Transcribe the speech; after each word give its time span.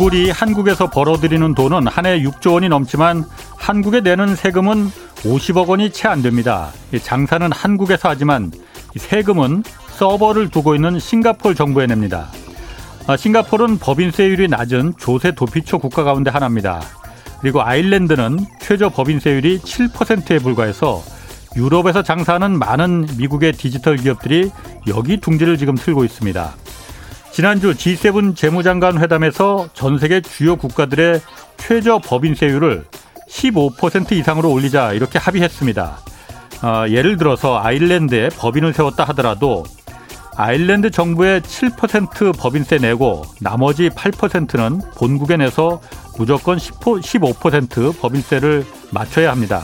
구글이 0.00 0.30
한국에서 0.30 0.88
벌어들이는 0.88 1.54
돈은 1.54 1.86
한 1.86 2.06
해 2.06 2.22
6조 2.22 2.54
원이 2.54 2.70
넘지만 2.70 3.22
한국에 3.58 4.00
내는 4.00 4.34
세금은 4.34 4.88
50억 5.24 5.68
원이 5.68 5.92
채 5.92 6.08
안 6.08 6.22
됩니다. 6.22 6.70
장사는 7.02 7.52
한국에서 7.52 8.08
하지만 8.08 8.50
세금은 8.96 9.62
서버를 9.98 10.48
두고 10.48 10.74
있는 10.74 10.98
싱가폴 10.98 11.54
정부에 11.54 11.86
냅니다. 11.86 12.28
아, 13.08 13.18
싱가폴은 13.18 13.76
법인세율이 13.76 14.48
낮은 14.48 14.94
조세 14.98 15.32
도피처 15.32 15.76
국가 15.76 16.02
가운데 16.02 16.30
하나입니다. 16.30 16.80
그리고 17.42 17.62
아일랜드는 17.62 18.38
최저 18.62 18.88
법인세율이 18.88 19.58
7%에 19.58 20.38
불과해서 20.38 21.02
유럽에서 21.56 22.02
장사하는 22.02 22.58
많은 22.58 23.06
미국의 23.18 23.52
디지털 23.52 23.96
기업들이 23.98 24.50
여기 24.88 25.18
둥지를 25.18 25.58
지금 25.58 25.74
틀고 25.74 26.04
있습니다. 26.04 26.54
지난주 27.40 27.72
G7 27.72 28.36
재무장관 28.36 29.00
회담에서 29.00 29.70
전 29.72 29.96
세계 29.96 30.20
주요 30.20 30.56
국가들의 30.56 31.22
최저 31.56 31.98
법인세율을 31.98 32.84
15% 33.30 34.12
이상으로 34.12 34.52
올리자 34.52 34.92
이렇게 34.92 35.18
합의했습니다. 35.18 35.98
어, 36.62 36.84
예를 36.90 37.16
들어서 37.16 37.58
아일랜드에 37.58 38.28
법인을 38.28 38.74
세웠다 38.74 39.04
하더라도 39.04 39.64
아일랜드 40.36 40.90
정부의 40.90 41.40
7% 41.40 42.38
법인세 42.38 42.76
내고 42.76 43.22
나머지 43.40 43.88
8%는 43.88 44.82
본국에 44.98 45.38
내서 45.38 45.80
무조건 46.18 46.58
15% 46.58 47.98
법인세를 47.98 48.66
맞춰야 48.90 49.30
합니다. 49.30 49.62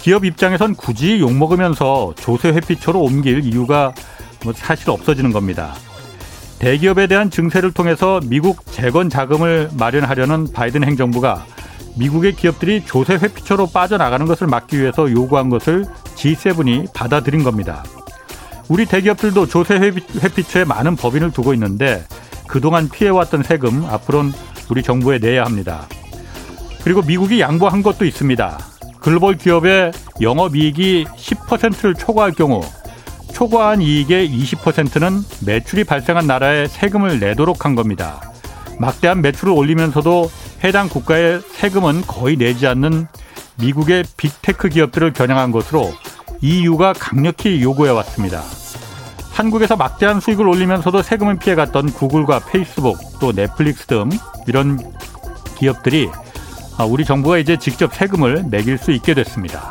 기업 0.00 0.24
입장에선 0.24 0.76
굳이 0.76 1.18
욕먹으면서 1.18 2.14
조세 2.20 2.50
회피처로 2.50 3.00
옮길 3.00 3.44
이유가 3.44 3.92
뭐 4.44 4.52
사실 4.52 4.90
없어지는 4.90 5.32
겁니다. 5.32 5.74
대기업에 6.64 7.08
대한 7.08 7.28
증세를 7.28 7.72
통해서 7.72 8.20
미국 8.24 8.64
재건 8.72 9.10
자금을 9.10 9.68
마련하려는 9.78 10.50
바이든 10.50 10.82
행정부가 10.82 11.44
미국의 11.98 12.36
기업들이 12.36 12.82
조세 12.86 13.16
회피처로 13.16 13.66
빠져나가는 13.66 14.24
것을 14.24 14.46
막기 14.46 14.80
위해서 14.80 15.10
요구한 15.10 15.50
것을 15.50 15.84
G7이 16.16 16.90
받아들인 16.94 17.44
겁니다. 17.44 17.84
우리 18.70 18.86
대기업들도 18.86 19.46
조세 19.46 19.74
회피처에 19.74 20.64
많은 20.64 20.96
법인을 20.96 21.32
두고 21.32 21.52
있는데 21.52 22.02
그동안 22.46 22.88
피해왔던 22.88 23.42
세금 23.42 23.84
앞으로는 23.84 24.32
우리 24.70 24.82
정부에 24.82 25.18
내야 25.18 25.44
합니다. 25.44 25.86
그리고 26.82 27.02
미국이 27.02 27.42
양보한 27.42 27.82
것도 27.82 28.06
있습니다. 28.06 28.58
글로벌 29.00 29.36
기업의 29.36 29.92
영업이익이 30.18 31.04
10%를 31.14 31.92
초과할 31.92 32.32
경우 32.32 32.62
초과한 33.34 33.82
이익의 33.82 34.30
20%는 34.30 35.22
매출이 35.44 35.84
발생한 35.84 36.26
나라에 36.26 36.68
세금을 36.68 37.18
내도록 37.18 37.64
한 37.64 37.74
겁니다. 37.74 38.20
막대한 38.78 39.22
매출을 39.22 39.52
올리면서도 39.52 40.30
해당 40.62 40.88
국가의 40.88 41.40
세금은 41.40 42.02
거의 42.06 42.36
내지 42.36 42.66
않는 42.68 43.08
미국의 43.56 44.04
빅테크 44.16 44.68
기업들을 44.68 45.12
겨냥한 45.12 45.50
것으로 45.50 45.92
EU가 46.40 46.92
강력히 46.92 47.60
요구해 47.60 47.90
왔습니다. 47.90 48.42
한국에서 49.32 49.76
막대한 49.76 50.20
수익을 50.20 50.46
올리면서도 50.46 51.02
세금을 51.02 51.38
피해갔던 51.38 51.92
구글과 51.92 52.40
페이스북 52.50 52.96
또 53.20 53.32
넷플릭스 53.32 53.86
등 53.86 54.10
이런 54.46 54.78
기업들이 55.58 56.08
우리 56.88 57.04
정부가 57.04 57.38
이제 57.38 57.58
직접 57.58 57.92
세금을 57.92 58.44
매길 58.48 58.78
수 58.78 58.92
있게 58.92 59.14
됐습니다. 59.14 59.70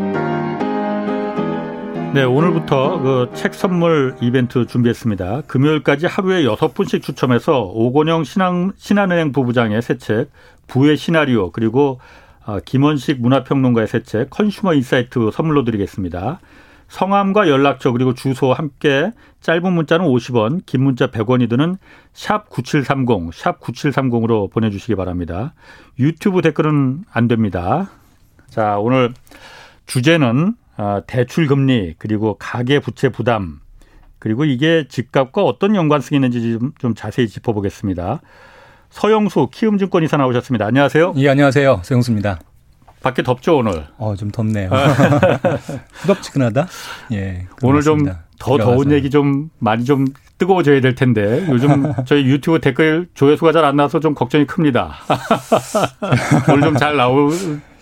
네, 2.13 2.23
오늘부터 2.23 2.99
그 2.99 3.31
책 3.33 3.53
선물 3.53 4.15
이벤트 4.19 4.65
준비했습니다. 4.67 5.43
금요일까지 5.47 6.07
하루에 6.07 6.43
여섯 6.43 6.73
분씩 6.73 7.01
추첨해서 7.01 7.61
오건영 7.61 8.25
신한, 8.25 8.73
신한은행 8.75 9.31
부부장의 9.31 9.81
새 9.81 9.97
책, 9.97 10.29
부의 10.67 10.97
시나리오, 10.97 11.51
그리고 11.51 12.01
아, 12.43 12.59
김원식 12.65 13.21
문화평론가의 13.21 13.87
새 13.87 14.03
책, 14.03 14.29
Consumer 14.29 14.73
Insight 14.73 15.31
선물로 15.31 15.63
드리겠습니다. 15.63 16.41
성함과 16.89 17.47
연락처 17.47 17.93
그리고 17.93 18.13
주소 18.13 18.51
함께 18.51 19.11
짧은 19.39 19.71
문자는 19.71 20.05
50원, 20.05 20.65
긴 20.65 20.83
문자 20.83 21.07
100원이 21.07 21.49
드는 21.49 21.77
샵 22.11 22.49
9730, 22.49 23.33
샵 23.33 23.61
9730으로 23.61 24.51
보내주시기 24.51 24.95
바랍니다. 24.95 25.53
유튜브 25.97 26.41
댓글은 26.41 27.05
안 27.09 27.29
됩니다. 27.29 27.89
자, 28.49 28.77
오늘 28.79 29.13
주제는 29.85 30.55
아, 30.57 30.60
대출 31.07 31.47
금리 31.47 31.95
그리고 31.97 32.35
가계 32.39 32.79
부채 32.79 33.09
부담 33.09 33.59
그리고 34.19 34.45
이게 34.45 34.87
집값과 34.87 35.43
어떤 35.43 35.75
연관성이 35.75 36.17
있는지 36.17 36.57
좀, 36.59 36.71
좀 36.79 36.95
자세히 36.95 37.27
짚어보겠습니다. 37.27 38.21
서영수 38.89 39.49
키움증권 39.51 40.03
이사 40.03 40.17
나오셨습니다. 40.17 40.65
안녕하세요. 40.65 41.13
예, 41.17 41.29
안녕하세요. 41.29 41.81
서영수입니다. 41.83 42.39
밖에 43.01 43.23
덥죠 43.23 43.57
오늘? 43.57 43.85
어, 43.97 44.15
좀 44.15 44.29
덥네요. 44.29 44.69
후덥지근하다. 45.93 46.67
예. 47.13 47.47
오늘 47.63 47.81
좀 47.81 48.05
더 48.41 48.57
더운 48.57 48.91
얘기 48.91 49.11
좀 49.11 49.49
많이 49.59 49.85
좀 49.85 50.05
뜨거워져야 50.39 50.81
될 50.81 50.95
텐데 50.95 51.45
요즘 51.49 51.93
저희 52.05 52.25
유튜브 52.25 52.59
댓글 52.59 53.07
조회수가 53.13 53.51
잘 53.51 53.63
안 53.63 53.75
나와서 53.75 53.99
좀 53.99 54.15
걱정이 54.15 54.45
큽니다. 54.47 54.95
오늘 56.49 56.61
좀 56.63 56.75
잘 56.77 56.97
나올 56.97 57.29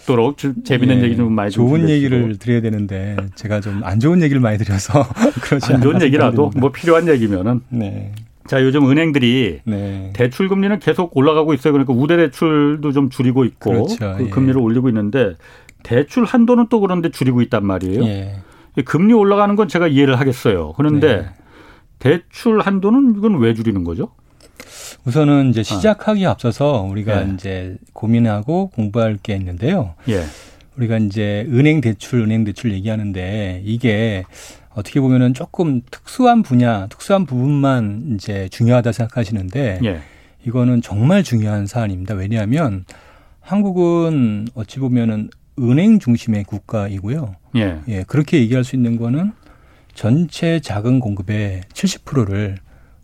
있도록 0.09 0.38
재밌는 0.38 1.00
예, 1.00 1.03
얘기 1.03 1.16
좀 1.16 1.34
많이 1.34 1.52
좋은 1.52 1.81
좀 1.81 1.90
얘기를 1.90 2.38
드려야 2.38 2.62
되는데 2.62 3.16
제가 3.36 3.62
좀 3.62 3.81
안 3.84 4.00
좋은 4.00 4.22
얘기를 4.22 4.42
많이 4.42 4.58
드려서 4.58 5.06
그렇지 5.42 5.74
안 5.74 5.81
좋은 5.81 6.02
얘기라도 6.02 6.52
뭐 6.58 6.72
필요한 6.72 7.08
얘기면은 7.08 7.62
네. 7.70 8.12
자 8.48 8.64
요즘 8.64 8.90
은행들이 8.90 9.62
네. 9.64 10.12
대출 10.14 10.50
금리는 10.50 10.80
계속 10.80 11.16
올라가고 11.16 11.53
있어요. 11.53 11.72
그러니까 11.72 11.94
우대 11.94 12.18
대출도 12.18 12.92
좀 12.92 13.09
줄이고 13.09 13.46
있고 13.46 13.72
그렇죠. 13.72 14.16
그 14.18 14.25
예. 14.25 14.30
금리를 14.30 14.59
올리고 14.59 14.90
있는데 14.90 15.36
대출 15.84 16.25
한도는 16.25 16.68
또 16.69 16.80
그런데 16.80 17.09
줄이고 17.09 17.42
있단 17.44 17.66
말이에요. 17.66 18.03
예. 18.03 18.36
금리 18.86 19.14
올라가는 19.14 19.56
건 19.56 19.68
제가 19.68 19.88
이해를 19.88 20.19
하겠어요. 20.19 20.74
그런데 20.78 21.18
네. 21.18 21.30
대출 22.00 22.59
한도는 22.62 23.16
이건 23.18 23.38
왜 23.40 23.53
줄이는 23.53 23.84
거죠? 23.84 24.09
우선은 25.06 25.50
이제 25.50 25.62
어. 25.62 25.64
시작하기 25.64 26.26
어. 26.26 26.32
앞서서 26.32 26.82
우리가 26.82 27.28
예. 27.28 27.34
이제 27.34 27.78
고민하고 27.94 28.70
공부할 28.70 29.18
게 29.22 29.36
있는데요. 29.36 29.96
예. 30.08 30.24
우리가 30.78 30.98
이제 30.98 31.46
은행 31.50 31.82
대출, 31.82 32.22
은행 32.22 32.44
대출 32.44 32.72
얘기하는데 32.72 33.62
이게 33.66 34.24
어떻게 34.74 35.02
보면은 35.02 35.34
조금 35.34 35.82
특수한 35.92 36.42
분야, 36.42 36.88
특수한 36.88 37.26
부분만 37.26 38.16
이제 38.16 38.48
중요하다 38.50 38.92
생각하시는데 38.92 39.80
예. 39.84 40.02
이거는 40.46 40.82
정말 40.82 41.24
중요한 41.24 41.66
사안입니다. 41.66 42.14
왜냐하면 42.16 42.86
한국은 43.42 44.48
어찌 44.54 44.80
보면은 44.80 45.30
은행 45.60 46.00
중심의 46.00 46.45
국가이고요. 46.45 47.36
예. 47.57 47.80
예. 47.90 48.04
그렇게 48.04 48.40
얘기할 48.40 48.63
수 48.63 48.75
있는 48.75 48.98
거는 48.98 49.34
전체 49.94 50.62
자금 50.62 51.00
공급의 51.00 51.62
70%를 51.74 52.57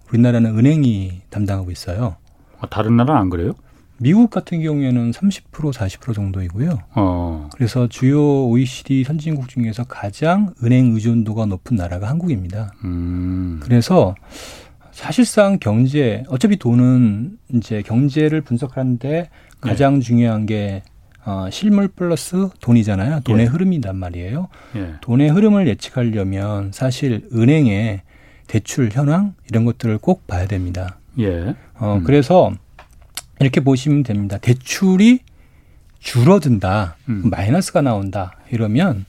우리나라는 0.09 0.57
은행이 0.57 1.21
담당하고 1.29 1.71
있어요. 1.71 2.15
아, 2.59 2.67
다른 2.67 2.97
나라는 2.97 3.21
안 3.21 3.29
그래요? 3.29 3.53
미국 3.97 4.29
같은 4.29 4.61
경우에는 4.61 5.11
30% 5.11 5.73
40% 5.73 6.13
정도이고요. 6.13 6.79
어. 6.95 7.49
그래서 7.53 7.87
주요 7.87 8.45
OECD 8.47 9.03
선진국 9.05 9.47
중에서 9.47 9.85
가장 9.85 10.53
은행 10.63 10.93
의존도가 10.93 11.45
높은 11.45 11.77
나라가 11.77 12.09
한국입니다. 12.09 12.73
음. 12.83 13.59
그래서 13.63 14.15
사실상 14.91 15.59
경제 15.59 16.23
어차피 16.29 16.57
돈은 16.57 17.37
이제 17.53 17.81
경제를 17.81 18.41
분석하는데 18.41 19.29
가장 19.61 19.95
네. 19.95 19.99
중요한 20.01 20.45
게 20.45 20.83
어, 21.25 21.47
실물 21.49 21.87
플러스 21.87 22.49
돈이잖아요. 22.61 23.21
돈의 23.21 23.45
예. 23.45 23.49
흐름이란 23.49 23.95
말이에요. 23.95 24.47
예. 24.75 24.93
돈의 25.01 25.29
흐름을 25.29 25.67
예측하려면 25.67 26.71
사실 26.71 27.27
은행에 27.33 28.03
대출 28.47 28.89
현황 28.91 29.33
이런 29.49 29.65
것들을 29.65 29.97
꼭 29.99 30.27
봐야 30.27 30.45
됩니다. 30.47 30.97
예. 31.19 31.55
어, 31.77 31.95
음. 31.95 32.03
그래서 32.03 32.51
이렇게 33.39 33.61
보시면 33.61 34.03
됩니다. 34.03 34.37
대출이 34.37 35.19
줄어든다, 35.99 36.95
음. 37.09 37.29
마이너스가 37.29 37.81
나온다 37.81 38.33
이러면 38.51 39.05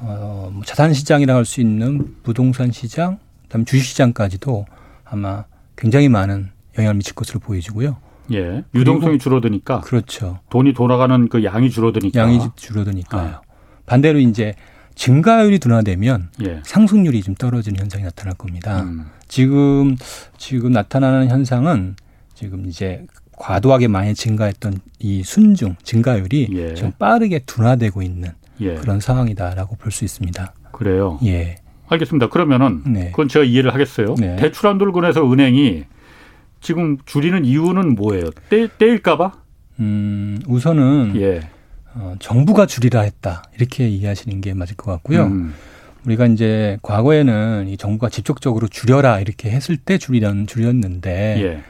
어, 0.00 0.50
뭐 0.52 0.62
자산 0.64 0.92
시장이라고 0.92 1.38
할 1.38 1.44
수 1.44 1.60
있는 1.60 2.14
부동산 2.22 2.70
시장, 2.70 3.18
그다음 3.44 3.64
주식 3.64 3.84
시장까지도 3.86 4.66
아마 5.04 5.44
굉장히 5.76 6.08
많은 6.08 6.50
영향을 6.76 6.94
미칠 6.96 7.14
것으로 7.14 7.40
보여지고요. 7.40 7.96
예. 8.32 8.62
유동성이 8.74 9.18
줄어드니까. 9.18 9.80
그렇죠. 9.80 10.38
돈이 10.50 10.74
돌아가는 10.74 11.28
그 11.28 11.42
양이 11.44 11.70
줄어드니까. 11.70 12.20
양이 12.20 12.38
줄어드니까요. 12.56 13.28
아. 13.28 13.40
반대로 13.86 14.18
이제 14.18 14.54
증가율이 14.98 15.60
둔화되면 15.60 16.28
예. 16.44 16.60
상승률이 16.64 17.22
좀 17.22 17.34
떨어지는 17.36 17.80
현상이 17.80 18.02
나타날 18.02 18.34
겁니다. 18.34 18.82
음. 18.82 19.06
지금 19.28 19.96
지금 20.36 20.72
나타나는 20.72 21.28
현상은 21.30 21.94
지금 22.34 22.66
이제 22.66 23.06
과도하게 23.36 23.86
많이 23.86 24.12
증가했던 24.12 24.80
이 24.98 25.22
순중 25.22 25.76
증가율이 25.84 26.48
예. 26.52 26.74
좀 26.74 26.90
빠르게 26.98 27.38
둔화되고 27.46 28.02
있는 28.02 28.30
예. 28.60 28.74
그런 28.74 28.98
상황이다라고 28.98 29.76
볼 29.76 29.92
수 29.92 30.04
있습니다. 30.04 30.52
그래요. 30.72 31.20
예. 31.24 31.56
알겠습니다. 31.88 32.28
그러면은 32.28 32.82
네. 32.84 33.10
그건 33.12 33.28
제가 33.28 33.44
이해를 33.44 33.72
하겠어요. 33.72 34.16
네. 34.18 34.34
대출 34.36 34.66
한도를 34.68 34.92
권해서 34.92 35.30
은행이 35.30 35.84
지금 36.60 36.98
줄이는 37.06 37.44
이유는 37.44 37.94
뭐예요? 37.94 38.30
떼, 38.50 38.66
떼일까봐? 38.78 39.32
음, 39.78 40.40
우선은 40.48 41.12
예. 41.16 41.48
어, 41.98 42.14
정부가 42.20 42.66
줄이라 42.66 43.00
했다 43.00 43.42
이렇게 43.56 43.88
이해하시는 43.88 44.40
게 44.40 44.54
맞을 44.54 44.76
것 44.76 44.90
같고요. 44.92 45.24
음. 45.24 45.54
우리가 46.06 46.26
이제 46.26 46.78
과거에는 46.82 47.66
이 47.68 47.76
정부가 47.76 48.08
직접적으로 48.08 48.68
줄여라 48.68 49.20
이렇게 49.20 49.50
했을 49.50 49.76
때 49.76 49.98
줄이던 49.98 50.46
줄였는데 50.46 51.42
예. 51.42 51.62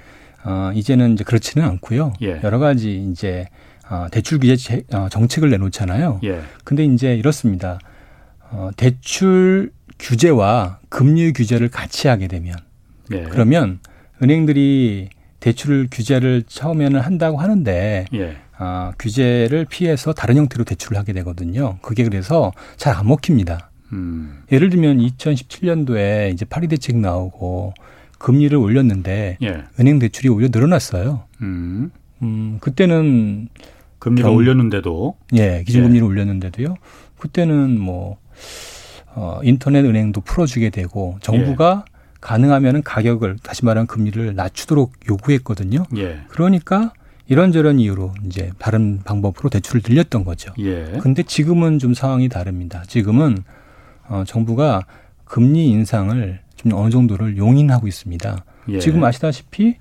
어, 0.45 0.71
이제는 0.75 1.15
이제 1.15 1.25
그렇지는 1.25 1.67
않고요. 1.67 2.13
예. 2.23 2.41
여러 2.45 2.59
가지 2.59 3.09
이제 3.11 3.49
어, 3.89 4.07
대출 4.11 4.39
규제 4.39 4.85
어, 4.93 5.09
정책을 5.11 5.51
내놓잖아요. 5.51 6.21
예. 6.25 6.43
근데 6.63 6.85
이제 6.85 7.15
이렇습니다. 7.17 7.79
어, 8.51 8.71
대출 8.77 9.73
규제와 9.99 10.79
금리 10.91 11.33
규제를 11.33 11.69
같이 11.71 12.07
하게 12.07 12.29
되면 12.29 12.55
예. 13.13 13.23
그러면 13.25 13.81
은행들이 14.23 15.09
대출 15.41 15.89
규제를 15.91 16.43
처음에는 16.47 17.01
한다고 17.01 17.39
하는데 17.39 18.07
예. 18.15 18.37
어, 18.59 18.93
규제를 18.99 19.67
피해서 19.67 20.13
다른 20.13 20.37
형태로 20.37 20.65
대출을 20.65 20.99
하게 20.99 21.13
되거든요. 21.13 21.79
그게 21.81 22.05
그래서 22.05 22.53
잘 22.77 22.95
안 22.97 23.07
먹힙니다. 23.07 23.71
음. 23.93 24.43
예를 24.53 24.71
들면 24.71 24.99
2017년도에 24.99 26.33
이제 26.33 26.45
파리 26.45 26.67
대책 26.69 26.97
나오고 26.97 27.75
금리를 28.19 28.57
올렸는데 28.57 29.39
예. 29.43 29.65
은행 29.79 29.99
대출이 29.99 30.29
오히려 30.29 30.49
늘어났어요. 30.53 31.25
음. 31.43 31.91
음 32.23 32.59
그때는 32.61 33.49
금리를 34.01 34.29
경, 34.29 34.37
올렸는데도 34.37 35.15
예 35.35 35.63
기준금리를 35.65 36.05
예. 36.05 36.09
올렸는데도요. 36.09 36.77
그때는 37.19 37.79
뭐 37.79 38.19
어, 39.15 39.41
인터넷 39.43 39.85
은행도 39.85 40.21
풀어주게 40.21 40.71
되고 40.71 41.17
정부가 41.21 41.85
예. 41.87 41.98
가능하면은 42.21 42.83
가격을 42.83 43.39
다시 43.43 43.65
말하면 43.65 43.87
금리를 43.87 44.35
낮추도록 44.35 44.93
요구했거든요. 45.09 45.85
예. 45.97 46.21
그러니까 46.29 46.93
이런저런 47.29 47.79
이유로 47.79 48.15
이제 48.27 48.51
다른 48.59 49.01
방법으로 49.05 49.51
대출을 49.51 49.83
늘렸던 49.87 50.25
거죠. 50.25 50.53
예. 50.59 50.99
근데 51.01 51.23
지금은 51.23 51.79
좀 51.79 51.95
상황이 51.95 52.29
다릅니다. 52.29 52.83
지금은 52.87 53.39
어, 54.09 54.25
정부가 54.27 54.87
금리 55.25 55.69
인상을 55.69 56.41
좀 56.57 56.73
어느 56.73 56.91
정도를 56.91 57.37
용인하고 57.37 57.87
있습니다. 57.87 58.45
예. 58.71 58.79
지금 58.79 59.05
아시다시피 59.05 59.77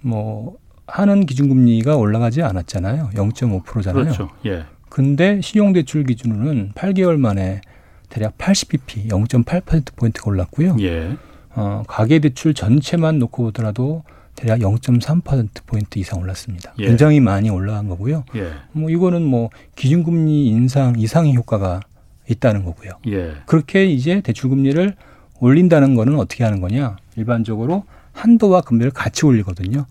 뭐 0.00 0.56
하는 0.86 1.26
기준금리가 1.26 1.96
올라가지 1.96 2.42
않았잖아요. 2.42 3.10
0.5%잖아요. 3.14 4.04
그렇죠. 4.04 4.30
예. 4.46 4.64
근데 4.88 5.40
신용대출 5.40 6.04
기준으로는 6.04 6.72
8개월 6.74 7.18
만에 7.18 7.60
대략 8.08 8.38
80bp, 8.38 9.08
0.8%포인트가 9.08 10.30
올랐고요. 10.30 10.76
예. 10.80 11.16
어, 11.56 11.82
가계 11.88 12.18
대출 12.20 12.54
전체만 12.54 13.18
놓고 13.18 13.44
보더라도 13.44 14.04
대략 14.36 14.60
0.3%포인트 14.60 15.98
이상 15.98 16.20
올랐습니다. 16.20 16.74
예. 16.78 16.86
굉장히 16.86 17.20
많이 17.20 17.48
올라간 17.48 17.88
거고요. 17.88 18.24
예. 18.36 18.52
뭐 18.72 18.90
이거는 18.90 19.22
뭐 19.22 19.48
기준금리 19.74 20.46
인상 20.48 20.94
이상의 20.98 21.34
효과가 21.34 21.80
있다는 22.28 22.64
거고요. 22.64 22.92
예. 23.08 23.32
그렇게 23.46 23.86
이제 23.86 24.20
대출금리를 24.20 24.94
올린다는 25.40 25.94
거는 25.94 26.18
어떻게 26.18 26.44
하는 26.44 26.60
거냐? 26.60 26.96
일반적으로 27.16 27.84
한도와 28.12 28.60
금리를 28.60 28.90
같이 28.92 29.24
올리거든요. 29.24 29.86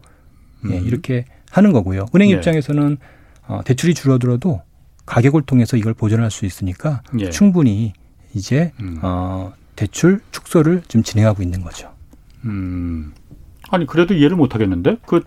예, 0.70 0.78
음. 0.78 0.86
이렇게 0.86 1.26
하는 1.52 1.72
거고요. 1.72 2.06
은행 2.14 2.30
예. 2.30 2.36
입장에서는 2.36 2.98
어, 3.48 3.62
대출이 3.66 3.94
줄어들어도 3.96 4.62
가격을 5.06 5.44
통해서 5.44 5.78
이걸 5.78 5.94
보존할 5.94 6.30
수 6.30 6.46
있으니까 6.46 7.02
예. 7.20 7.30
충분히 7.30 7.94
이제 8.34 8.72
음. 8.80 9.00
어, 9.02 9.54
대출 9.76 10.20
축소를 10.32 10.84
좀 10.88 11.04
진행하고 11.04 11.44
있는 11.44 11.62
거죠. 11.62 11.92
음. 12.46 13.14
아니 13.70 13.86
그래도 13.86 14.14
이해를 14.14 14.38
못 14.38 14.56
하겠는데 14.56 14.98
그 15.06 15.22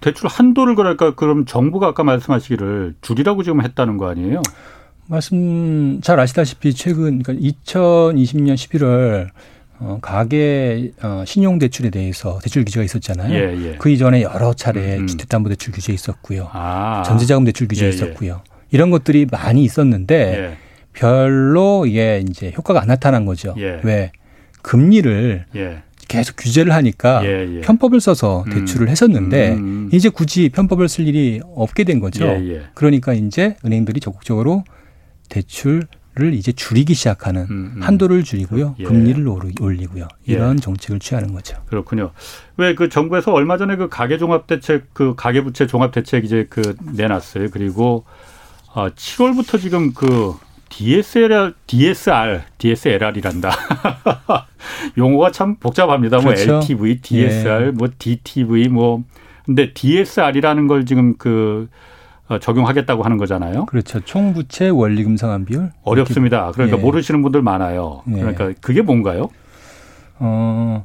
대출 0.00 0.28
한도를 0.28 0.74
그럴까 0.74 1.14
그럼 1.14 1.44
정부가 1.44 1.88
아까 1.88 2.04
말씀하시기를 2.04 2.94
줄이라고 3.02 3.42
지금 3.42 3.62
했다는 3.62 3.96
거 3.98 4.08
아니에요? 4.08 4.42
말씀 5.06 6.00
잘 6.02 6.20
아시다시피 6.20 6.72
최근 6.72 7.22
그러니까 7.22 7.34
2020년 7.34 8.54
11월 8.54 9.28
어, 9.80 9.98
가계 10.00 10.92
어, 11.02 11.24
신용 11.26 11.58
대출에 11.58 11.90
대해서 11.90 12.38
대출 12.42 12.64
규제가 12.64 12.84
있었잖아요. 12.84 13.34
예, 13.34 13.70
예. 13.70 13.76
그 13.76 13.88
이전에 13.88 14.22
여러 14.22 14.52
차례 14.52 14.98
음. 14.98 15.06
주택담보대출 15.06 15.72
규제 15.72 15.92
있었고요. 15.92 16.48
아. 16.52 17.02
전세자금 17.04 17.44
대출 17.44 17.66
규제 17.66 17.86
예, 17.86 17.86
예, 17.86 17.94
있었고요. 17.94 18.42
이런 18.70 18.90
것들이 18.90 19.26
많이 19.30 19.64
있었는데 19.64 20.14
예. 20.14 20.56
별로 20.92 21.86
이게 21.86 22.22
이제 22.28 22.52
효과가 22.56 22.82
안 22.82 22.88
나타난 22.88 23.24
거죠. 23.24 23.54
예. 23.58 23.80
왜 23.84 24.12
금리를 24.62 25.46
계속 26.10 26.34
규제를 26.36 26.72
하니까 26.72 27.24
예, 27.24 27.56
예. 27.56 27.60
편법을 27.60 28.00
써서 28.00 28.42
음. 28.48 28.50
대출을 28.50 28.88
음. 28.88 28.90
했었는데 28.90 29.52
음. 29.52 29.90
이제 29.92 30.08
굳이 30.08 30.48
편법을 30.48 30.88
쓸 30.88 31.06
일이 31.06 31.40
없게 31.54 31.84
된 31.84 32.00
거죠. 32.00 32.26
예, 32.26 32.54
예. 32.54 32.62
그러니까 32.74 33.14
이제 33.14 33.56
은행들이 33.64 34.00
적극적으로 34.00 34.64
대출을 35.28 36.34
이제 36.34 36.50
줄이기 36.50 36.94
시작하는 36.94 37.42
음, 37.42 37.72
음. 37.76 37.82
한도를 37.82 38.24
줄이고요, 38.24 38.74
예. 38.80 38.84
금리를 38.84 39.24
올리고요 39.60 40.08
예. 40.28 40.32
이런 40.32 40.56
정책을 40.56 40.98
취하는 40.98 41.32
거죠. 41.32 41.56
그렇군요. 41.66 42.10
왜 42.56 42.74
그 42.74 42.88
정부에서 42.88 43.32
얼마 43.32 43.56
전에 43.56 43.76
그 43.76 43.88
가계 43.88 44.18
종합 44.18 44.48
대책, 44.48 44.92
그 44.92 45.14
가계 45.16 45.42
부채 45.44 45.68
종합 45.68 45.92
대책 45.92 46.24
이제 46.24 46.46
그 46.50 46.74
내놨어요. 46.92 47.50
그리고 47.52 48.04
아, 48.74 48.90
7월부터 48.90 49.60
지금 49.60 49.92
그 49.94 50.34
DSLR, 50.70 51.52
DSR, 51.66 52.40
DSLR이란다. 52.56 53.50
용어가 54.96 55.30
참 55.30 55.56
복잡합니다. 55.56 56.18
뭐 56.18 56.32
그렇죠. 56.32 56.52
뭐 56.52 56.60
LTV, 56.60 57.00
DSR, 57.02 57.66
예. 57.66 57.70
뭐 57.72 57.88
DTV, 57.98 58.68
뭐 58.68 59.02
근데 59.44 59.74
DSR이라는 59.74 60.66
걸 60.66 60.86
지금 60.86 61.16
그 61.18 61.68
어, 62.28 62.38
적용하겠다고 62.38 63.02
하는 63.02 63.16
거잖아요. 63.18 63.66
그렇죠. 63.66 64.00
총부채 64.00 64.68
원리금 64.68 65.16
상환 65.16 65.44
비율 65.44 65.72
어렵습니다. 65.82 66.52
그러니까 66.52 66.78
예. 66.78 66.80
모르시는 66.80 67.20
분들 67.22 67.42
많아요. 67.42 68.02
예. 68.08 68.20
그러니까 68.20 68.52
그게 68.60 68.82
뭔가요? 68.82 69.28
어. 70.20 70.84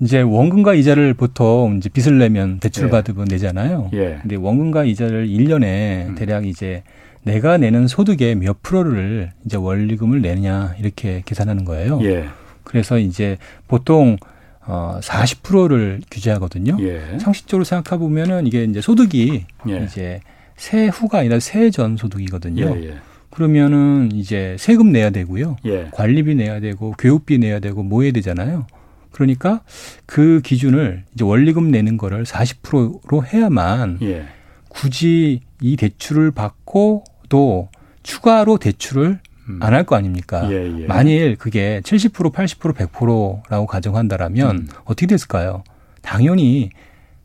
이제 0.00 0.20
원금과 0.20 0.74
이자를 0.74 1.14
보통 1.14 1.76
이제 1.78 1.88
빚을 1.88 2.18
내면 2.18 2.58
대출 2.58 2.86
예. 2.86 2.90
받으면 2.90 3.26
내잖아요. 3.30 3.90
예. 3.94 4.18
근데 4.20 4.36
원금과 4.36 4.84
이자를 4.84 5.28
1년에 5.28 6.08
음. 6.08 6.14
대략 6.16 6.46
이제 6.46 6.82
내가 7.26 7.58
내는 7.58 7.88
소득의 7.88 8.36
몇 8.36 8.62
프로를 8.62 9.32
이제 9.44 9.56
원리금을 9.56 10.22
내냐 10.22 10.76
이렇게 10.78 11.22
계산하는 11.26 11.64
거예요. 11.64 11.98
예. 12.04 12.28
그래서 12.62 12.98
이제 12.98 13.36
보통 13.66 14.16
어 14.64 15.00
40%를 15.02 16.02
규제하거든요. 16.08 16.76
예. 16.80 17.18
상식적으로 17.18 17.64
생각해 17.64 17.98
보면은 17.98 18.46
이게 18.46 18.62
이제 18.62 18.80
소득이 18.80 19.44
예. 19.68 19.84
이제 19.84 20.20
세 20.56 20.86
후가 20.86 21.18
아니라 21.18 21.40
세 21.40 21.70
전 21.70 21.96
소득이거든요. 21.96 22.76
예, 22.78 22.84
예. 22.90 22.94
그러면은 23.30 24.10
이제 24.12 24.56
세금 24.58 24.92
내야 24.92 25.10
되고요. 25.10 25.56
예. 25.66 25.88
관리비 25.92 26.36
내야 26.36 26.60
되고 26.60 26.92
교육비 26.96 27.38
내야 27.38 27.58
되고 27.58 27.82
뭐 27.82 28.02
해야 28.02 28.12
되잖아요. 28.12 28.66
그러니까 29.10 29.62
그 30.06 30.40
기준을 30.44 31.02
이제 31.14 31.24
원리금 31.24 31.72
내는 31.72 31.96
거를 31.96 32.22
40%로 32.24 33.24
해야만 33.24 33.98
예. 34.02 34.26
굳이 34.68 35.40
이 35.60 35.76
대출을 35.76 36.30
받고 36.32 37.02
또 37.28 37.68
추가로 38.02 38.58
대출을 38.58 39.20
음. 39.48 39.58
안할 39.62 39.84
거 39.84 39.96
아닙니까? 39.96 40.48
예, 40.50 40.82
예. 40.82 40.86
만일 40.86 41.36
그게 41.36 41.80
70% 41.84 42.32
80% 42.32 42.74
100%라고 42.74 43.66
가정한다라면 43.66 44.56
음. 44.56 44.68
어떻게 44.84 45.06
됐을까요? 45.06 45.62
당연히 46.02 46.70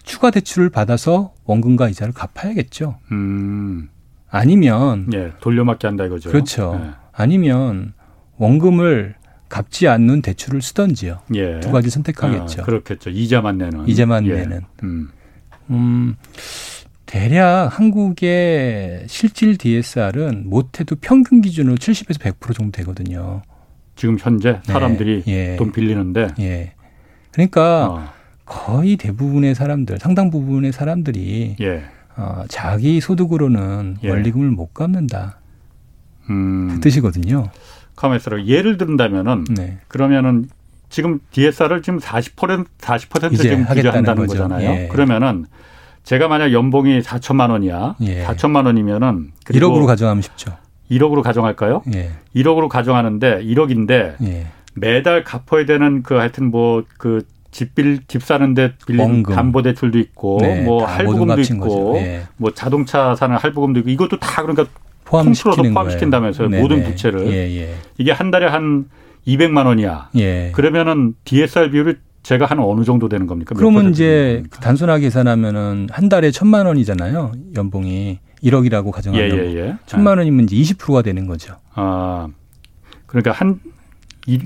추가 0.04 0.32
대출을 0.32 0.70
받아서 0.70 1.34
원금과 1.46 1.90
이자를 1.90 2.14
갚아야겠죠. 2.14 2.98
음. 3.12 3.90
아니면 4.30 5.08
예, 5.14 5.32
돌려막기 5.42 5.86
한다 5.86 6.06
이거죠. 6.06 6.30
그렇죠. 6.32 6.80
예. 6.84 6.92
아니면 7.12 7.94
원금을 8.38 9.16
갚지 9.50 9.88
않는 9.88 10.22
대출을 10.22 10.62
쓰던지요. 10.62 11.20
예. 11.36 11.60
두 11.60 11.72
가지 11.72 11.90
선택하겠죠. 11.90 12.62
아, 12.62 12.66
그렇겠죠. 12.66 13.10
이자만 13.10 13.58
내는. 13.58 13.88
이자만 13.88 14.26
예. 14.28 14.36
내는. 14.36 14.62
음. 14.84 15.10
음. 15.70 16.16
대략 17.12 17.78
한국의 17.78 19.04
실질 19.08 19.58
DSR은 19.58 20.50
못해도 20.50 20.96
평균 21.02 21.42
기준으로 21.42 21.76
70에서 21.76 22.18
100% 22.18 22.56
정도 22.56 22.72
되거든요. 22.78 23.42
지금 23.98 24.16
현재 24.18 24.62
네. 24.66 24.72
사람들이 24.72 25.24
네. 25.26 25.52
예. 25.52 25.56
돈 25.58 25.74
빌리는데. 25.74 26.30
예. 26.40 26.72
그러니까 27.34 27.88
어. 27.90 28.10
거의 28.46 28.96
대부분의 28.96 29.56
사람들, 29.56 30.00
상당 30.00 30.30
부분의 30.30 30.72
사람들이 30.72 31.58
예. 31.60 31.84
어, 32.16 32.46
자기 32.48 33.02
소득으로는 33.02 33.98
예. 34.04 34.10
원리금을 34.10 34.50
못 34.52 34.74
갚는다. 34.74 35.42
음. 36.30 36.76
그 36.76 36.80
뜻이거든요. 36.80 37.50
가만있어라. 37.98 38.46
예를 38.46 38.78
든다면은 38.78 39.44
네. 39.54 39.80
그러면은 39.90 40.48
지금 40.90 41.20
DSR을 41.32 41.82
지금 41.82 42.00
40% 42.00 42.68
40% 42.80 43.38
지금 43.38 43.66
규제한다는 43.66 44.28
거잖아요. 44.28 44.70
예. 44.70 44.88
그러면은 44.88 45.48
제가 46.04 46.28
만약 46.28 46.52
연봉이 46.52 47.02
4천만 47.02 47.52
원이야. 47.52 47.96
예. 48.02 48.24
4천만 48.26 48.66
원이면은 48.66 49.32
1억으로 49.46 49.86
가정하면 49.86 50.22
쉽죠. 50.22 50.58
1억으로 50.90 51.22
가정할까요? 51.22 51.84
예. 51.94 52.12
1억으로 52.36 52.68
가정하는데 52.68 53.44
1억인데 53.44 54.16
예. 54.24 54.48
매달 54.74 55.24
갚아야 55.24 55.66
되는 55.66 56.04
그 56.04 56.16
하여튼 56.16 56.52
뭐 56.52 56.84
그 56.98 57.24
집빌 57.52 58.00
집 58.08 58.24
사는데 58.24 58.74
빌린 58.88 59.24
담보 59.24 59.62
대출도 59.62 60.00
있고 60.00 60.40
네, 60.42 60.62
뭐 60.62 60.86
할부금도 60.86 61.42
있고 61.42 61.98
예. 61.98 62.24
뭐 62.38 62.52
자동차 62.54 63.14
사는 63.16 63.36
할부금도 63.36 63.82
있고 63.82 63.90
이것도 63.90 64.20
다 64.20 64.42
그러니까 64.42 64.66
통틀어서 65.06 65.62
포함시킨다면서요 65.64 66.50
모든 66.50 66.84
부채를 66.84 67.28
예, 67.28 67.54
예. 67.58 67.76
이게 67.98 68.12
한 68.14 68.32
달에 68.32 68.48
한 68.48 68.86
200만 69.28 69.66
원이야. 69.66 70.10
예. 70.16 70.52
그러면은 70.54 71.14
DSR 71.26 71.72
비율이 71.72 71.96
제가 72.24 72.46
한 72.46 72.60
어느 72.60 72.84
정도 72.84 73.10
되는 73.10 73.28
겁니까? 73.28 73.56
그러면 73.56 73.90
이제 73.90 74.44
단순하게 74.62 75.06
계산하면은 75.06 75.88
한 75.92 76.10
달에 76.10 76.32
천만 76.32 76.66
원이잖아요. 76.66 77.32
연봉이 77.56 78.20
1억이라고 78.44 78.92
가정하면 78.92 79.32
예, 79.32 79.36
예, 79.38 79.56
예. 79.56 79.78
천만 79.86 80.18
원이면 80.18 80.46
이제 80.46 80.56
20%가 80.56 81.02
되는 81.02 81.28
거죠. 81.28 81.56
아 81.74 82.28
그러니까 83.08 83.32
한 83.32 83.60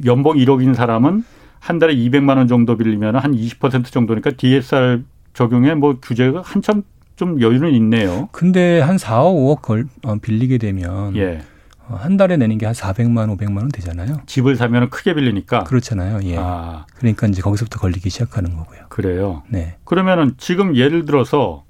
연봉 0.06 0.36
1억인 0.38 0.74
사람은 0.74 1.24
한 1.60 1.80
달에 1.80 1.96
200만 1.96 2.38
원 2.38 2.48
정도 2.48 2.78
빌리면 2.78 3.16
한 3.16 3.34
20% 3.34 3.86
정도니까 3.86 4.32
DSR 4.38 5.04
적용에 5.34 5.74
뭐 5.76 5.98
규제가 6.02 6.42
한참 6.44 6.84
좀 7.16 7.42
여유는 7.42 7.72
있네요. 7.76 8.30
근데 8.32 8.80
한 8.82 8.98
4, 8.98 9.24
5억 9.24 9.62
걸, 9.62 9.86
어, 10.04 10.16
빌리게 10.22 10.58
되면 10.58 11.16
예. 11.16 11.42
어, 11.88 11.96
한 12.00 12.18
달에 12.18 12.38
내는 12.38 12.58
게 12.58 12.66
한 12.66 12.74
400만, 12.74 13.36
500만 13.38 13.58
원 13.58 13.70
되잖아요. 13.70 14.22
집을 14.26 14.56
사면 14.56 14.90
크게 14.90 15.14
빌리니까. 15.14 15.64
그렇잖아요. 15.66 16.20
예. 16.24 16.36
아. 16.38 16.86
그러니까 16.96 17.28
이제 17.28 17.42
거기서부터 17.42 17.80
걸리기 17.80 18.10
시작하는 18.10 18.56
거고요. 18.56 18.80
그래요. 18.90 19.44
네. 19.50 19.76
그러면은 19.84 20.34
지금 20.38 20.76
예를 20.76 21.06
들어서 21.06 21.64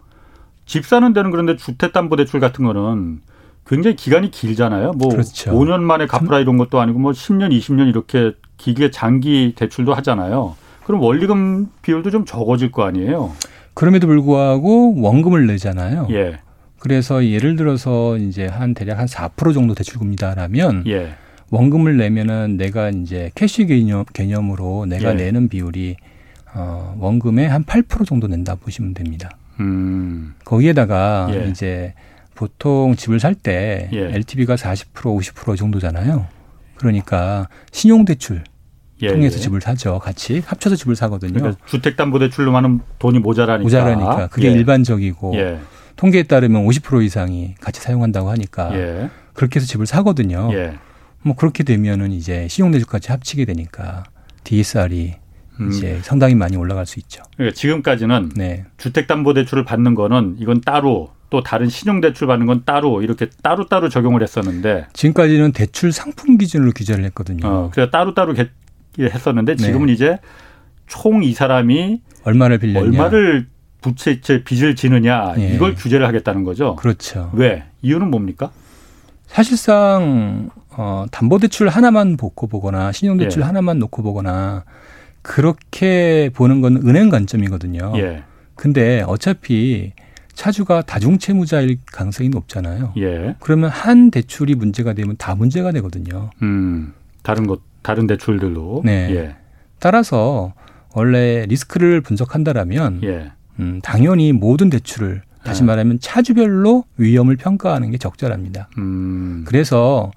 집 0.65 0.85
사는 0.85 1.11
데는 1.13 1.31
그런데 1.31 1.55
주택담보대출 1.57 2.39
같은 2.39 2.65
거는 2.65 3.21
굉장히 3.67 3.95
기간이 3.95 4.31
길잖아요. 4.31 4.93
뭐 4.93 5.09
그렇죠. 5.09 5.51
5년 5.51 5.81
만에 5.81 6.05
갚으라 6.07 6.39
이런 6.39 6.57
것도 6.57 6.79
아니고 6.79 6.99
뭐 6.99 7.11
10년, 7.11 7.51
20년 7.51 7.87
이렇게 7.89 8.33
길게 8.57 8.91
장기 8.91 9.53
대출도 9.55 9.93
하잖아요. 9.95 10.55
그럼 10.85 11.01
원리금 11.01 11.69
비율도 11.81 12.11
좀 12.11 12.25
적어질 12.25 12.71
거 12.71 12.83
아니에요. 12.83 13.33
그럼에도 13.73 14.07
불구하고 14.07 15.01
원금을 15.01 15.47
내잖아요. 15.47 16.07
예. 16.11 16.39
그래서 16.85 17.25
예를 17.25 17.55
들어서 17.55 18.15
이제 18.15 18.45
한 18.45 18.75
대략 18.75 18.99
한 18.99 19.07
4% 19.07 19.55
정도 19.55 19.73
대출금이다라면 19.73 20.83
예. 20.85 21.15
원금을 21.49 21.97
내면은 21.97 22.57
내가 22.57 22.91
이제 22.91 23.31
캐시 23.33 23.65
개념 23.65 24.05
개념으로 24.13 24.85
내가 24.85 25.09
예. 25.09 25.13
내는 25.15 25.49
비율이 25.49 25.95
어 26.53 26.95
원금의 26.99 27.49
한 27.49 27.63
8% 27.63 28.05
정도 28.05 28.27
낸다 28.27 28.53
보시면 28.57 28.93
됩니다. 28.93 29.31
음. 29.59 30.35
거기에다가 30.45 31.27
예. 31.31 31.49
이제 31.49 31.95
보통 32.35 32.95
집을 32.95 33.19
살때 33.19 33.89
예. 33.91 33.99
LTV가 34.13 34.53
40% 34.53 34.85
50% 34.93 35.57
정도잖아요. 35.57 36.27
그러니까 36.75 37.49
신용대출 37.71 38.43
예, 39.01 39.07
통해서 39.07 39.37
예. 39.37 39.41
집을 39.41 39.59
사죠. 39.59 39.97
같이 39.97 40.43
합쳐서 40.45 40.75
집을 40.75 40.95
사거든요. 40.95 41.33
그러니까 41.33 41.65
주택담보대출로만은 41.65 42.81
돈이 42.99 43.17
모자라니까. 43.17 43.63
모자라니까 43.63 44.27
그게 44.27 44.49
예. 44.49 44.51
일반적이고 44.51 45.33
예. 45.33 45.59
통계에 45.95 46.23
따르면 46.23 46.65
50% 46.65 47.03
이상이 47.03 47.55
같이 47.61 47.81
사용한다고 47.81 48.29
하니까 48.29 48.75
예. 48.75 49.09
그렇게 49.33 49.57
해서 49.59 49.67
집을 49.67 49.85
사거든요. 49.85 50.49
예. 50.53 50.73
뭐 51.21 51.35
그렇게 51.35 51.63
되면은 51.63 52.11
이제 52.11 52.47
신용대출까지 52.49 53.11
합치게 53.11 53.45
되니까 53.45 54.03
DSR이 54.43 55.15
음. 55.59 55.69
이제 55.71 55.99
상당히 56.03 56.35
많이 56.35 56.57
올라갈 56.57 56.85
수 56.85 56.99
있죠. 56.99 57.23
그러니까 57.35 57.55
지금까지는 57.55 58.31
네. 58.35 58.65
주택담보대출을 58.77 59.63
받는 59.63 59.95
거는 59.95 60.35
이건 60.39 60.61
따로 60.61 61.13
또 61.29 61.41
다른 61.41 61.67
신용대출 61.69 62.27
받는 62.27 62.45
건 62.45 62.63
따로 62.65 63.01
이렇게 63.01 63.27
따로따로 63.41 63.89
적용을 63.89 64.21
했었는데 64.21 64.87
지금까지는 64.93 65.53
대출 65.53 65.91
상품 65.91 66.37
기준으로 66.37 66.71
규제를 66.71 67.03
했거든요. 67.05 67.47
어, 67.47 67.69
그래서 67.73 67.89
따로따로 67.89 68.35
했었는데 68.99 69.55
네. 69.55 69.63
지금은 69.63 69.87
네. 69.87 69.93
이제 69.93 70.19
총 70.87 71.23
이 71.23 71.33
사람이 71.33 72.01
얼마를 72.23 72.59
빌렸냐 72.59 72.87
얼마를 72.87 73.47
부채 73.93 74.43
빚을 74.43 74.75
지느냐 74.75 75.35
예. 75.37 75.53
이걸 75.53 75.75
규제를 75.75 76.07
하겠다는 76.07 76.43
거죠. 76.43 76.75
그렇죠. 76.75 77.29
왜? 77.33 77.65
이유는 77.83 78.09
뭡니까? 78.09 78.49
사실상 79.27 80.49
어, 80.71 81.05
담보대출 81.11 81.69
하나만 81.69 82.17
놓고 82.19 82.47
보거나 82.47 82.91
신용대출 82.91 83.41
예. 83.41 83.45
하나만 83.45 83.77
놓고 83.77 84.01
보거나 84.01 84.63
그렇게 85.21 86.31
보는 86.33 86.61
건 86.61 86.77
은행 86.77 87.09
관점이거든요. 87.09 87.93
예. 87.97 88.23
근데 88.55 89.03
어차피 89.05 89.93
차주가 90.33 90.81
다중채무자일 90.81 91.77
가능성이 91.85 92.29
높잖아요. 92.29 92.93
예. 92.97 93.35
그러면 93.39 93.69
한 93.69 94.09
대출이 94.09 94.55
문제가 94.55 94.93
되면 94.93 95.15
다 95.17 95.35
문제가 95.35 95.71
되거든요. 95.73 96.31
음, 96.41 96.93
다른 97.21 97.45
것, 97.45 97.61
다른 97.83 98.07
대출들로. 98.07 98.81
네. 98.83 99.15
예. 99.15 99.35
따라서 99.79 100.53
원래 100.93 101.45
리스크를 101.45 102.01
분석한다라면 102.01 103.01
예. 103.03 103.31
음, 103.59 103.79
당연히 103.83 104.31
모든 104.31 104.69
대출을 104.69 105.21
다시 105.43 105.61
네. 105.61 105.67
말하면 105.67 105.99
차주별로 105.99 106.85
위험을 106.97 107.37
평가하는 107.37 107.91
게 107.91 107.97
적절합니다. 107.97 108.69
음. 108.77 109.45
그래서 109.47 110.11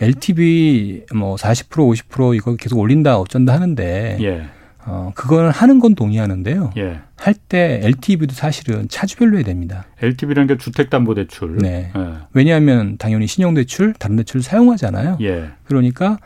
LTV 0.00 1.04
뭐 1.14 1.36
40% 1.36 1.68
50% 1.68 2.36
이거 2.36 2.56
계속 2.56 2.78
올린다 2.78 3.18
어쩐다 3.18 3.54
하는데 3.54 4.18
예. 4.20 4.46
어 4.84 5.12
그거는 5.14 5.50
하는 5.50 5.78
건 5.78 5.94
동의하는데요. 5.94 6.72
예. 6.76 6.98
할때 7.16 7.80
LTV도 7.84 8.34
사실은 8.34 8.88
차주별로 8.88 9.36
해야 9.36 9.44
됩니다. 9.44 9.84
LTV라는 10.02 10.48
게 10.48 10.58
주택담보대출. 10.58 11.58
네. 11.58 11.92
예. 11.96 12.12
왜냐하면 12.32 12.96
당연히 12.98 13.28
신용대출, 13.28 13.94
다른 13.94 14.16
대출을 14.16 14.42
사용하잖아요. 14.42 15.18
예. 15.20 15.50
그러니까 15.64 16.18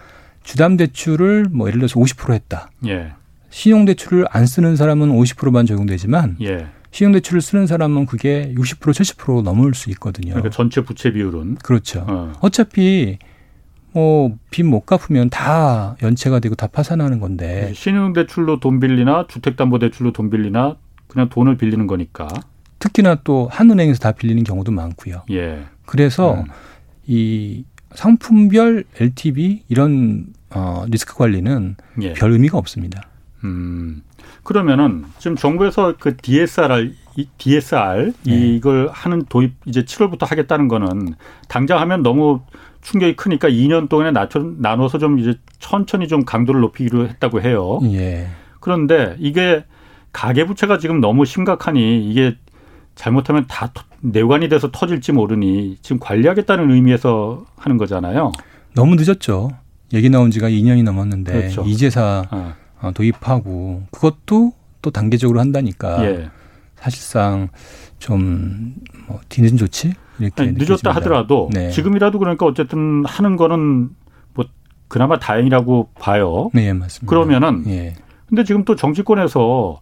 주담대출을 0.42 1.48
뭐 1.50 1.68
예를 1.68 1.80
들어서 1.80 2.00
50% 2.00 2.32
했다. 2.32 2.70
예. 3.56 3.60
신용대출을 3.60 4.26
안 4.30 4.46
쓰는 4.46 4.76
사람은 4.76 5.08
50%만 5.10 5.64
적용되지만 5.66 6.36
예. 6.42 6.66
신용대출을 6.90 7.40
쓰는 7.40 7.66
사람은 7.66 8.04
그게 8.06 8.52
60% 8.54 8.80
70% 8.80 9.42
넘을 9.42 9.74
수 9.74 9.90
있거든요. 9.90 10.34
그러니까 10.34 10.50
전체 10.50 10.82
부채 10.82 11.10
비율은 11.12 11.56
그렇죠. 11.56 12.04
어. 12.06 12.32
어차피 12.40 13.18
뭐빚 13.92 14.66
못 14.66 14.84
갚으면 14.84 15.30
다 15.30 15.96
연체가 16.02 16.38
되고 16.40 16.54
다 16.54 16.66
파산하는 16.66 17.18
건데 17.18 17.72
신용대출로 17.74 18.60
돈 18.60 18.78
빌리나 18.78 19.26
주택담보대출로 19.28 20.12
돈 20.12 20.28
빌리나 20.28 20.76
그냥 21.08 21.28
돈을 21.30 21.56
빌리는 21.56 21.86
거니까 21.86 22.28
특히나 22.78 23.16
또 23.24 23.48
한 23.50 23.70
은행에서 23.70 23.98
다 24.00 24.12
빌리는 24.12 24.44
경우도 24.44 24.70
많고요. 24.72 25.22
예. 25.30 25.64
그래서 25.86 26.34
음. 26.34 26.44
이 27.06 27.64
상품별 27.94 28.84
LTV 29.00 29.62
이런 29.68 30.26
어, 30.50 30.84
리스크 30.88 31.14
관리는 31.16 31.76
예. 32.02 32.12
별 32.12 32.32
의미가 32.32 32.58
없습니다. 32.58 33.02
음. 33.44 34.02
그러면은 34.42 35.04
지금 35.18 35.36
정부에서 35.36 35.94
그 35.98 36.16
DSR 36.16 36.92
이 37.16 37.28
DSR 37.38 38.12
네. 38.24 38.32
이걸 38.54 38.88
하는 38.92 39.24
도입 39.28 39.54
이제 39.64 39.82
7월부터 39.82 40.26
하겠다는 40.26 40.68
거는 40.68 41.14
당장 41.48 41.80
하면 41.80 42.02
너무 42.02 42.40
충격이 42.82 43.16
크니까 43.16 43.48
2년 43.48 43.88
동안에 43.88 44.12
나눠, 44.12 44.28
나눠 44.58 44.88
서 44.88 44.98
좀 44.98 45.18
이제 45.18 45.34
천천히 45.58 46.06
좀 46.08 46.24
강도를 46.24 46.60
높이기로 46.60 47.08
했다고 47.08 47.40
해요. 47.42 47.80
예. 47.84 48.28
그런데 48.60 49.16
이게 49.18 49.64
가계부채가 50.12 50.78
지금 50.78 51.00
너무 51.00 51.24
심각하니 51.24 52.08
이게 52.08 52.36
잘못하면 52.94 53.44
다 53.48 53.72
내관이 54.00 54.48
돼서 54.48 54.70
터질지 54.70 55.12
모르니 55.12 55.78
지금 55.82 55.98
관리하겠다는 55.98 56.70
의미에서 56.70 57.44
하는 57.56 57.76
거잖아요. 57.76 58.32
너무 58.74 58.94
늦었죠. 58.94 59.50
얘기 59.92 60.08
나온 60.10 60.30
지가 60.30 60.48
2년이 60.48 60.82
넘었는데 60.84 61.32
그렇죠. 61.32 61.62
이제사 61.66 62.24
어. 62.30 62.54
어, 62.86 62.92
도입하고 62.92 63.84
그것도 63.90 64.52
또 64.82 64.90
단계적으로 64.90 65.40
한다니까 65.40 66.04
예. 66.04 66.30
사실상 66.76 67.48
좀 67.98 68.74
뭐 69.06 69.20
뒤늦은 69.28 69.56
조치 69.56 69.92
이렇게 70.18 70.42
아니, 70.42 70.52
늦었다 70.52 70.90
하더라도 70.92 71.48
네. 71.52 71.70
지금이라도 71.70 72.18
그러니까 72.18 72.46
어쨌든 72.46 73.04
하는 73.04 73.36
거는 73.36 73.90
뭐 74.34 74.44
그나마 74.88 75.18
다행이라고 75.18 75.90
봐요. 75.98 76.50
네, 76.52 76.72
맞습니다. 76.72 77.08
그러면은 77.08 77.64
예. 77.66 77.94
근데 78.28 78.44
지금 78.44 78.64
또 78.64 78.74
정치권에서 78.74 79.80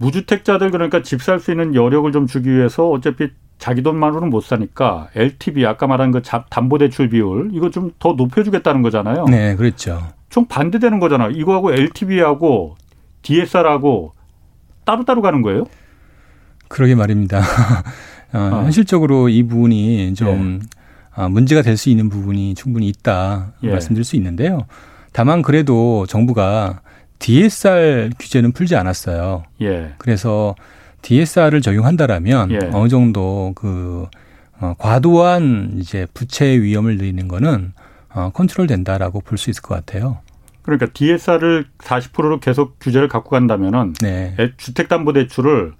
무주택자들 0.00 0.70
그러니까 0.70 1.02
집 1.02 1.20
살 1.22 1.38
수 1.40 1.50
있는 1.50 1.74
여력을 1.74 2.10
좀 2.12 2.26
주기 2.26 2.50
위해서 2.50 2.88
어차피 2.88 3.28
자기 3.58 3.82
돈만으로는 3.82 4.30
못 4.30 4.40
사니까 4.42 5.08
LTV 5.14 5.66
아까 5.66 5.86
말한 5.86 6.10
그 6.10 6.22
담보 6.22 6.78
대출 6.78 7.10
비율 7.10 7.50
이거 7.52 7.70
좀 7.70 7.92
더 7.98 8.14
높여 8.16 8.42
주겠다는 8.42 8.80
거잖아요. 8.82 9.26
네, 9.26 9.54
그렇죠. 9.56 10.00
좀 10.30 10.46
반대되는 10.46 10.98
거잖아. 11.00 11.28
이거하고 11.28 11.72
LTV하고 11.72 12.76
DSR하고 13.22 14.14
따로따로 14.84 15.20
가는 15.20 15.42
거예요? 15.42 15.64
그러게 16.68 16.94
말입니다. 16.94 17.40
어, 18.32 18.38
어. 18.38 18.62
현실적으로 18.62 19.28
이 19.28 19.42
부분이 19.42 20.14
좀 20.14 20.60
예. 20.62 20.66
아, 21.14 21.28
문제가 21.28 21.60
될 21.62 21.76
수 21.76 21.90
있는 21.90 22.08
부분이 22.08 22.54
충분히 22.54 22.88
있다 22.88 23.52
예. 23.64 23.70
말씀드릴 23.70 24.04
수 24.04 24.16
있는데요. 24.16 24.60
다만 25.12 25.42
그래도 25.42 26.06
정부가 26.06 26.80
DSR 27.20 28.10
규제는 28.18 28.52
풀지 28.52 28.74
않았어요. 28.74 29.44
예. 29.62 29.94
그래서 29.98 30.56
DSR을 31.02 31.60
적용한다라면 31.60 32.50
예. 32.52 32.58
어느 32.72 32.88
정도 32.88 33.52
그 33.54 34.06
어, 34.60 34.74
과도한 34.78 35.74
이제 35.76 36.06
부채 36.12 36.60
위험을 36.60 36.96
늘리는 36.96 37.28
거는 37.28 37.72
어, 38.12 38.30
컨트롤 38.34 38.66
된다라고 38.66 39.20
볼 39.20 39.38
수 39.38 39.50
있을 39.50 39.62
것 39.62 39.74
같아요. 39.74 40.18
그러니까 40.62 40.88
DSR을 40.92 41.66
40%로 41.78 42.40
계속 42.40 42.78
규제를 42.80 43.08
갖고 43.08 43.30
간다면은 43.30 43.94
네. 44.02 44.34
주택담보대출을 44.56 45.72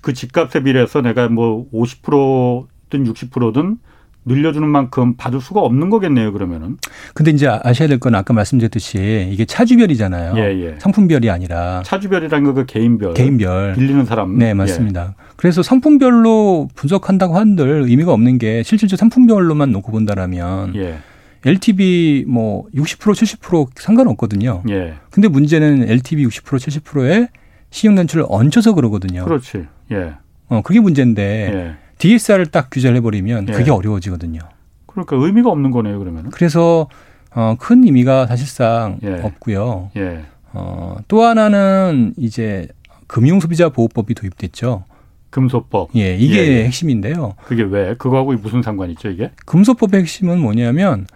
그 0.00 0.12
집값에 0.12 0.62
비례해서 0.62 1.00
내가 1.00 1.28
뭐 1.28 1.66
50%든 1.72 3.04
60%든 3.12 3.78
늘려주는 4.26 4.68
만큼 4.68 5.14
받을 5.16 5.40
수가 5.40 5.60
없는 5.60 5.88
거겠네요, 5.88 6.32
그러면은. 6.32 6.76
근데 7.14 7.30
이제 7.30 7.46
아셔야 7.48 7.88
될 7.88 7.96
건 7.98 8.14
아까 8.14 8.34
말씀드렸듯이 8.34 9.28
이게 9.32 9.44
차주별이잖아요. 9.44 10.34
예, 10.36 10.42
예. 10.60 10.74
상품별이 10.78 11.30
아니라. 11.30 11.82
차주별이라는 11.86 12.44
거그 12.44 12.66
개인별. 12.66 13.14
개인별. 13.14 13.74
빌리는 13.74 14.04
사람. 14.04 14.36
네, 14.36 14.52
맞습니다. 14.52 15.14
예. 15.18 15.24
그래서 15.36 15.62
상품별로 15.62 16.68
분석한다고 16.74 17.36
한들 17.36 17.84
의미가 17.86 18.12
없는 18.12 18.38
게 18.38 18.62
실질적으로 18.64 18.98
상품별로만 18.98 19.70
놓고 19.72 19.92
본다라면. 19.92 20.74
예. 20.76 20.98
LTV 21.44 22.24
뭐 22.26 22.64
60% 22.74 22.98
70% 23.38 23.68
상관없거든요. 23.76 24.62
예. 24.68 24.94
근데 25.10 25.28
문제는 25.28 25.88
LTV 25.88 26.26
60% 26.26 26.82
70%에 26.82 27.28
신용단출을 27.70 28.24
얹혀서 28.28 28.74
그러거든요. 28.74 29.24
그렇지. 29.24 29.66
예. 29.92 30.14
어, 30.48 30.62
그게 30.62 30.80
문제인데 30.80 31.22
예. 31.54 31.85
DSR을 31.98 32.46
딱 32.46 32.68
규제를 32.70 32.96
해버리면 32.98 33.48
예. 33.48 33.52
그게 33.52 33.70
어려워지거든요. 33.70 34.40
그러니까 34.86 35.16
의미가 35.16 35.50
없는 35.50 35.70
거네요, 35.70 35.98
그러면. 35.98 36.30
그래서 36.30 36.88
어, 37.34 37.56
큰 37.58 37.84
의미가 37.84 38.26
사실상 38.26 38.98
예. 39.02 39.20
없고요. 39.22 39.90
예. 39.96 40.24
어, 40.52 40.96
또 41.08 41.22
하나는 41.22 42.14
이제 42.16 42.68
금융소비자보호법이 43.06 44.14
도입됐죠. 44.14 44.84
금소법. 45.30 45.90
예, 45.96 46.16
이게 46.16 46.38
예, 46.38 46.60
예. 46.60 46.64
핵심인데요. 46.64 47.34
그게 47.44 47.62
왜? 47.62 47.94
그거하고 47.94 48.32
무슨 48.34 48.62
상관이 48.62 48.92
있죠, 48.92 49.10
이게? 49.10 49.32
금소법의 49.44 50.00
핵심은 50.00 50.40
뭐냐면 50.40 51.06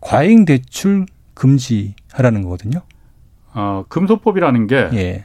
과잉 0.00 0.44
대출 0.44 1.06
금지하라는 1.34 2.42
거거든요. 2.42 2.82
어, 3.54 3.84
금소법이라는 3.88 4.66
게 4.66 4.88
예. 4.92 5.24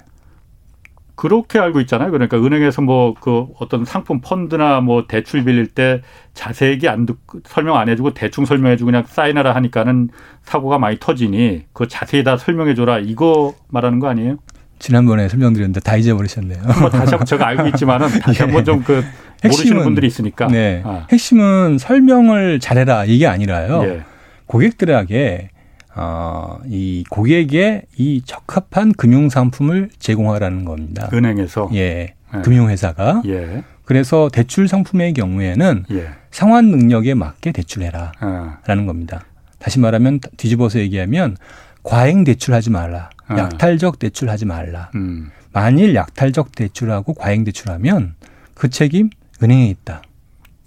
그렇게 1.15 1.60
알고 1.60 1.79
있잖아요. 1.81 2.12
그러니까 2.12 2.38
은행에서 2.38 2.81
뭐 2.81 3.15
그 3.19 3.48
어떤 3.60 3.86
상품 3.86 4.22
펀드나 4.22 4.81
뭐 4.81 5.05
대출 5.07 5.43
빌릴 5.43 5.67
때 5.67 6.01
자세히 6.34 6.79
안 6.88 7.05
듣고 7.05 7.39
설명 7.45 7.77
안 7.77 7.89
해주고 7.89 8.13
대충 8.13 8.45
설명해주고 8.45 8.88
그냥 8.91 9.03
사인하라 9.07 9.55
하니까는 9.55 10.10
사고가 10.43 10.77
많이 10.77 10.98
터지니 11.00 11.63
그 11.74 11.88
자세히 11.88 12.24
다 12.24 12.38
설명해줘라 12.38 13.00
이거 13.00 13.55
말하는 13.69 14.00
거 14.00 14.07
아니에요? 14.07 14.38
지난번에 14.77 15.29
설명드렸는데 15.29 15.79
다 15.79 15.95
잊어버리셨네요. 15.95 16.62
뭐 16.81 16.89
다시 16.89 17.12
한번 17.12 17.25
제가 17.25 17.48
알고 17.48 17.67
있지만은 17.69 18.07
다시 18.19 18.41
예. 18.41 18.43
한번 18.43 18.65
좀그 18.65 19.03
모르시는 19.43 19.84
분들이 19.84 20.07
있으니까. 20.07 20.48
네. 20.48 20.81
아. 20.86 21.07
핵심은 21.12 21.77
설명을 21.77 22.60
잘해라 22.60 23.05
이게 23.05 23.25
아니라요. 23.25 23.84
예. 23.86 24.03
고객들에게 24.47 25.49
어, 25.95 26.60
이 26.67 27.03
고객에 27.10 27.84
이 27.97 28.21
적합한 28.25 28.93
금융 28.93 29.29
상품을 29.29 29.89
제공하라는 29.99 30.65
겁니다. 30.65 31.10
은행에서 31.13 31.69
예, 31.73 31.79
예. 31.79 32.41
금융회사가 32.43 33.21
예. 33.25 33.63
그래서 33.86 34.29
대출 34.31 34.67
상품의 34.67 35.13
경우에는 35.13 35.86
예. 35.91 36.10
상환 36.31 36.69
능력에 36.69 37.13
맞게 37.13 37.51
대출해라라는 37.53 38.13
아. 38.19 38.86
겁니다. 38.86 39.21
다시 39.60 39.79
말하면 39.79 40.19
뒤집어서 40.38 40.79
얘기하면 40.79 41.38
과잉 41.84 42.23
대출하지 42.23 42.71
말라, 42.71 43.10
아. 43.27 43.38
약탈적 43.38 43.99
대출하지 43.99 44.45
말라. 44.45 44.91
음. 44.95 45.31
만일 45.53 45.95
약탈적 45.95 46.53
대출하고 46.53 47.13
과잉 47.13 47.45
대출하면 47.45 48.15
그 48.53 48.69
책임 48.69 49.10
은행에 49.41 49.67
있다. 49.67 50.01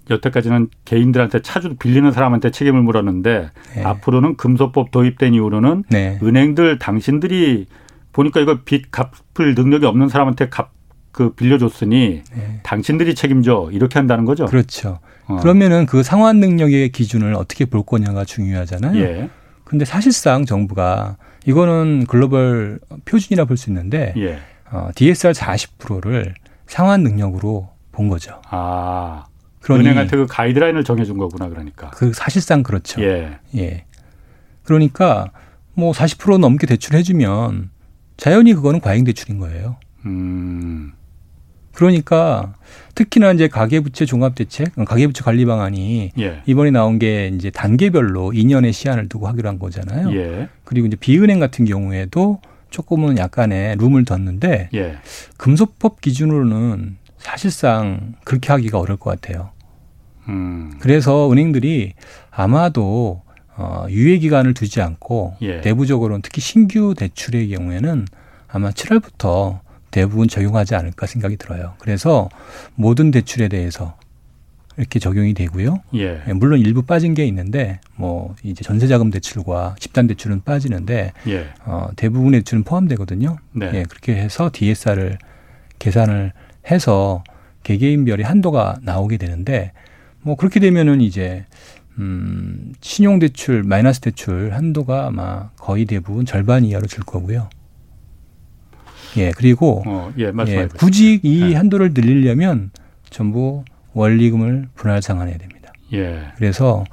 여태까지는 0.09 0.69
개인들한테 0.85 1.41
차주 1.41 1.75
빌리는 1.75 2.11
사람한테 2.11 2.51
책임을 2.51 2.81
물었는데 2.81 3.49
네. 3.75 3.83
앞으로는 3.83 4.37
금소법 4.37 4.91
도입된 4.91 5.33
이후로는 5.33 5.83
네. 5.89 6.19
은행들 6.23 6.79
당신들이 6.79 7.67
보니까 8.11 8.39
이거 8.39 8.59
빚 8.65 8.91
갚을 8.91 9.55
능력이 9.55 9.85
없는 9.85 10.09
사람한테 10.09 10.49
갚 10.49 10.79
그 11.11 11.33
빌려줬으니 11.33 12.21
네. 12.33 12.59
당신들이 12.63 13.15
책임져 13.15 13.69
이렇게 13.73 13.99
한다는 13.99 14.25
거죠. 14.25 14.45
그렇죠. 14.45 14.99
어. 15.25 15.37
그러면은 15.37 15.85
그 15.85 16.03
상환 16.03 16.39
능력의 16.39 16.93
기준을 16.93 17.33
어떻게 17.33 17.65
볼 17.65 17.83
거냐가 17.83 18.23
중요하잖아요. 18.25 18.97
예. 19.01 19.29
근데 19.63 19.85
사실상 19.85 20.45
정부가 20.45 21.17
이거는 21.45 22.05
글로벌 22.07 22.79
표준이라 23.05 23.45
볼 23.45 23.57
수 23.57 23.69
있는데 23.69 24.13
예. 24.17 24.39
어, 24.71 24.89
DSR 24.95 25.33
40%를 25.33 26.35
상환 26.67 27.03
능력으로 27.03 27.69
본 27.91 28.07
거죠. 28.07 28.39
아. 28.49 29.25
그러니 29.61 29.83
은행한테 29.83 30.17
그 30.17 30.25
가이드라인을 30.27 30.83
정해준 30.83 31.17
거구나 31.17 31.49
그러니까. 31.49 31.89
그 31.91 32.13
사실상 32.13 32.63
그렇죠. 32.63 33.01
예. 33.01 33.39
예. 33.55 33.85
그러니까 34.63 35.31
뭐 35.73 35.91
40% 35.91 36.39
넘게 36.39 36.67
대출해주면 36.67 37.69
자연히 38.17 38.53
그거는 38.53 38.81
과잉 38.81 39.05
대출인 39.05 39.39
거예요. 39.39 39.77
음. 40.05 40.93
그러니까 41.73 42.53
특히나 42.95 43.31
이제 43.31 43.47
가계부채 43.47 44.05
종합대책, 44.05 44.75
가계부채 44.75 45.23
관리 45.23 45.45
방안이 45.45 46.11
예. 46.19 46.43
이번에 46.45 46.71
나온 46.71 46.99
게 46.99 47.31
이제 47.33 47.49
단계별로 47.49 48.31
2년의 48.31 48.73
시한을 48.73 49.07
두고 49.07 49.27
하기로 49.27 49.47
한 49.47 49.59
거잖아요. 49.59 50.13
예. 50.13 50.49
그리고 50.65 50.87
이제 50.87 50.97
비은행 50.97 51.39
같은 51.39 51.63
경우에도 51.63 52.41
조금은 52.69 53.17
약간의 53.17 53.77
룸을 53.77 54.03
뒀는데 54.05 54.69
예. 54.73 54.97
금소법 55.37 56.01
기준으로는 56.01 56.97
사실상 57.19 58.15
그렇게 58.23 58.51
하기가 58.51 58.79
어려울 58.79 58.97
것 58.97 59.09
같아요. 59.11 59.51
음. 60.27 60.73
그래서 60.79 61.31
은행들이 61.31 61.93
아마도 62.31 63.21
어, 63.55 63.85
유예 63.89 64.19
기간을 64.19 64.53
두지 64.53 64.81
않고 64.81 65.35
예. 65.41 65.59
내부적으로는 65.59 66.21
특히 66.21 66.41
신규 66.41 66.93
대출의 66.97 67.49
경우에는 67.49 68.05
아마 68.47 68.71
7월부터 68.71 69.59
대부분 69.91 70.27
적용하지 70.27 70.75
않을까 70.75 71.05
생각이 71.07 71.35
들어요. 71.35 71.73
그래서 71.79 72.29
모든 72.75 73.11
대출에 73.11 73.49
대해서 73.49 73.97
이렇게 74.77 74.99
적용이 74.99 75.33
되고요. 75.33 75.81
예. 75.95 76.23
예 76.25 76.33
물론 76.33 76.59
일부 76.59 76.83
빠진 76.83 77.13
게 77.13 77.25
있는데 77.25 77.81
뭐 77.95 78.33
이제 78.43 78.63
전세자금 78.63 79.09
대출과 79.09 79.75
집단 79.77 80.07
대출은 80.07 80.43
빠지는데 80.45 81.11
예. 81.27 81.47
어, 81.65 81.89
대부분의 81.97 82.41
대출은 82.41 82.63
포함되거든요. 82.63 83.39
네. 83.51 83.71
예, 83.73 83.83
그렇게 83.83 84.15
해서 84.15 84.49
DSR을 84.53 85.17
계산을 85.79 86.31
해서 86.71 87.23
개개인별의 87.63 88.25
한도가 88.25 88.79
나오게 88.81 89.17
되는데 89.17 89.71
뭐 90.21 90.35
그렇게 90.35 90.59
되면은 90.59 91.01
이제 91.01 91.45
음 91.97 92.73
신용 92.81 93.19
대출 93.19 93.63
마이너스 93.63 93.99
대출 93.99 94.53
한도가 94.53 95.07
아마 95.07 95.49
거의 95.57 95.85
대부분 95.85 96.25
절반 96.25 96.63
이하로 96.63 96.87
줄 96.87 97.03
거고요. 97.03 97.49
예 99.17 99.31
그리고 99.31 99.83
어, 99.85 100.13
예, 100.17 100.31
예, 100.47 100.67
굳이 100.67 101.19
이 101.23 101.39
네. 101.39 101.55
한도를 101.55 101.91
늘리려면 101.93 102.71
전부 103.09 103.63
원리금을 103.93 104.69
분할 104.75 105.01
상환해야 105.01 105.37
됩니다. 105.37 105.73
예. 105.93 106.31
그래서 106.37 106.83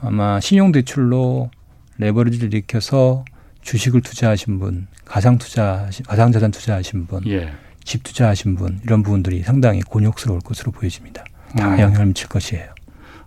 아마 0.00 0.40
신용 0.40 0.72
대출로 0.72 1.50
레버리지를 1.98 2.52
일으켜서 2.52 3.24
주식을 3.60 4.00
투자하신 4.00 4.58
분, 4.58 4.88
가상 5.04 5.38
투자, 5.38 5.88
가상 6.06 6.32
자산 6.32 6.50
투자하신 6.50 7.06
분, 7.06 7.24
예. 7.28 7.52
집 7.84 8.02
투자하신 8.02 8.56
분 8.56 8.80
이런 8.84 9.02
부분들이 9.02 9.42
상당히 9.42 9.80
곤욕스러울 9.82 10.40
것으로 10.40 10.72
보여집니다. 10.72 11.24
다 11.56 11.74
음. 11.74 11.80
영향을 11.80 12.06
미칠 12.06 12.28
것이에요. 12.28 12.66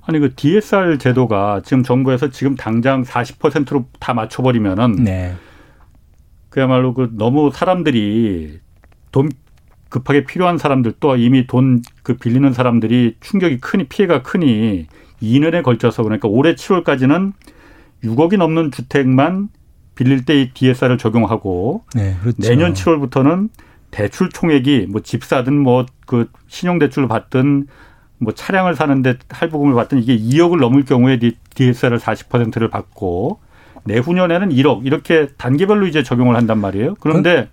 아니 0.07 0.19
그 0.19 0.33
DSR 0.35 0.97
제도가 0.99 1.61
지금 1.65 1.83
정부에서 1.83 2.29
지금 2.29 2.55
당장 2.55 3.03
40%로 3.03 3.85
다 3.99 4.13
맞춰버리면은 4.13 5.03
네. 5.03 5.33
그야말로 6.49 6.93
그 6.93 7.09
너무 7.13 7.51
사람들이 7.53 8.59
돈 9.11 9.31
급하게 9.89 10.25
필요한 10.25 10.57
사람들 10.57 10.93
또 10.99 11.15
이미 11.15 11.47
돈 11.47 11.81
그 12.03 12.15
빌리는 12.17 12.53
사람들이 12.53 13.15
충격이 13.19 13.59
크니 13.59 13.85
피해가 13.85 14.21
크니 14.21 14.87
2년에 15.23 15.63
걸쳐서 15.63 16.03
그러니까 16.03 16.27
올해 16.27 16.53
7월까지는 16.53 17.33
6억이 18.03 18.37
넘는 18.37 18.71
주택만 18.71 19.49
빌릴 19.95 20.23
때 20.25 20.39
이 20.41 20.51
DSR을 20.53 20.97
적용하고 20.99 21.83
네, 21.95 22.15
그렇죠. 22.21 22.37
내년 22.41 22.73
7월부터는 22.73 23.49
대출 23.95 24.29
총액이 24.29 24.87
뭐 24.89 25.01
집 25.01 25.23
사든 25.23 25.57
뭐 25.57 25.85
그 26.05 26.29
신용 26.47 26.77
대출을 26.79 27.07
받든 27.07 27.67
뭐 28.19 28.33
차량을 28.33 28.75
사는데 28.75 29.15
할부금을 29.29 29.73
받든 29.73 30.01
이게 30.01 30.17
2억을 30.17 30.59
넘을 30.59 30.85
경우에 30.85 31.19
DSR을 31.55 31.99
40%를 31.99 32.69
받고 32.69 33.39
내후년에는 33.85 34.49
1억 34.49 34.85
이렇게 34.85 35.27
단계별로 35.37 35.87
이제 35.87 36.03
적용을 36.03 36.35
한단 36.35 36.59
말이에요. 36.59 36.95
그런데 36.99 37.49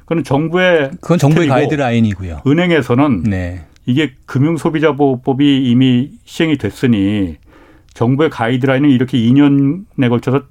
그건 0.00 0.22
정부의 0.22 0.90
그건 1.00 1.18
정부의 1.18 1.48
가이드라인이고요. 1.48 2.42
은행에서는 2.46 3.22
네. 3.24 3.64
이게 3.86 4.12
금융소비자보호법이 4.26 5.70
이미 5.70 6.10
시행이 6.24 6.58
됐으니 6.58 7.36
정부의 7.92 8.30
가이드라인은 8.30 8.90
이렇게 8.90 9.18
2년에 9.18 10.08
걸쳐서 10.08 10.42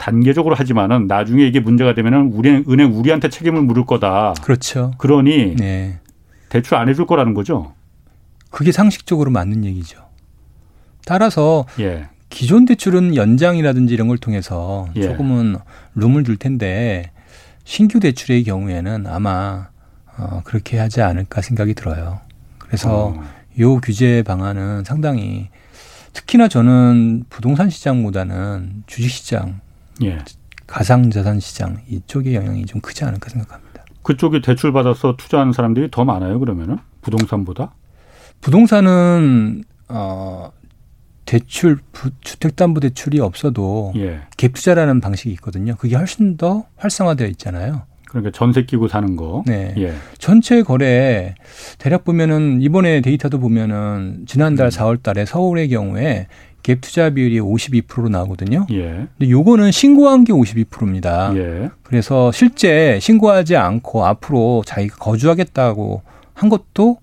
단계적으로 0.00 0.54
하지만은 0.54 1.06
나중에 1.06 1.46
이게 1.46 1.60
문제가 1.60 1.94
되면은 1.94 2.32
우리 2.32 2.64
은행 2.66 2.96
우리한테 2.96 3.28
책임을 3.28 3.60
물을 3.60 3.84
거다. 3.84 4.32
그렇죠. 4.42 4.92
그러니 4.96 5.56
네. 5.56 6.00
대출 6.48 6.76
안 6.76 6.88
해줄 6.88 7.06
거라는 7.06 7.34
거죠. 7.34 7.74
그게 8.50 8.72
상식적으로 8.72 9.30
맞는 9.30 9.66
얘기죠. 9.66 10.00
따라서 11.04 11.66
예. 11.80 12.08
기존 12.30 12.64
대출은 12.64 13.14
연장이라든지 13.14 13.92
이런 13.92 14.08
걸 14.08 14.16
통해서 14.16 14.88
예. 14.96 15.02
조금은 15.02 15.56
룸을 15.96 16.24
줄 16.24 16.38
텐데 16.38 17.10
신규 17.64 18.00
대출의 18.00 18.44
경우에는 18.44 19.06
아마 19.06 19.68
어, 20.16 20.40
그렇게 20.44 20.78
하지 20.78 21.02
않을까 21.02 21.42
생각이 21.42 21.74
들어요. 21.74 22.20
그래서 22.56 23.08
어. 23.08 23.22
요 23.58 23.76
규제 23.80 24.22
방안은 24.22 24.84
상당히 24.84 25.50
특히나 26.14 26.48
저는 26.48 27.24
부동산 27.28 27.68
시장보다는 27.68 28.84
주식 28.86 29.10
시장, 29.10 29.60
예. 30.02 30.18
가상자산 30.66 31.40
시장 31.40 31.78
이쪽의 31.88 32.34
영향이 32.34 32.66
좀 32.66 32.80
크지 32.80 33.04
않을까 33.04 33.28
생각합니다. 33.28 33.84
그쪽에 34.02 34.40
대출 34.40 34.72
받아서 34.72 35.16
투자하는 35.16 35.52
사람들이 35.52 35.90
더 35.90 36.04
많아요, 36.04 36.38
그러면은 36.38 36.78
부동산보다? 37.02 37.74
부동산은 38.40 39.64
어 39.88 40.52
대출 41.26 41.78
주택담보대출이 42.22 43.20
없어도 43.20 43.92
예. 43.96 44.22
갭 44.36 44.54
투자라는 44.54 45.00
방식이 45.00 45.30
있거든요. 45.34 45.74
그게 45.76 45.96
훨씬 45.96 46.36
더 46.36 46.64
활성화되어 46.76 47.28
있잖아요. 47.28 47.82
그러니까 48.08 48.32
전세 48.32 48.64
끼고 48.64 48.88
사는 48.88 49.14
거. 49.14 49.44
네. 49.46 49.72
예. 49.78 49.94
전체 50.18 50.62
거래 50.62 51.36
대략 51.78 52.04
보면은 52.04 52.60
이번에 52.60 53.00
데이터도 53.00 53.38
보면은 53.38 54.24
지난달 54.26 54.66
음. 54.66 54.70
4월 54.70 55.02
달에 55.02 55.24
서울의 55.24 55.68
경우에 55.68 56.26
갭 56.62 56.80
투자 56.80 57.10
비율이 57.10 57.40
52%로 57.40 58.08
나오거든요. 58.08 58.66
예. 58.70 59.06
근데 59.18 59.30
요거는 59.30 59.72
신고한 59.72 60.24
게 60.24 60.32
52%입니다. 60.32 61.32
예. 61.36 61.70
그래서 61.82 62.30
실제 62.32 62.98
신고하지 63.00 63.56
않고 63.56 64.06
앞으로 64.06 64.62
자기가 64.66 64.96
거주하겠다고 64.96 66.02
한 66.34 66.48
것도 66.48 66.98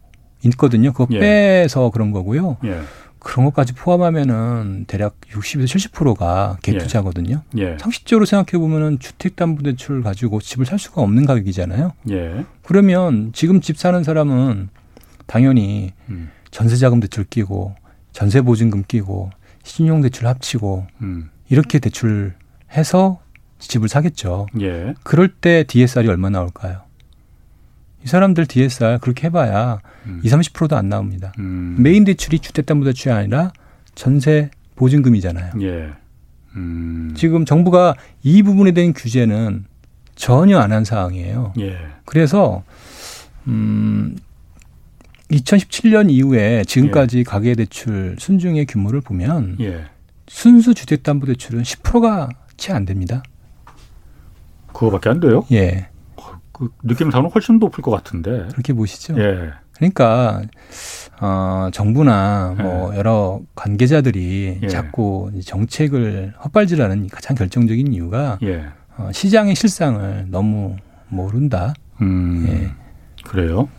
있거든요. 0.46 0.94
그거 0.94 1.08
예. 1.12 1.20
빼서 1.20 1.90
그런 1.90 2.12
거고요. 2.12 2.58
예. 2.66 2.80
그런 3.20 3.46
것까지 3.46 3.74
포함하면은 3.74 4.86
대략 4.88 5.20
60에서 5.32 5.92
70%가 5.92 6.58
갭 6.62 6.80
투자거든요. 6.80 7.42
예. 7.58 7.62
예. 7.62 7.78
상식적으로 7.80 8.26
생각해 8.26 8.60
보면은 8.62 9.00
주택담보대출 9.00 10.02
가지고 10.02 10.40
집을 10.40 10.66
살 10.66 10.80
수가 10.80 11.02
없는 11.02 11.26
가격이잖아요. 11.26 11.94
예. 12.12 12.46
그러면 12.64 13.32
지금 13.34 13.60
집 13.60 13.78
사는 13.78 14.02
사람은 14.04 14.70
당연히 15.26 15.92
음. 16.10 16.30
전세자금 16.52 17.02
대출 17.02 17.26
끼고 17.26 17.76
전세 18.14 18.42
보증금 18.42 18.84
끼고 18.88 19.30
신용대출 19.68 20.28
합치고 20.28 20.88
음. 21.02 21.30
이렇게 21.50 21.80
대출해서 21.80 23.20
집을 23.60 23.90
사겠죠. 23.90 24.48
예. 24.62 24.94
그럴 25.04 25.28
때 25.28 25.64
DSR이 25.64 26.08
얼마 26.08 26.30
나올까요? 26.30 26.82
이 28.04 28.08
사람들 28.08 28.46
DSR 28.46 29.00
그렇게 29.02 29.28
해봐야 29.28 29.80
음. 30.06 30.22
20, 30.24 30.54
30%도 30.54 30.76
안 30.78 30.90
나옵니다. 30.90 31.34
음. 31.40 31.76
메인 31.80 32.04
대출이 32.04 32.40
주택담보대출이 32.40 33.14
아니라 33.14 33.52
전세 33.96 34.50
보증금이잖아요. 34.76 35.54
예. 35.62 35.90
음. 36.56 37.14
지금 37.18 37.46
정부가 37.46 37.96
이 38.24 38.44
부분에 38.44 38.72
대한 38.72 38.94
규제는 38.94 39.66
전혀 40.16 40.60
안한 40.60 40.86
사항이에요. 40.86 41.54
예. 41.60 41.78
그래서 42.06 42.64
음 43.48 44.16
2017년 45.32 46.10
이후에 46.10 46.64
지금까지 46.66 47.20
예. 47.20 47.24
가계대출 47.24 48.16
순중의 48.20 48.66
규모를 48.66 49.02
보면 49.02 49.58
예. 49.60 49.86
순수 50.28 50.74
주택담보대출은 50.74 51.64
10%가 51.64 52.30
채 52.58 52.74
안 52.74 52.86
됩니다. 52.86 53.24
그거밖에 54.74 55.10
안 55.10 55.20
돼요? 55.20 55.46
예. 55.52 55.88
그 56.52 56.70
느낌상으로 56.84 57.30
훨씬 57.30 57.60
높을 57.60 57.84
것 57.84 57.92
같은데. 57.92 58.48
그렇게 58.52 58.74
보시죠. 58.74 59.20
예. 59.20 59.52
그러니까 59.76 60.42
어, 61.22 61.70
정부나 61.72 62.56
뭐 62.58 62.94
예. 62.94 62.98
여러 62.98 63.42
관계자들이 63.56 64.60
예. 64.64 64.68
자꾸 64.68 65.32
정책을 65.44 66.34
헛발질하는 66.44 67.08
가장 67.08 67.36
결정적인 67.36 67.94
이유가 67.94 68.40
예. 68.44 68.66
어, 68.98 69.12
시장의 69.14 69.56
실상을 69.56 70.26
너무 70.30 70.78
모른다. 71.10 71.74
음, 72.02 72.46
예. 72.50 72.72
그래요. 73.24 73.70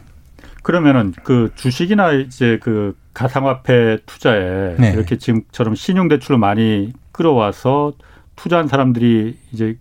그러면은 0.69 1.15
그 1.25 1.51
주식이나 1.55 2.13
이제 2.13 2.59
그 2.63 2.95
가상화폐 3.15 4.01
투자에 4.05 4.77
네. 4.79 4.93
이렇게 4.93 5.17
지금처럼 5.17 5.75
신용대출을 5.75 6.37
많이 6.37 6.93
끌어와서 7.11 7.95
투자한 8.37 8.69
사람들이 8.69 9.39
이제 9.51 9.79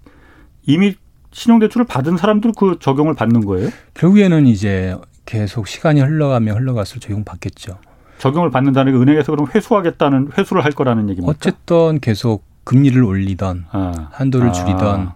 이미 0.65 0.95
신용대출을 1.33 1.87
받은 1.87 2.15
사람들 2.15 2.53
그 2.57 2.77
적용을 2.79 3.15
받는 3.15 3.45
거예요? 3.45 3.69
결국에는 3.95 4.47
이제 4.47 4.95
계속 5.25 5.67
시간이 5.67 5.99
흘러가면 5.99 6.55
흘러갈수록 6.55 7.01
적용받겠죠. 7.01 7.79
적용을 8.19 8.49
받는다는 8.49 8.93
게 8.93 8.97
은행에서 8.97 9.33
그럼 9.33 9.47
회수하겠다는 9.53 10.29
회수를 10.37 10.63
할 10.63 10.71
거라는 10.71 11.09
얘기입니까? 11.09 11.29
어쨌든 11.29 11.99
계속 11.99 12.45
금리를 12.63 13.03
올리던 13.03 13.65
아. 13.71 14.07
한도를 14.13 14.47
아. 14.47 14.51
줄이던 14.53 15.11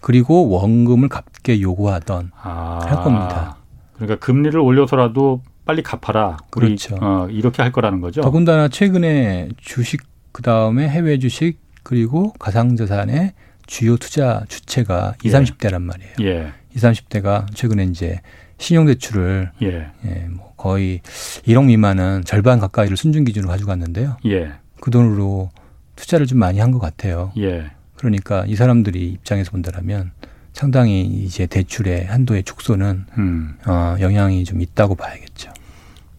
그리고 0.00 0.48
원금을 0.48 1.08
갚게 1.08 1.60
요구하던 1.60 2.30
아. 2.40 2.78
할 2.84 3.02
겁니다. 3.02 3.57
그러니까 3.98 4.24
금리를 4.24 4.58
올려서라도 4.58 5.42
빨리 5.64 5.82
갚아라. 5.82 6.38
그렇죠. 6.50 6.96
어, 7.00 7.28
이렇게 7.30 7.62
할 7.62 7.72
거라는 7.72 8.00
거죠. 8.00 8.22
더군다나 8.22 8.68
최근에 8.68 9.50
주식 9.58 10.02
그 10.32 10.42
다음에 10.42 10.88
해외 10.88 11.18
주식 11.18 11.58
그리고 11.82 12.32
가상자산의 12.38 13.32
주요 13.66 13.96
투자 13.96 14.42
주체가 14.48 15.14
예. 15.24 15.28
20, 15.28 15.58
30대란 15.58 15.82
말이에요. 15.82 16.12
예. 16.22 16.52
20, 16.74 16.82
30대가 17.08 17.46
최근에 17.54 17.84
이제 17.84 18.20
신용대출을 18.58 19.50
예. 19.62 19.86
예, 20.06 20.26
뭐 20.30 20.52
거의 20.56 21.00
1억 21.46 21.66
미만은 21.66 22.22
절반 22.24 22.58
가까이를 22.58 22.96
순준 22.96 23.24
기준으로 23.24 23.50
가져갔는데요. 23.50 24.16
예. 24.26 24.52
그 24.80 24.90
돈으로 24.90 25.50
투자를 25.96 26.26
좀 26.26 26.38
많이 26.38 26.58
한 26.60 26.70
것 26.72 26.78
같아요. 26.78 27.32
예. 27.38 27.70
그러니까 27.96 28.44
이 28.46 28.54
사람들이 28.54 29.08
입장에서 29.10 29.50
본다면 29.50 30.12
상당히 30.52 31.02
이제 31.02 31.46
대출의 31.46 32.06
한도의 32.06 32.42
축소는 32.42 33.06
음. 33.18 33.58
어, 33.66 33.96
영향이 34.00 34.44
좀 34.44 34.60
있다고 34.60 34.94
봐야겠죠. 34.94 35.52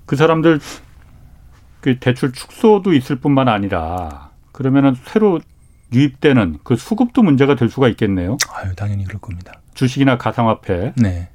그 0.06 0.15
사람들 0.15 0.60
그 1.82 2.00
대출 2.00 2.32
축소도 2.32 2.94
있을 2.94 3.18
뿐만 3.18 3.48
아니라 3.48 4.32
그러면은 4.52 4.96
새로 5.06 5.39
유입되는 5.94 6.60
그 6.63 6.76
수급도 6.76 7.24
문제가 7.24 7.56
될 7.56 7.70
수가 7.70 7.88
있겠네요. 7.89 8.38
아유, 8.54 8.76
당연히 8.76 9.06
그럴 9.06 9.20
겁니다. 9.20 9.62
주식이나 9.74 10.18
가상화폐. 10.18 10.94
네. 10.98 11.30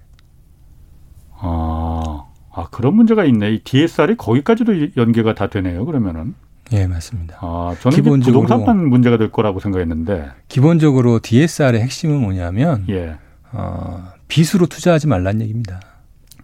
아, 1.37 2.27
아 2.53 2.69
그런 2.71 2.95
문제가 2.95 3.25
있네. 3.25 3.55
이 3.55 3.65
DSR이 3.65 4.17
거기까지도 4.17 4.97
연계가 4.97 5.35
다 5.35 5.49
되네요. 5.49 5.85
그러면은. 5.85 6.35
예, 6.73 6.87
맞습니다. 6.87 7.39
아, 7.41 7.75
저는 7.81 7.95
기본적으로 7.97 8.43
부동산만 8.43 8.89
문제가 8.89 9.19
될 9.19 9.31
거라고 9.31 9.61
생각했는데. 9.61 10.31
기본적으로 10.49 11.21
DSR의 11.21 11.81
핵심은 11.83 12.21
뭐냐면, 12.21 12.85
예. 12.89 13.17
어, 13.53 14.13
빚으로 14.29 14.67
투자하지 14.67 15.07
말란 15.07 15.41
얘기입니다. 15.43 15.81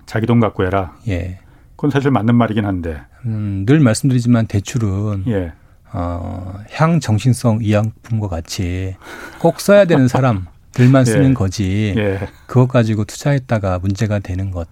자기 0.07 0.27
돈 0.27 0.41
갖고 0.41 0.65
해라. 0.65 0.97
예. 1.09 1.39
그건 1.77 1.91
사실 1.91 2.11
맞는 2.11 2.35
말이긴 2.35 2.67
한데. 2.67 3.01
음, 3.25 3.65
늘 3.67 3.81
말씀드리지만 3.81 4.47
대출은 4.47 5.25
예. 5.29 5.53
어, 5.93 6.61
향 6.73 7.01
정신성 7.01 7.61
의약품과 7.63 8.29
같이 8.29 8.97
꼭 9.41 9.61
써야 9.61 9.87
되는 9.87 10.07
사람들만 10.07 11.05
쓰는 11.07 11.31
예. 11.31 11.35
거지. 11.35 11.95
예. 11.97 12.21
그것 12.47 12.69
가지고 12.69 13.05
투자했다가 13.05 13.79
문제가 13.79 14.19
되는 14.19 14.51
것. 14.51 14.69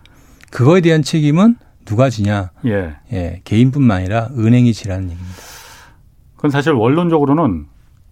그거에 0.51 0.81
대한 0.81 1.03
책임은 1.03 1.57
누가 1.89 2.11
지냐? 2.11 2.51
예. 2.67 2.97
예. 3.15 3.41
개인뿐만 3.45 3.97
아니라 3.97 4.29
은행이 4.37 4.75
지라는 4.75 5.05
얘기입니다. 5.05 5.41
그건 6.37 6.51
사실 6.51 6.73
원론적으로는 6.73 7.65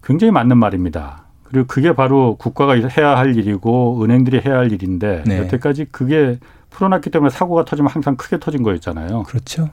굉장히 0.02 0.30
맞는 0.30 0.56
말입니다. 0.56 1.26
그리고 1.42 1.66
그게 1.66 1.94
바로 1.94 2.36
국가가 2.36 2.72
해야 2.74 3.18
할 3.18 3.36
일이고 3.36 4.02
은행들이 4.02 4.40
해야 4.46 4.56
할 4.56 4.72
일인데 4.72 5.24
네. 5.26 5.40
여태까지 5.40 5.88
그게 5.92 6.38
풀어놨기 6.70 7.10
때문에 7.10 7.28
사고가 7.28 7.66
터지면 7.66 7.90
항상 7.90 8.16
크게 8.16 8.38
터진 8.40 8.62
거였잖아요. 8.62 9.24
그렇죠. 9.24 9.68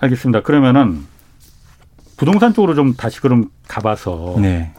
알겠습니다. 0.00 0.42
그러면은 0.42 1.06
부동산 2.16 2.52
쪽으로 2.52 2.74
좀 2.74 2.94
다시 2.94 3.20
그럼 3.20 3.50
가봐서 3.68 4.34
네. 4.38 4.74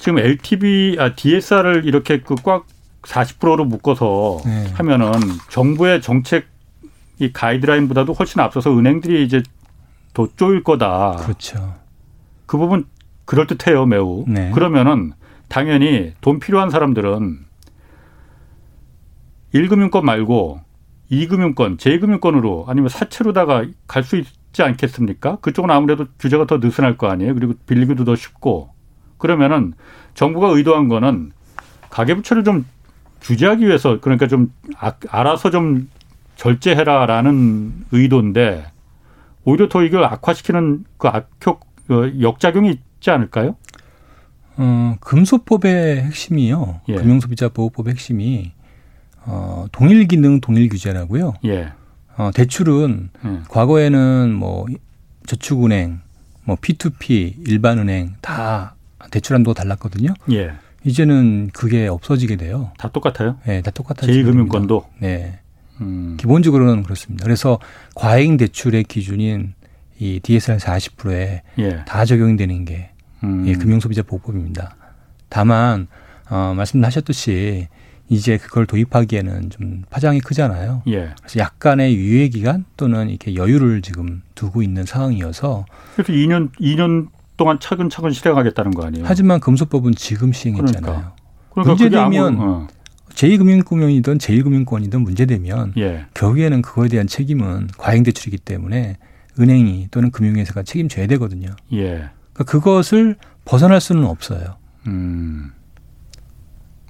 지금 0.00 0.18
LTV 0.18 0.96
아 0.98 1.14
DSR을 1.14 1.84
이렇게 1.84 2.20
그 2.22 2.36
꽉 2.42 2.66
40%로 3.02 3.64
묶어서 3.64 4.40
네. 4.44 4.70
하면은 4.74 5.12
정부의 5.50 6.00
정책 6.02 6.46
이 7.18 7.32
가이드라인보다도 7.32 8.12
훨씬 8.12 8.40
앞서서 8.40 8.76
은행들이 8.76 9.24
이제 9.24 9.42
더 10.14 10.28
쪼일 10.36 10.62
거다. 10.62 11.16
그렇죠. 11.20 11.74
그 12.46 12.58
부분 12.58 12.86
그럴 13.24 13.46
듯해요 13.46 13.86
매우. 13.86 14.24
네. 14.26 14.50
그러면은 14.50 15.12
당연히 15.48 16.12
돈 16.20 16.38
필요한 16.38 16.70
사람들은 16.70 17.38
1금융권 19.54 20.02
말고 20.02 20.60
2금융권, 21.10 21.78
제2금융권으로 21.78 22.68
아니면 22.68 22.88
사채로다가 22.88 23.66
갈 23.86 24.02
수 24.02 24.16
있지 24.16 24.62
않겠습니까? 24.62 25.36
그쪽은 25.36 25.70
아무래도 25.70 26.06
규제가 26.18 26.46
더 26.46 26.56
느슨할 26.58 26.96
거 26.96 27.08
아니에요. 27.08 27.34
그리고 27.34 27.54
빌리기도 27.66 28.04
더 28.04 28.16
쉽고. 28.16 28.70
그러면은 29.18 29.74
정부가 30.14 30.48
의도한 30.48 30.88
거는 30.88 31.32
가계부채를 31.90 32.44
좀 32.44 32.64
규제하기 33.22 33.66
위해서 33.66 34.00
그러니까 34.00 34.26
좀 34.26 34.52
아, 34.78 34.92
알아서 35.08 35.50
좀 35.50 35.88
절제해라라는 36.36 37.86
의도인데 37.92 38.66
오히려 39.44 39.68
더 39.68 39.82
이걸 39.82 40.04
악화시키는 40.04 40.84
그 40.98 41.08
악효 41.08 41.60
그 41.86 42.18
역작용이 42.20 42.70
있지 42.70 43.10
않을까요? 43.10 43.56
어, 44.56 44.96
금소법의 45.00 46.02
핵심이요. 46.02 46.80
예. 46.88 46.94
금융소비자보호법의 46.94 47.92
핵심이 47.92 48.52
어, 49.24 49.66
동일 49.72 50.06
기능 50.06 50.40
동일 50.40 50.68
규제라고요. 50.68 51.34
예. 51.44 51.72
어, 52.16 52.30
대출은 52.34 53.10
음. 53.24 53.44
과거에는 53.48 54.34
뭐 54.34 54.66
저축은행, 55.26 56.00
뭐 56.44 56.56
P2P, 56.56 57.48
일반은행 57.48 58.16
다 58.20 58.74
대출 59.10 59.34
한도가 59.34 59.54
달랐거든요. 59.54 60.12
예. 60.32 60.52
이제는 60.84 61.50
그게 61.52 61.86
없어지게 61.86 62.36
돼요. 62.36 62.72
다 62.78 62.88
똑같아요? 62.88 63.36
네, 63.44 63.62
다 63.62 63.70
똑같아요. 63.70 64.10
제2금융권도? 64.12 64.84
네. 65.00 65.38
음. 65.80 66.16
기본적으로는 66.18 66.82
그렇습니다. 66.82 67.24
그래서 67.24 67.58
과잉 67.94 68.36
대출의 68.36 68.84
기준인 68.84 69.54
이 69.98 70.20
DSR 70.20 70.58
40%에 70.58 71.42
예. 71.58 71.84
다 71.86 72.04
적용되는 72.04 72.64
게 72.64 72.90
음. 73.22 73.46
예, 73.46 73.54
금융소비자 73.54 74.02
보호법입니다. 74.02 74.76
다만 75.28 75.86
어, 76.28 76.54
말씀하셨듯이 76.56 77.68
이제 78.08 78.36
그걸 78.36 78.66
도입하기에는 78.66 79.50
좀 79.50 79.84
파장이 79.88 80.20
크잖아요. 80.20 80.82
예. 80.88 81.10
그래서 81.18 81.38
약간의 81.38 81.94
유예 81.94 82.28
기간 82.28 82.64
또는 82.76 83.08
이렇게 83.08 83.34
여유를 83.34 83.80
지금 83.82 84.22
두고 84.34 84.62
있는 84.62 84.84
상황이어서 84.84 85.64
그래서 85.94 86.12
2년 86.12 86.50
2년 86.60 87.08
동안 87.36 87.58
차근차근 87.60 88.10
실행하겠다는 88.12 88.72
거 88.72 88.84
아니에요? 88.86 89.04
하지만 89.08 89.40
금소법은 89.40 89.94
지금 89.94 90.32
시행했잖아요. 90.32 90.82
그러니까, 90.82 91.14
그러니까 91.50 91.70
문제되면 91.72 92.36
어. 92.40 92.66
제2금융권이든 93.14 94.18
제1금융권이든 94.18 95.02
문제되면 95.02 95.74
예. 95.78 96.06
결국에는 96.14 96.62
그거에 96.62 96.88
대한 96.88 97.06
책임은 97.06 97.68
과잉대출이기 97.78 98.38
때문에 98.38 98.96
은행이 99.38 99.88
또는 99.90 100.10
금융회사가 100.10 100.62
책임져야 100.62 101.06
되거든요. 101.08 101.48
예. 101.72 102.10
그러니까 102.32 102.44
그것을 102.46 103.16
벗어날 103.44 103.80
수는 103.80 104.04
없어요. 104.04 104.56
음. 104.86 105.52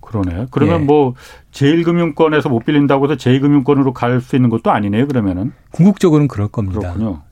그러네. 0.01 0.47
그러면 0.51 0.83
예. 0.83 0.85
뭐 0.85 1.15
제1금융권에서 1.53 2.49
못 2.49 2.65
빌린다고 2.65 3.07
해서 3.07 3.17
제2금융권으로 3.17 3.93
갈 3.93 4.21
수 4.21 4.37
있는 4.37 4.51
것도 4.51 4.71
아니네요. 4.71 5.07
그러면은 5.09 5.53
궁극적으로는 5.71 6.29
그럴 6.29 6.49
겁니다. 6.49 6.81
그렇군요. 6.81 7.23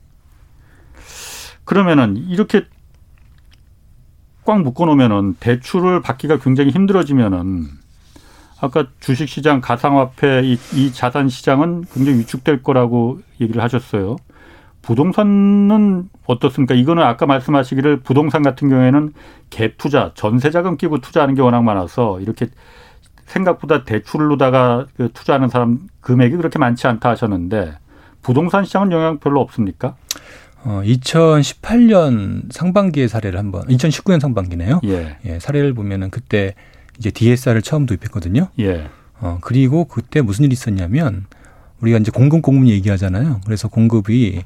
그러면은 1.63 2.17
이렇게 2.17 2.65
꽉 4.45 4.61
묶어 4.61 4.85
놓으면은 4.85 5.35
대출을 5.39 6.01
받기가 6.01 6.37
굉장히 6.37 6.71
힘들어지면은 6.71 7.67
아까 8.59 8.87
주식시장 8.99 9.61
가상화폐 9.61 10.41
이, 10.43 10.57
이 10.73 10.93
자산 10.93 11.29
시장은 11.29 11.85
굉장히 11.93 12.19
위축될 12.19 12.61
거라고 12.63 13.19
얘기를 13.39 13.61
하셨어요. 13.61 14.17
부동산은 14.81 16.09
어떻습니까? 16.25 16.73
이거는 16.75 17.03
아까 17.03 17.25
말씀하시기를 17.25 18.01
부동산 18.01 18.41
같은 18.41 18.69
경우에는 18.69 19.13
갭 19.49 19.73
투자, 19.77 20.11
전세자금 20.15 20.77
끼고 20.77 20.99
투자하는 20.99 21.35
게 21.35 21.41
워낙 21.41 21.63
많아서 21.63 22.19
이렇게 22.19 22.47
생각보다 23.25 23.83
대출로다가 23.83 24.87
그 24.97 25.09
투자하는 25.13 25.49
사람 25.49 25.87
금액이 26.01 26.35
그렇게 26.35 26.59
많지 26.59 26.87
않다 26.87 27.09
하셨는데 27.09 27.77
부동산 28.21 28.65
시장은 28.65 28.91
영향 28.91 29.19
별로 29.19 29.39
없습니까? 29.41 29.95
어, 30.63 30.81
2018년 30.83 32.51
상반기의 32.51 33.07
사례를 33.07 33.39
한번 33.39 33.63
2019년 33.67 34.19
상반기네요. 34.19 34.81
예. 34.85 35.17
예 35.25 35.39
사례를 35.39 35.73
보면은 35.73 36.09
그때 36.09 36.53
이제 36.99 37.09
DSR을 37.11 37.61
처음 37.61 37.85
도입했거든요. 37.85 38.49
예. 38.59 38.87
어, 39.19 39.39
그리고 39.41 39.85
그때 39.85 40.21
무슨 40.21 40.45
일이 40.45 40.53
있었냐면 40.53 41.25
우리가 41.81 41.97
이제 41.97 42.11
공급 42.11 42.41
공문 42.41 42.67
얘기하잖아요. 42.69 43.41
그래서 43.45 43.67
공급이 43.67 44.43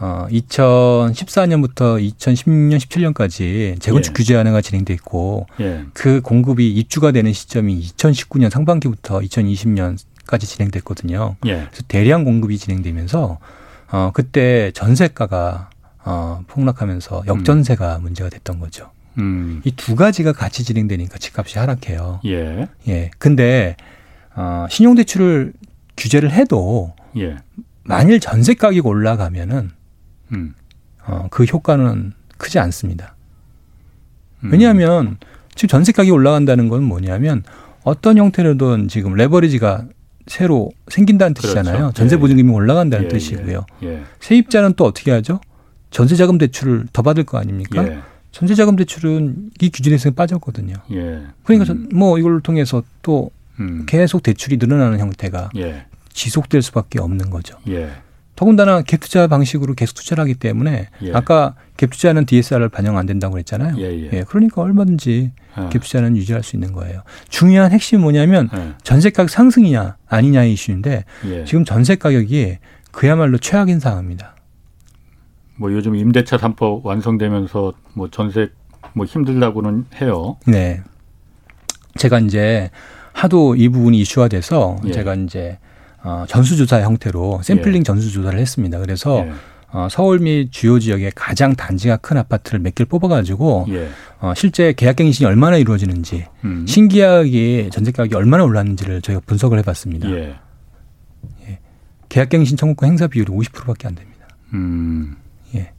어 0.00 0.26
2014년부터 0.30 2.12
2016년 2.16 2.78
17년까지 2.78 3.80
재건축 3.80 4.12
예. 4.12 4.14
규제 4.14 4.34
완화가 4.34 4.60
진행돼 4.60 4.92
있고 4.94 5.46
예. 5.60 5.84
그 5.92 6.20
공급이 6.20 6.68
입주가 6.72 7.12
되는 7.12 7.32
시점이 7.32 7.80
2019년 7.80 8.50
상반기부터 8.50 9.20
2020년까지 9.20 10.40
진행됐거든요. 10.40 11.36
예. 11.46 11.66
그래서 11.70 11.82
대량 11.86 12.24
공급이 12.24 12.58
진행되면서 12.58 13.38
어 13.94 14.10
그때 14.12 14.72
전세가가 14.74 15.70
어 16.04 16.42
폭락하면서 16.48 17.22
역전세가 17.28 17.98
음. 17.98 18.02
문제가 18.02 18.28
됐던 18.28 18.58
거죠. 18.58 18.90
음. 19.18 19.62
이두 19.64 19.94
가지가 19.94 20.32
같이 20.32 20.64
진행되니까 20.64 21.18
집값이 21.18 21.60
하락해요. 21.60 22.18
예. 22.24 22.66
예. 22.88 23.12
근데 23.18 23.76
어 24.34 24.66
신용대출을 24.68 25.52
규제를 25.96 26.32
해도 26.32 26.92
예. 27.16 27.36
만일 27.84 28.18
전세 28.18 28.54
가격이 28.54 28.80
올라가면은 28.80 29.70
음. 30.32 30.54
어, 31.06 31.28
그 31.30 31.44
효과는 31.44 32.14
크지 32.36 32.58
않습니다. 32.58 33.14
음. 34.42 34.50
왜냐하면 34.50 35.18
지금 35.54 35.68
전세 35.68 35.92
가격이 35.92 36.10
올라간다는 36.10 36.68
건 36.68 36.82
뭐냐면 36.82 37.44
어떤 37.84 38.18
형태로든 38.18 38.88
지금 38.88 39.14
레버리지가 39.14 39.84
새로 40.26 40.70
생긴다는. 40.88 41.34
뜻이잖아요. 41.34 41.76
그렇죠. 41.76 41.92
전세 41.92 42.16
보증금이 42.16 42.48
예. 42.48 42.54
올라간다는 42.54 43.04
예. 43.06 43.08
뜻이고요. 43.08 43.66
예. 43.82 44.02
세입자는 44.20 44.74
또 44.74 44.84
어떻게 44.84 45.10
하죠? 45.10 45.40
전세자금 45.90 46.38
대출을 46.38 46.86
더 46.92 47.02
받을 47.02 47.24
거 47.24 47.38
아닙니까? 47.38 47.86
예. 47.86 47.98
전세자금 48.32 48.76
대출은 48.76 49.50
이 49.60 49.70
기준에서 49.70 50.10
빠졌거든요. 50.10 50.74
예. 50.92 51.22
그러니까 51.44 51.72
음. 51.72 51.88
뭐 51.94 52.18
이걸 52.18 52.40
통해서 52.40 52.82
또 53.02 53.30
음. 53.60 53.84
계속 53.86 54.22
대출이 54.22 54.56
늘어나는 54.56 54.98
형태가 54.98 55.50
예. 55.56 55.86
지속될 56.12 56.62
수밖에 56.62 57.00
없는 57.00 57.30
거죠. 57.30 57.58
예. 58.34 58.36
더군다나 58.36 58.82
갭 58.82 59.00
투자 59.00 59.26
방식으로 59.26 59.74
계속 59.74 59.94
투자를 59.94 60.22
하기 60.22 60.34
때문에 60.34 60.88
예. 61.02 61.12
아까 61.12 61.54
갭 61.76 61.90
투자는 61.90 62.26
DSR을 62.26 62.68
반영 62.68 62.98
안 62.98 63.06
된다고 63.06 63.32
그랬잖아요. 63.32 63.76
예, 63.78 63.84
예. 63.84 64.10
예 64.12 64.24
그러니까 64.28 64.62
얼마든지 64.62 65.32
아. 65.54 65.68
갭 65.70 65.82
투자는 65.82 66.16
유지할 66.16 66.42
수 66.42 66.56
있는 66.56 66.72
거예요. 66.72 67.02
중요한 67.28 67.70
핵심이 67.70 68.00
뭐냐면 68.02 68.48
예. 68.54 68.72
전세 68.82 69.10
가격 69.10 69.30
상승이냐 69.30 69.96
아니냐의 70.06 70.52
이슈인데 70.52 71.04
예. 71.26 71.44
지금 71.44 71.64
전세 71.64 71.96
가격이 71.96 72.58
그야말로 72.90 73.38
최악인 73.38 73.80
상황입니다. 73.80 74.34
뭐 75.56 75.72
요즘 75.72 75.94
임대차 75.94 76.36
3법 76.36 76.82
완성되면서 76.84 77.72
뭐 77.94 78.10
전세 78.10 78.50
뭐 78.92 79.06
힘들다고는 79.06 79.86
해요. 80.00 80.36
네. 80.46 80.82
제가 81.96 82.18
이제 82.20 82.70
하도 83.12 83.54
이 83.54 83.68
부분이 83.68 83.98
이슈화돼서 84.00 84.78
예. 84.86 84.92
제가 84.92 85.14
이제 85.14 85.58
어, 86.04 86.24
전수조사 86.28 86.82
형태로 86.82 87.40
샘플링 87.42 87.80
예. 87.80 87.82
전수조사를 87.82 88.38
했습니다. 88.38 88.78
그래서 88.78 89.24
예. 89.26 89.32
어, 89.72 89.88
서울 89.90 90.20
및 90.20 90.52
주요 90.52 90.78
지역의 90.78 91.12
가장 91.16 91.56
단지가 91.56 91.96
큰 91.96 92.16
아파트를 92.18 92.60
몇 92.60 92.74
개를 92.74 92.86
뽑아가지고 92.88 93.66
예. 93.70 93.88
어, 94.20 94.34
실제 94.36 94.72
계약갱신이 94.72 95.26
얼마나 95.26 95.56
이루어지는지 95.56 96.26
음. 96.44 96.66
신계약이 96.66 97.70
전세 97.72 97.90
가격이 97.90 98.14
얼마나 98.14 98.44
올랐는지를 98.44 99.02
저희가 99.02 99.22
분석을 99.26 99.58
해봤습니다. 99.58 100.08
예. 100.10 100.36
예. 101.48 101.58
계약갱신 102.10 102.56
청구권 102.58 102.90
행사 102.90 103.06
비율이 103.06 103.32
50%밖에 103.32 103.88
안 103.88 103.94
됩니다. 103.94 104.28
음. 104.52 105.16
예. 105.54 105.72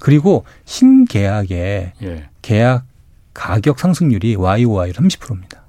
그리고 0.00 0.44
신계약의 0.64 1.92
예. 2.02 2.28
계약 2.40 2.84
가격 3.34 3.78
상승률이 3.78 4.36
YOY 4.36 4.92
30%입니다. 4.92 5.65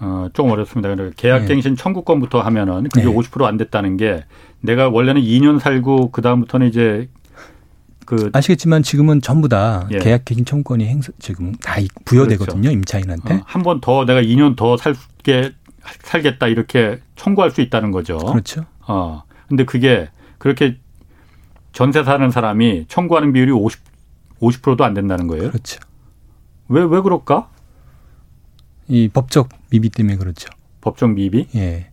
어, 0.00 0.28
조금 0.32 0.50
어렵습니다. 0.52 0.94
계약갱신 1.16 1.74
네. 1.76 1.82
청구권부터 1.82 2.40
하면은 2.40 2.84
그게 2.92 3.06
네. 3.06 3.12
50%안 3.14 3.56
됐다는 3.58 3.96
게 3.96 4.24
내가 4.60 4.88
원래는 4.88 5.20
2년 5.20 5.58
살고 5.60 6.10
그 6.10 6.22
다음부터는 6.22 6.68
이제 6.68 7.08
그 8.06 8.30
아시겠지만 8.32 8.82
지금은 8.82 9.20
전부 9.20 9.48
다 9.48 9.86
예. 9.92 9.98
계약갱신 9.98 10.44
청구권이 10.44 10.86
행사 10.86 11.12
지금 11.18 11.52
다 11.56 11.74
부여되거든요 12.04 12.60
그렇죠. 12.62 12.72
임차인한테 12.72 13.34
어, 13.34 13.40
한번 13.44 13.80
더 13.80 14.04
내가 14.04 14.20
2년 14.22 14.56
더 14.56 14.76
살게 14.76 15.52
살겠다 16.02 16.48
이렇게 16.48 17.00
청구할 17.16 17.50
수 17.50 17.60
있다는 17.60 17.90
거죠. 17.90 18.16
그렇죠. 18.18 18.64
어 18.80 19.22
근데 19.48 19.64
그게 19.64 20.08
그렇게 20.38 20.78
전세 21.72 22.02
사는 22.02 22.30
사람이 22.30 22.86
청구하는 22.88 23.32
비율이 23.32 23.52
50 23.52 23.80
50%도 24.40 24.82
안 24.84 24.94
된다는 24.94 25.26
거예요. 25.26 25.50
그렇죠. 25.50 25.78
왜 26.68 26.82
왜 26.82 27.00
그럴까? 27.02 27.50
이 28.90 29.08
법적 29.08 29.48
미비 29.70 29.88
때문에 29.88 30.16
그렇죠. 30.16 30.50
법적 30.80 31.10
미비? 31.12 31.46
예. 31.54 31.86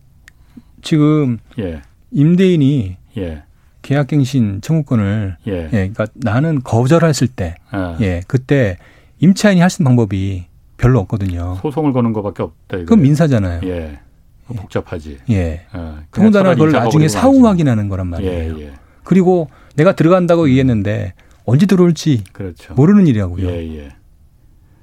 지금 0.82 1.38
예. 1.58 1.80
임대인이 2.10 2.96
예. 3.18 3.42
계약갱신 3.82 4.60
청구권을 4.60 5.36
예. 5.46 5.52
예. 5.52 5.68
그러니까 5.70 6.06
나는 6.14 6.60
거절했을 6.62 7.28
때, 7.28 7.54
아. 7.70 7.96
예, 8.00 8.20
그때 8.26 8.76
임차인이 9.20 9.60
할 9.60 9.70
수 9.70 9.80
있는 9.82 9.90
방법이 9.90 10.46
별로 10.76 10.98
없거든요. 11.00 11.58
소송을 11.62 11.92
거는 11.92 12.12
것밖에 12.12 12.42
없다. 12.42 12.56
이거예요. 12.68 12.84
그건 12.86 13.02
민사잖아요. 13.02 13.60
예. 13.64 14.00
복잡하지. 14.48 15.18
예. 15.30 15.66
어, 15.72 15.98
더군다나 16.10 16.54
그걸 16.54 16.72
나중에 16.72 17.06
사후 17.08 17.46
확인하는 17.46 17.88
거란 17.88 18.06
말이에요. 18.08 18.58
예, 18.58 18.62
예. 18.64 18.72
그리고 19.04 19.48
내가 19.76 19.94
들어간다고 19.94 20.42
음. 20.42 20.48
얘기했는데 20.48 21.14
언제 21.44 21.66
들어올지 21.66 22.24
그렇죠. 22.32 22.74
모르는 22.74 23.06
일이라고요. 23.06 23.46
예, 23.46 23.76
예. 23.76 23.88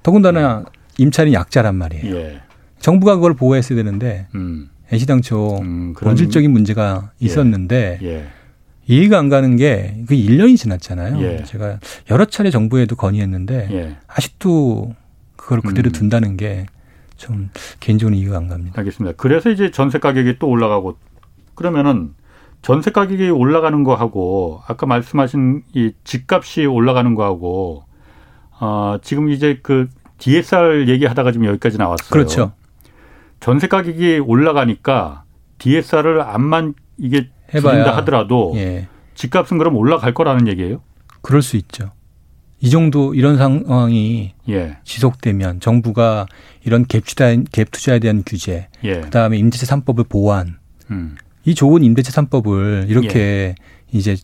더군다나 0.04 0.66
임차인이 0.98 1.34
약자란 1.34 1.76
말이에요. 1.76 2.16
예. 2.16 2.42
정부가 2.80 3.16
그걸 3.16 3.34
보호했어야 3.34 3.76
되는데 3.76 4.28
음. 4.36 4.70
애시당초 4.94 5.60
음, 5.62 5.94
본질적인 5.94 6.52
문제가 6.52 7.12
예. 7.22 7.26
있었는데 7.26 8.00
예. 8.04 8.28
이해가 8.88 9.18
안 9.18 9.30
가는 9.30 9.56
게 9.56 10.04
그 10.08 10.14
1년이 10.16 10.58
지났잖아요. 10.58 11.22
예. 11.22 11.44
제가 11.44 11.80
여러 12.12 12.26
차례 12.26 12.52
정부에도 12.52 12.96
건의했는데 12.96 13.68
예. 13.72 13.98
아직도 14.08 14.94
그걸 15.36 15.62
그대로 15.62 15.90
음. 15.90 15.92
둔다는 15.92 16.38
게 16.38 16.66
좀 17.18 17.50
개인적으로 17.80 18.16
이해가 18.16 18.38
안 18.38 18.48
갑니다. 18.48 18.74
알겠습니다. 18.80 19.16
그래서 19.18 19.50
이제 19.50 19.72
전세 19.72 20.00
가격이 20.00 20.38
또 20.40 20.50
올라가고 20.50 20.98
그러면은 21.56 22.14
전세 22.62 22.92
가격이 22.92 23.30
올라가는 23.30 23.84
거하고 23.84 24.62
아까 24.68 24.86
말씀하신 24.86 25.64
이 25.74 25.94
집값이 26.04 26.66
올라가는 26.66 27.16
거하고 27.16 27.84
어, 28.60 28.98
지금 29.02 29.30
이제 29.30 29.60
그 29.62 29.88
DSR 30.26 30.90
얘기하다가 30.90 31.32
지금 31.32 31.46
여기까지 31.46 31.78
나왔어요. 31.78 32.10
그렇죠. 32.10 32.54
전세 33.40 33.68
가격이 33.68 34.20
올라가니까 34.26 35.24
DSR을 35.60 36.20
안만 36.22 36.74
이게 36.98 37.30
해봐야 37.54 37.96
하더라도 37.98 38.54
예. 38.56 38.88
집값은 39.14 39.60
그럼 39.60 39.76
올라갈 39.76 40.16
거라는 40.16 40.48
얘기예요? 40.48 40.82
그럴 41.22 41.44
수 41.44 41.58
있죠. 41.58 41.92
이 42.60 42.72
정도 42.72 43.14
이런 43.14 43.38
상황이 43.38 44.34
예. 44.50 44.78
지속되면 44.84 45.60
정부가 45.60 46.26
이런 46.64 46.86
갭 46.86 47.06
투자 47.06 47.26
갭 47.26 47.70
투자에 47.70 48.00
대한 48.00 48.24
규제, 48.26 48.68
예. 48.84 49.02
그다음에 49.02 49.38
임대차 49.38 49.68
3법을 49.76 50.10
보완, 50.10 50.58
음. 50.90 51.18
이 51.44 51.54
좋은 51.54 51.84
임대차 51.84 52.24
3법을 52.24 52.90
이렇게 52.90 53.20
예. 53.20 53.56
이제 53.92 54.16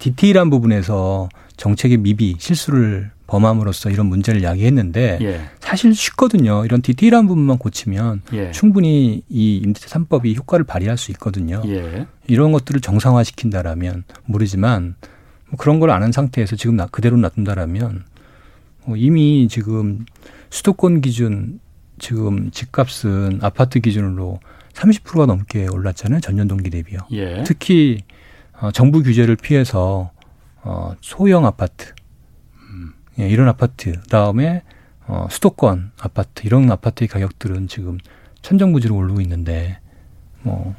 디테일한 0.00 0.50
부분에서 0.50 1.28
정책의 1.56 1.98
미비 1.98 2.34
실수를 2.38 3.12
범함으로써 3.26 3.90
이런 3.90 4.06
문제를 4.06 4.42
야기했는데 4.42 5.18
예. 5.22 5.40
사실 5.60 5.94
쉽거든요. 5.94 6.64
이런 6.64 6.82
디테일한 6.82 7.26
부분만 7.26 7.58
고치면 7.58 8.22
예. 8.34 8.50
충분히 8.50 9.22
이 9.28 9.56
임대차 9.56 9.88
3법이 9.98 10.36
효과를 10.36 10.64
발휘할 10.64 10.98
수 10.98 11.10
있거든요. 11.12 11.62
예. 11.66 12.06
이런 12.26 12.52
것들을 12.52 12.80
정상화시킨다라면 12.80 14.04
모르지만 14.26 14.96
뭐 15.48 15.58
그런 15.58 15.80
걸 15.80 15.90
아는 15.90 16.12
상태에서 16.12 16.56
지금 16.56 16.76
그대로 16.90 17.16
놔둔다라면 17.16 18.04
뭐 18.84 18.96
이미 18.96 19.48
지금 19.48 20.04
수도권 20.50 21.00
기준 21.00 21.60
지금 21.98 22.50
집값은 22.50 23.38
아파트 23.42 23.80
기준으로 23.80 24.40
30%가 24.74 25.26
넘게 25.26 25.68
올랐잖아요. 25.68 26.20
전년 26.20 26.48
동기 26.48 26.68
대비요. 26.68 26.98
예. 27.12 27.42
특히 27.46 28.02
어, 28.60 28.70
정부 28.70 29.02
규제를 29.02 29.36
피해서 29.36 30.10
어, 30.62 30.94
소형 31.00 31.46
아파트 31.46 31.92
예, 33.18 33.28
이런 33.28 33.48
아파트 33.48 33.92
그다음에 33.92 34.62
어, 35.06 35.26
수도권 35.30 35.92
아파트 36.00 36.46
이런 36.46 36.70
아파트의 36.70 37.08
가격들은 37.08 37.68
지금 37.68 37.98
천정부지로 38.42 38.96
오르고 38.96 39.20
있는데 39.20 39.78
뭐 40.42 40.74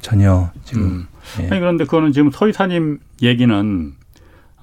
전혀 0.00 0.50
지금 0.64 0.82
음. 0.82 1.06
예. 1.40 1.48
아니 1.48 1.60
그런데 1.60 1.84
그거는 1.84 2.12
지금 2.12 2.30
서이사님 2.30 2.98
얘기는 3.22 3.94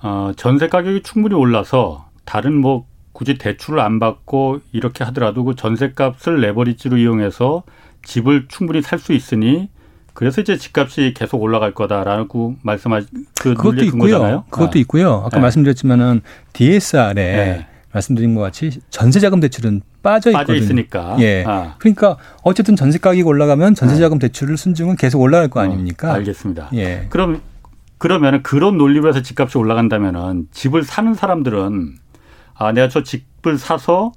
어, 0.01 0.31
전세 0.35 0.67
가격이 0.67 1.03
충분히 1.03 1.35
올라서 1.35 2.09
다른 2.25 2.53
뭐 2.53 2.85
굳이 3.13 3.37
대출을 3.37 3.79
안 3.79 3.99
받고 3.99 4.59
이렇게 4.71 5.03
하더라도 5.05 5.43
그 5.43 5.55
전세값을 5.55 6.39
레버리지로 6.39 6.97
이용해서 6.97 7.63
집을 8.03 8.47
충분히 8.47 8.81
살 8.81 8.99
수 8.99 9.13
있으니 9.13 9.69
그래서 10.17 10.41
이제 10.41 10.58
집값이 10.58 11.13
계속 11.15 11.43
올라갈 11.43 11.75
거다라고 11.75 12.56
말씀하신 12.63 13.08
그 13.39 13.53
그것도 13.53 13.84
있고요. 13.84 14.17
잖아요 14.17 14.45
그것도 14.49 14.71
아. 14.73 14.80
있고요. 14.80 15.13
아까 15.23 15.38
네. 15.38 15.41
말씀드렸지만은 15.41 16.21
DSR에 16.53 17.13
네. 17.13 17.67
말씀드린 17.93 18.34
것 18.34 18.41
같이 18.41 18.80
전세자금 18.89 19.39
대출은 19.41 19.84
빠져 20.01 20.32
있거든요. 20.32 20.56
빠져 20.56 20.56
있으니까. 20.56 21.17
예. 21.19 21.43
아. 21.45 21.75
그러니까 21.77 22.17
어쨌든 22.41 22.75
전세 22.75 22.97
가격이 22.97 23.21
올라가면 23.21 23.75
전세자금 23.75 24.17
네. 24.17 24.30
대출을 24.30 24.58
순증은 24.58 24.95
계속 24.95 25.21
올라갈 25.21 25.49
거 25.49 25.60
어, 25.60 25.63
아닙니까? 25.63 26.10
어, 26.10 26.13
알겠습니다. 26.13 26.71
예. 26.73 27.06
그럼 27.10 27.39
그러면은 27.99 28.41
그런 28.41 28.80
논리로 28.80 29.10
해서 29.10 29.21
집값이 29.21 29.60
올라간다면은 29.60 30.47
집을 30.49 30.84
사는 30.84 31.13
사람들은 31.13 31.93
아 32.56 32.71
내가 32.71 32.89
저 32.89 33.03
집을 33.03 33.60
사서 33.60 34.13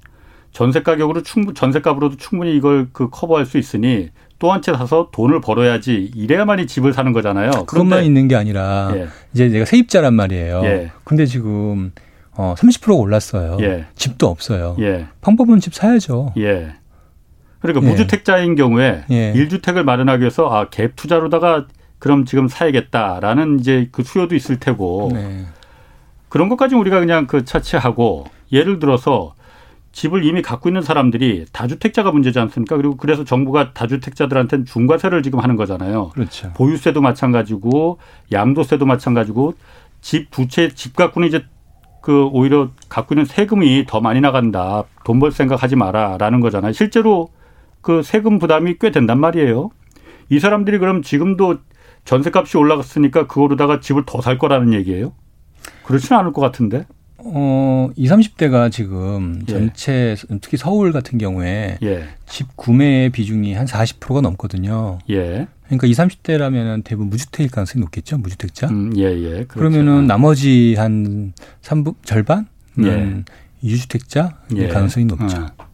전세 0.51 0.81
가격으로 0.81 1.21
충분 1.21 1.53
전세값으로도 1.53 2.17
충분히 2.17 2.55
이걸 2.57 2.89
그 2.91 3.11
커버할 3.11 3.45
수 3.45 3.59
있으니 3.59 4.09
또 4.41 4.51
한 4.51 4.61
채 4.61 4.73
사서 4.73 5.09
돈을 5.11 5.39
벌어야지 5.39 6.11
이래야만이 6.15 6.65
집을 6.65 6.93
사는 6.93 7.13
거잖아요. 7.13 7.51
그것만 7.67 8.03
있는 8.03 8.27
게 8.27 8.35
아니라 8.35 8.91
예. 8.95 9.07
이제 9.33 9.47
내가 9.49 9.65
세입자란 9.65 10.15
말이에요. 10.15 10.61
예. 10.65 10.91
근데 11.03 11.27
지금 11.27 11.91
어 12.33 12.55
30%가 12.57 12.93
올랐어요. 12.95 13.57
예. 13.61 13.85
집도 13.95 14.27
없어요. 14.27 14.75
예. 14.79 15.05
방법은 15.21 15.59
집 15.59 15.75
사야죠. 15.75 16.33
예. 16.37 16.73
그러니까 17.59 17.85
예. 17.85 17.91
무주택자인 17.91 18.55
경우에 18.55 19.03
예. 19.11 19.33
1주택을 19.33 19.83
마련하기 19.83 20.21
위해서 20.21 20.47
아, 20.49 20.69
갭 20.69 20.95
투자로다가 20.95 21.67
그럼 21.99 22.25
지금 22.25 22.47
사야겠다라는 22.47 23.59
이제 23.59 23.89
그 23.91 24.01
수요도 24.03 24.33
있을 24.33 24.59
테고 24.59 25.11
네. 25.13 25.45
그런 26.29 26.49
것까지 26.49 26.73
우리가 26.73 26.99
그냥 26.99 27.27
그 27.27 27.45
차치하고 27.45 28.25
예를 28.51 28.79
들어서 28.79 29.35
집을 29.91 30.23
이미 30.25 30.41
갖고 30.41 30.69
있는 30.69 30.81
사람들이 30.81 31.45
다주택자가 31.51 32.11
문제지 32.11 32.39
않습니까? 32.39 32.77
그리고 32.77 32.95
그래서 32.95 33.23
정부가 33.23 33.73
다주택자들한테는 33.73 34.65
중과세를 34.65 35.21
지금 35.23 35.39
하는 35.39 35.55
거잖아요. 35.57 36.09
그렇죠. 36.09 36.51
보유세도 36.53 37.01
마찬가지고 37.01 37.97
양도세도 38.31 38.85
마찬가지고 38.85 39.53
집 40.01 40.31
두 40.31 40.47
채 40.47 40.69
집 40.73 40.95
갖고는 40.95 41.27
이제 41.27 41.43
그 42.01 42.25
오히려 42.31 42.71
갖고 42.89 43.13
있는 43.13 43.25
세금이 43.25 43.85
더 43.87 43.99
많이 44.01 44.21
나간다. 44.21 44.85
돈 45.03 45.19
벌 45.19 45.31
생각하지 45.31 45.75
마라라는 45.75 46.39
거잖아요. 46.39 46.71
실제로 46.73 47.29
그 47.81 48.01
세금 48.01 48.39
부담이 48.39 48.77
꽤 48.79 48.91
된단 48.91 49.19
말이에요. 49.19 49.69
이 50.29 50.39
사람들이 50.39 50.77
그럼 50.79 51.01
지금도 51.01 51.57
전세값이 52.05 52.57
올라갔으니까 52.57 53.27
그거로다가 53.27 53.79
집을 53.81 54.03
더 54.07 54.21
살 54.21 54.37
거라는 54.37 54.73
얘기예요? 54.73 55.13
그렇지는 55.83 56.19
않을 56.19 56.31
것 56.31 56.41
같은데. 56.41 56.85
어, 57.25 57.89
20, 57.95 58.35
30대가 58.35 58.71
지금 58.71 59.41
예. 59.47 59.51
전체 59.51 60.15
특히 60.41 60.57
서울 60.57 60.91
같은 60.91 61.17
경우에 61.17 61.77
예. 61.83 62.09
집 62.27 62.55
구매의 62.55 63.09
비중이 63.09 63.53
한 63.53 63.65
40%가 63.65 64.21
넘거든요. 64.21 64.99
예. 65.09 65.47
그러니까 65.65 65.87
20, 65.87 66.23
30대라면은 66.23 66.83
대부분 66.83 67.09
무주택일 67.09 67.51
가능성이 67.51 67.81
높겠죠. 67.81 68.17
무주택자. 68.17 68.67
음, 68.67 68.93
예, 68.97 69.03
예. 69.03 69.29
그렇죠. 69.45 69.47
그러면은 69.47 70.07
나머지 70.07 70.75
한 70.77 71.33
3부 71.61 71.95
절반 72.03 72.47
예. 72.83 73.23
유주택자 73.63 74.39
예. 74.55 74.67
가능성이 74.67 75.05
높죠. 75.05 75.37
아. 75.37 75.71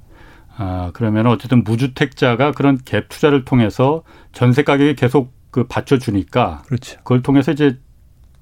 아, 0.59 0.91
그러면 0.93 1.27
어쨌든 1.27 1.63
무주택자가 1.63 2.51
그런 2.51 2.79
갭 2.79 3.09
투자를 3.09 3.45
통해서 3.45 4.03
전세 4.33 4.63
가격이 4.63 4.95
계속 4.95 5.31
그 5.51 5.67
받쳐 5.67 5.97
주니까 5.99 6.63
그렇죠. 6.65 6.97
그걸 6.97 7.21
통해서 7.21 7.51
이제 7.51 7.77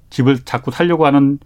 집을 0.09 0.39
자꾸 0.45 0.71
살려고 0.71 1.05
하는 1.05 1.39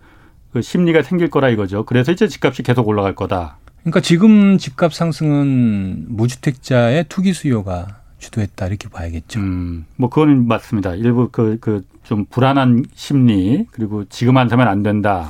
그 0.52 0.62
심리가 0.62 1.02
생길 1.04 1.30
거라 1.30 1.50
이거죠. 1.50 1.86
그래서 1.86 2.12
이제 2.12 2.28
집값이 2.28 2.64
계속 2.64 2.88
올라갈 2.88 3.16
거다. 3.16 3.58
그러니까 3.82 4.02
지금 4.02 4.58
집값 4.58 4.94
상승은 4.94 6.06
무주택자의 6.10 7.06
투기 7.10 7.34
수요가 7.34 8.00
주도했다 8.20 8.68
이렇게 8.68 8.90
봐야겠죠. 8.90 9.40
음, 9.40 9.86
뭐 9.96 10.10
그거는 10.10 10.48
맞습니다. 10.48 10.96
일부 10.96 11.30
그 11.30 11.58
그 11.60 11.84
좀 12.10 12.26
불안한 12.26 12.86
심리 12.96 13.68
그리고 13.72 14.04
지금 14.06 14.36
안 14.38 14.50
사면 14.50 14.68
안 14.68 14.82
된다. 14.82 15.30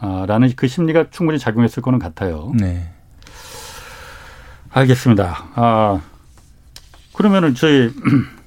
아, 0.00 0.24
라는 0.26 0.50
그 0.56 0.66
심리가 0.66 1.04
충분히 1.10 1.38
작용했을 1.38 1.82
거는 1.82 1.98
같아요. 1.98 2.52
네. 2.58 2.88
알겠습니다. 4.70 5.48
아, 5.54 6.00
그러면은 7.12 7.54
저희 7.54 7.90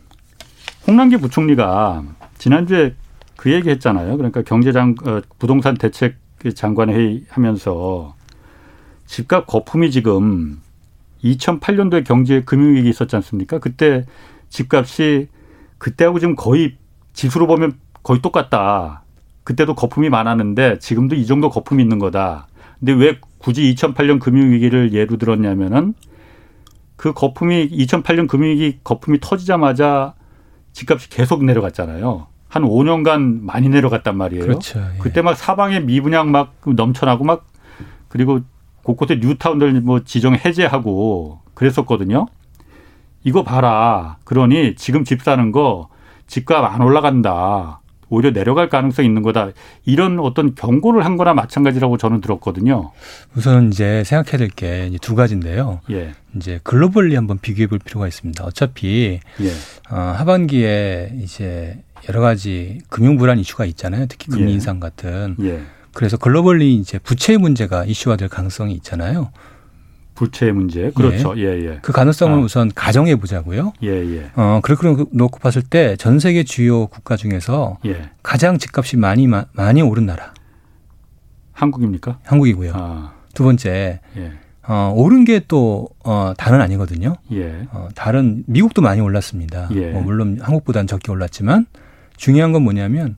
홍남기 0.88 1.18
부총리가 1.18 2.04
지난주에 2.40 2.96
그 3.40 3.54
얘기 3.54 3.70
했잖아요. 3.70 4.18
그러니까 4.18 4.42
경제장, 4.42 4.96
어, 5.06 5.22
부동산 5.40 5.76
대책 5.76 6.18
장관 6.56 6.90
회의 6.90 7.24
하면서 7.30 8.14
집값 9.06 9.48
거품이 9.48 9.92
지금 9.92 10.60
2008년도에 11.24 12.06
경제 12.06 12.42
금융위기 12.42 12.90
있었지 12.90 13.16
않습니까? 13.16 13.60
그때 13.60 14.04
집값이 14.50 15.30
그때하고 15.78 16.20
지금 16.20 16.36
거의 16.36 16.76
지수로 17.14 17.48
보면 17.48 17.80
거의 18.04 18.22
똑같다. 18.22 19.04
그때도 19.46 19.74
거품이 19.74 20.10
많았는데 20.10 20.80
지금도 20.80 21.16
이 21.16 21.26
정도 21.26 21.50
거품이 21.50 21.82
있는 21.82 21.98
거다. 21.98 22.50
근데 22.80 22.92
왜 22.92 23.22
굳이 23.38 23.74
2008년 23.74 24.20
금융위기를 24.20 24.92
예로 24.92 25.16
들었냐면은 25.16 25.94
그 26.98 27.14
거품이 27.14 27.70
2008년 27.70 28.28
금융위기 28.28 28.80
거품이 28.84 29.20
터지자마자 29.22 30.16
집값이 30.74 31.10
계속 31.10 31.46
내려갔잖아요. 31.46 32.28
한 32.50 32.64
5년간 32.64 33.42
많이 33.42 33.70
내려갔단 33.70 34.18
말이에요. 34.18 34.44
그렇죠. 34.44 34.80
예. 34.80 34.98
그때 35.00 35.22
막 35.22 35.36
사방에 35.38 35.80
미분양 35.80 36.32
막 36.32 36.56
넘쳐나고 36.66 37.24
막 37.24 37.46
그리고 38.10 38.42
곳곳에 38.84 39.18
뉴타운들 39.22 39.72
뭐 39.82 40.04
지정 40.04 40.34
해제하고 40.36 41.40
그랬었거든요. 41.54 42.26
이거 43.24 43.44
봐라. 43.44 44.18
그러니 44.24 44.76
지금 44.76 45.04
집 45.04 45.22
사는 45.22 45.52
거 45.52 45.90
집값 46.28 46.64
안 46.74 46.82
올라간다. 46.82 47.82
오히려 48.12 48.32
내려갈 48.32 48.70
가능성이 48.70 49.08
있는 49.08 49.22
거다. 49.22 49.50
이런 49.86 50.18
어떤 50.20 50.56
경고를 50.56 51.06
한 51.06 51.16
거나 51.16 51.36
마찬가지라고 51.36 51.98
저는 51.98 52.22
들었거든요. 52.22 52.92
우선 53.36 53.68
이제 53.68 54.04
생각해야 54.04 54.38
될 54.40 54.50
게 54.50 54.90
두 55.00 55.14
가지인데요. 55.14 55.82
예. 55.92 56.14
이제 56.36 56.60
글로벌리 56.64 57.14
한번 57.16 57.38
비교해 57.38 57.68
볼 57.68 57.78
필요가 57.78 58.08
있습니다. 58.08 58.44
어차피 58.44 59.20
예. 59.42 59.50
어, 59.96 60.00
하반기에 60.18 61.20
이제 61.22 61.84
여러 62.08 62.22
가지 62.22 62.80
금융 62.90 63.18
불안 63.18 63.40
이슈가 63.40 63.66
있잖아요. 63.66 64.06
특히 64.08 64.28
금리 64.32 64.50
예. 64.52 64.54
인상 64.54 64.80
같은. 64.80 65.36
예. 65.42 65.62
그래서 65.94 66.18
글로벌리 66.18 66.76
이제 66.76 67.00
부채 67.00 67.38
문제가 67.38 67.84
이슈화될 67.86 68.30
가능성이 68.30 68.74
있잖아요. 68.76 69.32
부채 70.16 70.52
문제. 70.52 70.92
그렇죠. 70.94 71.34
예, 71.38 71.44
예. 71.44 71.66
예. 71.66 71.80
그 71.82 71.92
가능성을 71.92 72.34
아. 72.38 72.42
우선 72.42 72.72
가정해 72.74 73.16
보자고요. 73.16 73.74
예, 73.84 73.90
예. 73.90 74.32
어, 74.36 74.60
그렇게 74.62 74.88
놓고 75.12 75.40
봤을 75.40 75.62
때 75.62 75.96
전 75.98 76.20
세계 76.20 76.44
주요 76.44 76.88
국가 76.88 77.16
중에서 77.16 77.78
예. 77.86 78.10
가장 78.22 78.58
집값이 78.58 78.98
많이 78.98 79.28
많이 79.54 79.82
오른 79.82 80.06
나라. 80.06 80.34
한국입니까? 81.54 82.20
한국이고요. 82.24 82.72
아. 82.76 83.14
두 83.34 83.44
번째. 83.44 84.00
예. 84.18 84.32
어, 84.68 84.94
오른 84.96 85.26
게 85.26 85.42
또, 85.48 85.90
어, 86.04 86.34
다는 86.38 86.62
아니거든요. 86.62 87.16
예. 87.32 87.68
어, 87.72 87.88
다른, 87.96 88.44
미국도 88.46 88.84
많이 88.84 89.02
올랐습니다. 89.02 89.68
예. 89.74 89.90
뭐 89.92 90.04
물론 90.04 90.38
한국보다는 90.42 90.86
적게 90.86 91.12
올랐지만 91.12 91.66
중요한 92.20 92.52
건 92.52 92.64
뭐냐면, 92.64 93.16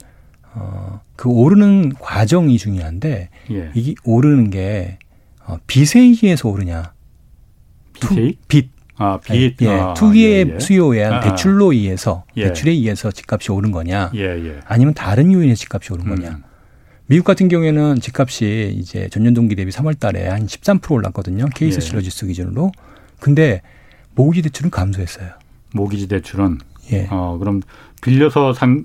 어, 0.53 1.01
그 1.15 1.27
오르는 1.27 1.93
과정이 1.99 2.57
중요한데, 2.57 3.29
예. 3.51 3.71
이게 3.73 3.95
오르는 4.03 4.51
게 4.51 4.99
어, 5.45 5.57
빚에 5.67 5.99
의해서 5.99 6.47
오르냐. 6.47 6.93
빚? 7.99 8.37
빚. 8.47 8.69
아, 8.95 9.19
빚. 9.19 9.55
예, 9.61 9.67
아, 9.67 9.93
투기의 9.95 10.47
예, 10.47 10.53
예. 10.53 10.59
수요에 10.59 10.99
의한 10.99 11.13
아, 11.13 11.17
아. 11.17 11.19
대출로 11.21 11.71
의해서 11.71 12.23
예. 12.37 12.45
대출에 12.45 12.71
의해서 12.71 13.11
집값이 13.11 13.51
오른 13.51 13.71
거냐. 13.71 14.11
예, 14.13 14.21
예. 14.21 14.59
아니면 14.65 14.93
다른 14.93 15.31
요인의 15.31 15.55
집값이 15.55 15.91
오른 15.93 16.07
거냐. 16.07 16.29
음. 16.29 16.43
미국 17.07 17.23
같은 17.25 17.47
경우에는 17.47 17.99
집값이 17.99 18.75
이제 18.77 19.09
전년 19.09 19.33
동기 19.33 19.55
대비 19.55 19.71
3월 19.71 19.99
달에 19.99 20.27
한 20.27 20.45
13% 20.45 20.91
올랐거든요. 20.91 21.47
케이스 21.55 21.77
예. 21.77 21.81
실러 21.81 22.01
지수 22.01 22.27
기준으로. 22.27 22.71
근데 23.19 23.61
모기지 24.13 24.43
대출은 24.43 24.69
감소했어요. 24.69 25.31
모기지 25.73 26.07
대출은 26.07 26.59
예. 26.91 27.07
어, 27.09 27.37
그럼 27.39 27.61
빌려서 28.01 28.53
산, 28.53 28.83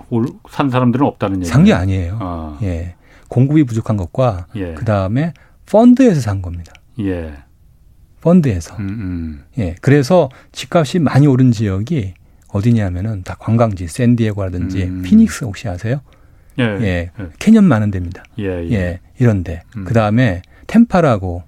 산 0.49 0.71
사람들은 0.71 1.05
없다는 1.07 1.39
얘기예요. 1.39 1.53
산게 1.53 1.73
아니에요. 1.73 2.19
아. 2.21 2.59
예. 2.63 2.95
공급이 3.29 3.65
부족한 3.65 3.97
것과 3.97 4.47
예. 4.57 4.75
그 4.75 4.85
다음에 4.85 5.33
펀드에서 5.67 6.21
산 6.21 6.43
겁니다. 6.43 6.73
예. 7.01 7.33
펀드에서. 8.21 8.77
음, 8.77 8.89
음. 8.89 9.45
예. 9.59 9.75
그래서 9.81 10.29
집값이 10.53 10.99
많이 10.99 11.27
오른 11.27 11.51
지역이 11.51 12.15
어디냐면은 12.49 13.23
다 13.25 13.37
관광지, 13.39 13.89
샌디에고라든지 13.89 14.85
음. 14.85 15.03
피닉스 15.03 15.45
혹시 15.45 15.69
아세요? 15.69 16.01
예. 16.59 16.65
예. 16.65 17.11
예. 17.19 17.27
캐년 17.39 17.65
많은 17.65 17.91
데입니다. 17.91 18.25
예. 18.39 18.45
예. 18.45 18.73
예 18.73 19.01
이런데. 19.19 19.63
음. 19.77 19.85
그 19.85 19.95
다음에 19.95 20.43
템파라고 20.67 21.43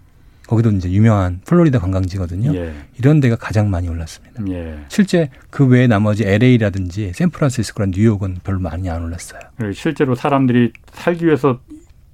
거기도 0.49 0.71
이제 0.71 0.91
유명한 0.91 1.41
플로리다 1.45 1.79
관광지거든요. 1.79 2.55
예. 2.55 2.73
이런 2.99 3.21
데가 3.21 3.37
가장 3.37 3.69
많이 3.71 3.87
올랐습니다. 3.87 4.43
예. 4.49 4.79
실제 4.89 5.29
그 5.51 5.67
외에 5.67 5.87
나머지 5.87 6.25
LA라든지 6.25 7.13
샌프란시스코랑 7.15 7.93
뉴욕은 7.95 8.39
별로 8.43 8.59
많이 8.59 8.89
안 8.89 9.03
올랐어요. 9.05 9.41
실제로 9.75 10.15
사람들이 10.15 10.73
살기 10.93 11.27
위해서 11.27 11.61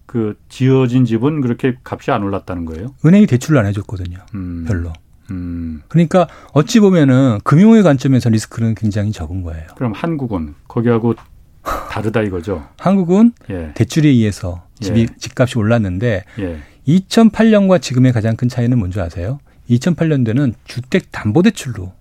그 0.07 0.37
지어진 0.49 1.05
집은 1.05 1.41
그렇게 1.41 1.77
값이 1.85 2.11
안 2.11 2.25
올랐다는 2.25 2.65
거예요? 2.65 2.95
은행이 3.05 3.27
대출을 3.27 3.59
안 3.59 3.67
해줬거든요. 3.67 4.19
음. 4.35 4.65
별로. 4.67 4.93
음. 5.31 5.83
그러니까 5.89 6.27
어찌 6.53 6.81
보면은 6.81 7.39
금융의 7.45 7.85
관점에서 7.85 8.31
리스크는 8.31 8.75
굉장히 8.75 9.13
적은 9.13 9.43
거예요. 9.43 9.67
그럼 9.77 9.93
한국은 9.93 10.55
거기하고 10.67 11.15
다르다 11.91 12.23
이거죠? 12.23 12.67
한국은 12.79 13.33
예. 13.51 13.71
대출에 13.75 14.09
의해서 14.09 14.67
집이 14.81 15.03
예. 15.03 15.07
집값이 15.19 15.57
올랐는데 15.57 16.25
예. 16.41 16.59
2008년과 16.87 17.81
지금의 17.81 18.13
가장 18.13 18.37
큰 18.37 18.49
차이는 18.49 18.79
뭔지 18.79 19.01
아세요? 19.01 19.39
2008년도에는 19.71 20.55
주택 20.65 21.11
담보 21.11 21.43
대출로 21.43 21.93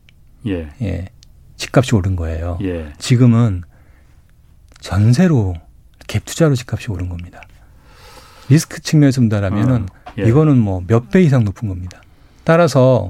예. 0.47 0.69
예. 0.81 1.05
집값이 1.55 1.95
오른 1.95 2.15
거예요. 2.15 2.59
예. 2.63 2.91
지금은 2.97 3.63
전세로 4.81 5.55
갭 6.07 6.25
투자로 6.25 6.55
집값이 6.55 6.91
오른 6.91 7.07
겁니다. 7.07 7.41
리스크 8.49 8.81
측면에서 8.81 9.21
본다라면은 9.21 9.83
어, 9.83 10.13
예. 10.19 10.23
이거는 10.27 10.57
뭐 10.57 10.81
몇 10.87 11.09
배 11.09 11.21
이상 11.21 11.45
높은 11.45 11.69
겁니다. 11.69 12.01
따라서 12.43 13.09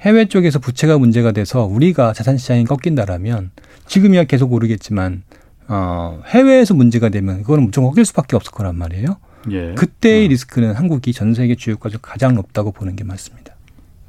해외 0.00 0.26
쪽에서 0.26 0.58
부채가 0.58 0.98
문제가 0.98 1.30
돼서 1.30 1.64
우리가 1.64 2.12
자산 2.12 2.36
시장이 2.36 2.64
꺾인다라면 2.64 3.52
지금이야 3.86 4.24
계속 4.24 4.52
오르겠지만 4.52 5.22
어 5.68 6.20
해외에서 6.26 6.74
문제가 6.74 7.10
되면 7.10 7.42
그거는 7.42 7.64
무조건 7.66 7.90
꺾일 7.90 8.04
수밖에 8.06 8.34
없을 8.34 8.50
거란 8.50 8.74
말이에요. 8.76 9.18
예. 9.50 9.74
그때의 9.74 10.26
어. 10.26 10.28
리스크는 10.28 10.74
한국이 10.74 11.12
전 11.12 11.34
세계 11.34 11.54
주요 11.54 11.74
국가 11.76 11.88
중 11.88 11.98
가장 12.02 12.34
높다고 12.34 12.72
보는 12.72 12.96
게 12.96 13.04
맞습니다. 13.04 13.54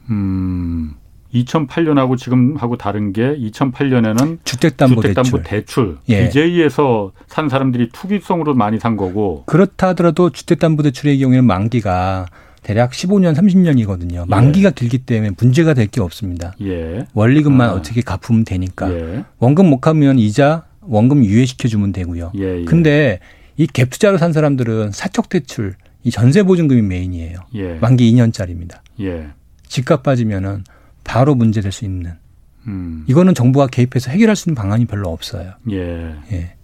음. 0.09 0.93
2008년하고 1.33 2.17
지금하고 2.17 2.75
다른 2.77 3.13
게 3.13 3.37
2008년에는 3.37 4.39
주택담보, 4.43 5.01
주택담보 5.01 5.43
대출, 5.43 5.97
예. 6.09 6.25
BJ에서 6.25 7.13
산 7.27 7.47
사람들이 7.47 7.89
투기성으로 7.93 8.53
많이 8.53 8.79
산 8.79 8.97
거고 8.97 9.43
그렇다 9.45 9.89
하더라도 9.89 10.29
주택담보 10.29 10.83
대출의 10.83 11.19
경우에는 11.19 11.45
만기가 11.45 12.25
대략 12.63 12.91
15년, 12.91 13.33
30년이거든요. 13.35 14.27
만기가 14.27 14.69
예. 14.69 14.73
길기 14.75 14.99
때문에 14.99 15.31
문제가 15.39 15.73
될 15.73 15.87
게 15.87 16.01
없습니다. 16.01 16.53
예. 16.61 17.07
원리금만 17.13 17.69
아. 17.69 17.73
어떻게 17.73 18.01
갚으면 18.01 18.43
되니까 18.43 18.91
예. 18.93 19.23
원금 19.39 19.69
못 19.69 19.79
갚으면 19.79 20.19
이자 20.19 20.65
원금 20.81 21.23
유예시켜 21.23 21.69
주면 21.69 21.91
되고요. 21.93 22.33
예, 22.37 22.59
예. 22.59 22.65
근데 22.65 23.19
이 23.61 23.67
갭 23.67 23.91
투자로 23.91 24.17
산 24.17 24.33
사람들은 24.33 24.91
사적 24.91 25.29
대출, 25.29 25.75
이 26.03 26.09
전세 26.09 26.41
보증금이 26.43 26.81
메인이에요. 26.81 27.37
예. 27.53 27.75
만기 27.75 28.11
2년짜리입니다. 28.11 28.79
집값 29.67 30.01
빠지면은 30.03 30.63
바로 31.03 31.35
문제될 31.35 31.71
수 31.71 31.85
있는. 31.85 32.13
음. 32.67 33.05
이거는 33.07 33.33
정부가 33.35 33.67
개입해서 33.67 34.09
해결할 34.11 34.35
수 34.35 34.49
있는 34.49 34.55
방안이 34.55 34.85
별로 34.85 35.09
없어요. 35.09 35.53
예. 35.69 36.15
예. 36.31 36.55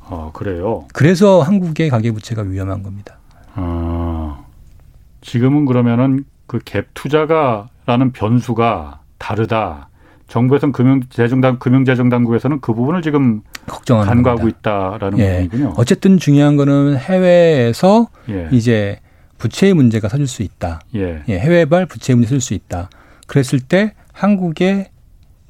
아, 0.00 0.30
그래요? 0.32 0.86
그래서 0.94 1.42
한국의 1.42 1.90
가계 1.90 2.12
부채가 2.12 2.42
위험한 2.42 2.82
겁니다. 2.82 3.18
아, 3.54 4.44
지금은 5.20 5.66
그러면은 5.66 6.24
그 6.46 6.58
갭 6.60 6.86
투자가라는 6.94 8.12
변수가 8.12 9.00
다르다. 9.18 9.88
정부에서는 10.28 10.72
금융 10.72 11.02
재정당 11.10 11.58
금융 11.58 11.84
재정 11.84 12.08
당국에서는 12.08 12.60
그 12.60 12.74
부분을 12.74 13.02
지금 13.02 13.40
걱정하는 13.66 14.08
간과하고 14.08 14.40
겁니다. 14.40 14.58
있다라는 14.60 15.18
예. 15.18 15.42
부분이군요. 15.42 15.74
어쨌든 15.76 16.18
중요한 16.18 16.56
거는 16.56 16.96
해외에서 16.96 18.08
예. 18.28 18.48
이제 18.52 19.00
부채의 19.38 19.74
문제가 19.74 20.08
생길 20.08 20.26
수 20.26 20.42
있다. 20.42 20.80
예. 20.94 21.22
예. 21.28 21.38
해외발 21.38 21.86
부채의 21.86 22.16
문제 22.16 22.28
생길 22.28 22.40
수 22.42 22.54
있다. 22.54 22.90
그랬을 23.26 23.60
때 23.60 23.94
한국의 24.12 24.90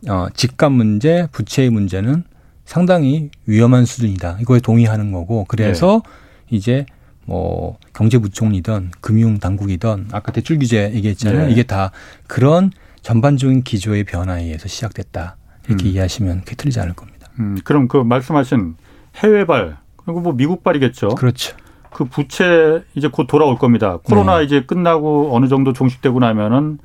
어, 0.09 0.27
집값 0.35 0.71
문제, 0.73 1.27
부채의 1.33 1.71
문제는 1.71 2.23
상당히 2.65 3.31
위험한 3.47 3.85
수준이다. 3.85 4.39
이거에 4.41 4.61
동의하는 4.61 5.11
거고 5.11 5.45
그래서 5.49 6.03
네. 6.05 6.57
이제 6.57 6.87
뭐 7.25 7.79
경제부총리든 7.95 8.93
금융당국이든 9.01 10.09
아까 10.13 10.31
대출 10.33 10.59
규제 10.59 10.93
얘기했잖아요. 10.95 11.47
네. 11.47 11.53
이게 11.53 11.63
다 11.63 11.91
그런 12.27 12.71
전반적인 13.03 13.63
기조의 13.63 14.05
변화에 14.05 14.45
의해서 14.45 14.69
시작됐다. 14.69 15.37
이렇게 15.67 15.85
음. 15.85 15.91
이해하시면 15.91 16.41
그게 16.41 16.57
틀리지 16.57 16.81
않을 16.81 16.95
겁니다. 16.95 17.29
음, 17.39 17.59
그럼 17.65 17.89
그 17.89 17.99
말씀하신 17.99 18.77
해외발 19.17 19.77
그리고 19.97 20.21
뭐 20.21 20.33
미국발이겠죠. 20.33 21.11
그렇죠. 21.11 21.57
그 21.93 22.05
부채 22.05 22.83
이제 22.95 23.09
곧 23.09 23.27
돌아올 23.27 23.57
겁니다. 23.57 23.99
코로나 24.03 24.39
네. 24.39 24.45
이제 24.45 24.63
끝나고 24.65 25.35
어느 25.35 25.49
정도 25.49 25.73
종식되고 25.73 26.19
나면은 26.21 26.79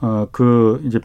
어, 0.00 0.26
그 0.30 0.82
이제 0.84 1.00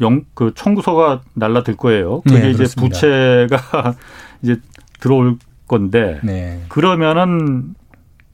영, 0.00 0.24
그 0.34 0.52
청구서가 0.54 1.22
날라들 1.34 1.76
거예요. 1.76 2.20
그게 2.22 2.40
네, 2.40 2.50
이제 2.50 2.64
부채가 2.76 3.96
이제 4.42 4.60
들어올 5.00 5.38
건데. 5.66 6.20
네. 6.22 6.62
그러면은 6.68 7.74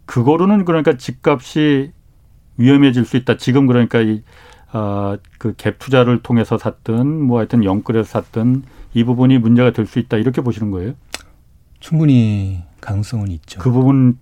그거로는 0.06 0.64
그러니까 0.64 0.96
집값이 0.96 1.92
위험해질 2.56 3.04
수 3.04 3.16
있다. 3.16 3.36
지금 3.36 3.66
그러니까 3.66 4.00
이, 4.00 4.22
아, 4.76 5.16
그 5.38 5.54
갭 5.54 5.78
투자를 5.78 6.20
통해서 6.22 6.58
샀든 6.58 7.06
뭐 7.22 7.38
하여튼 7.38 7.62
영끌에서 7.64 8.08
샀든 8.08 8.64
이 8.92 9.04
부분이 9.04 9.38
문제가 9.38 9.70
될 9.70 9.86
수 9.86 10.00
있다. 10.00 10.16
이렇게 10.16 10.40
보시는 10.40 10.70
거예요? 10.72 10.94
충분히 11.78 12.62
가능성은 12.80 13.28
있죠. 13.28 13.60
그 13.60 13.70
부분은 13.70 14.16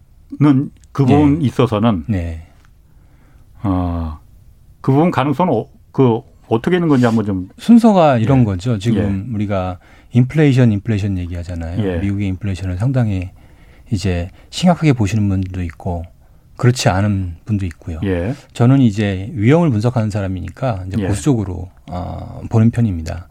그 0.93 1.05
부분 1.07 1.39
네. 1.39 1.47
있어서는 1.47 2.05
네. 2.07 2.47
아, 3.63 4.19
그 4.83 4.93
부분 4.93 5.11
가능성은 5.11 5.53
어, 5.53 5.69
그 5.91 6.21
어떻게 6.49 6.77
있는 6.77 6.89
건지 6.89 7.07
한번 7.07 7.25
좀 7.25 7.49
순서가 7.57 8.19
이런 8.19 8.41
예. 8.41 8.45
거죠. 8.45 8.79
지금 8.79 9.27
예. 9.31 9.35
우리가 9.35 9.79
인플레이션 10.13 10.73
인플레이션 10.73 11.17
얘기하잖아요. 11.19 11.83
예. 11.83 11.99
미국의 12.01 12.29
인플레이션을 12.29 12.77
상당히 12.77 13.31
이제 13.91 14.31
심각하게 14.51 14.93
보시는 14.93 15.29
분들도 15.29 15.63
있고 15.63 16.03
그렇지 16.63 16.89
않은 16.91 17.39
분도 17.45 17.67
있고요. 17.67 17.99
예. 18.05 18.37
저는 18.53 18.83
이제 18.83 19.29
위험을 19.33 19.71
분석하는 19.71 20.11
사람이니까 20.11 20.85
이제 20.87 20.97
예. 21.01 21.09
보수 21.09 21.25
적으로 21.25 21.69
어, 21.91 22.41
보는 22.51 22.71
편입니다. 22.71 23.27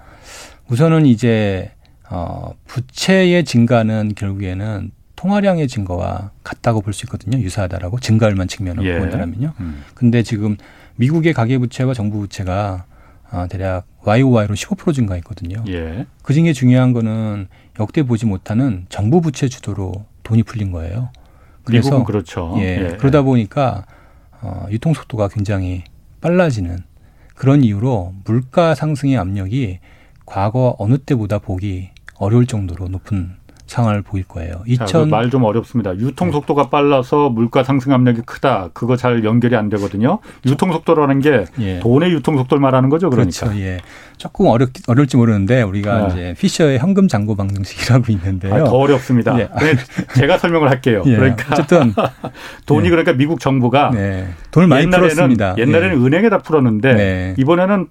우선은 0.68 1.06
이제 1.06 1.72
어, 2.10 2.52
부채의 2.68 3.46
증가는 3.46 4.12
결국에는 4.16 4.92
통화량의 5.16 5.70
증가와 5.70 6.32
같다고 6.44 6.82
볼 6.82 6.94
수 6.94 7.06
있거든요. 7.06 7.40
유사하다라고 7.40 8.02
증가율만 8.02 8.50
측면으로 8.50 8.86
예. 8.86 9.00
본다면요. 9.00 9.54
음. 9.62 9.82
근데 9.96 10.24
지금 10.24 10.58
미국의 10.98 11.32
가계 11.32 11.58
부채와 11.58 11.94
정부 11.94 12.20
부채가 12.20 12.84
아, 13.30 13.48
대략 13.48 13.88
YOY로 14.04 14.56
15% 14.56 14.94
증가했거든요. 14.94 15.64
예. 15.70 16.06
그 16.22 16.34
중에 16.34 16.52
중요한 16.52 16.92
거는 16.92 17.48
역대 17.80 18.04
보지 18.04 18.26
못하는 18.26 18.88
정부 18.90 19.22
부채 19.22 19.48
주도로 19.48 20.04
돈이 20.24 20.44
풀린 20.44 20.74
거예요. 20.74 21.12
그래서 21.64 22.04
그렇죠. 22.04 22.56
예, 22.58 22.92
예. 22.92 22.98
그러다 22.98 23.22
보니까 23.22 23.86
어, 24.42 24.66
유통 24.70 24.94
속도가 24.94 25.28
굉장히 25.30 25.84
빨라지는 26.22 26.80
그런 27.36 27.64
이유로 27.64 28.14
물가 28.26 28.76
상승의 28.76 29.18
압력이 29.18 29.80
과거 30.26 30.76
어느 30.80 30.98
때보다 30.98 31.40
보기 31.40 31.90
어려울 32.18 32.46
정도로 32.46 32.88
높은 32.88 33.36
상황을 33.72 34.02
보일 34.02 34.26
거예요. 34.26 34.62
2000 34.66 35.10
말 35.10 35.32
좀 35.32 35.46
어렵습니다. 35.46 35.96
유통 35.98 36.28
네. 36.28 36.34
속도가 36.34 36.70
빨라서 36.70 37.30
물가 37.30 37.64
상승 37.64 37.94
압력이 37.94 38.22
크다. 38.26 38.70
그거 38.74 38.98
잘 38.98 39.24
연결이 39.24 39.56
안 39.56 39.70
되거든요. 39.70 40.20
유통 40.46 40.74
속도라는 40.74 41.22
게 41.22 41.46
예. 41.60 41.80
돈의 41.80 42.12
유통 42.12 42.36
속도를 42.36 42.60
말하는 42.62 42.90
거죠. 42.90 43.10
그러니까. 43.10 43.46
그렇죠. 43.46 43.58
예. 43.62 43.78
조금 44.18 44.48
어렵 44.48 44.70
어려울지 44.88 45.16
모르는데 45.16 45.62
우리가 45.62 46.08
네. 46.08 46.14
이제 46.14 46.36
피셔의 46.40 46.80
현금 46.80 47.08
잔고 47.08 47.36
방정식이라고 47.36 48.12
있는데요. 48.12 48.54
아, 48.54 48.64
더 48.66 48.72
어렵습니다. 48.76 49.40
예. 49.40 49.48
제가 50.16 50.38
설명을 50.38 50.70
할게요. 50.70 51.02
예. 51.06 51.16
그러니까 51.16 51.46
어쨌든 51.54 51.94
돈이 52.66 52.88
예. 52.88 52.90
그러니까 52.90 53.14
미국 53.14 53.40
정부가 53.40 53.92
네. 53.94 54.28
돈을 54.52 54.68
많이 54.68 54.84
옛날에는, 54.84 55.10
풀었습니다. 55.10 55.56
옛날에는 55.58 56.02
예. 56.02 56.06
은행에다 56.06 56.40
풀었는데 56.40 56.94
네. 56.94 57.36
이번에는 57.38 57.88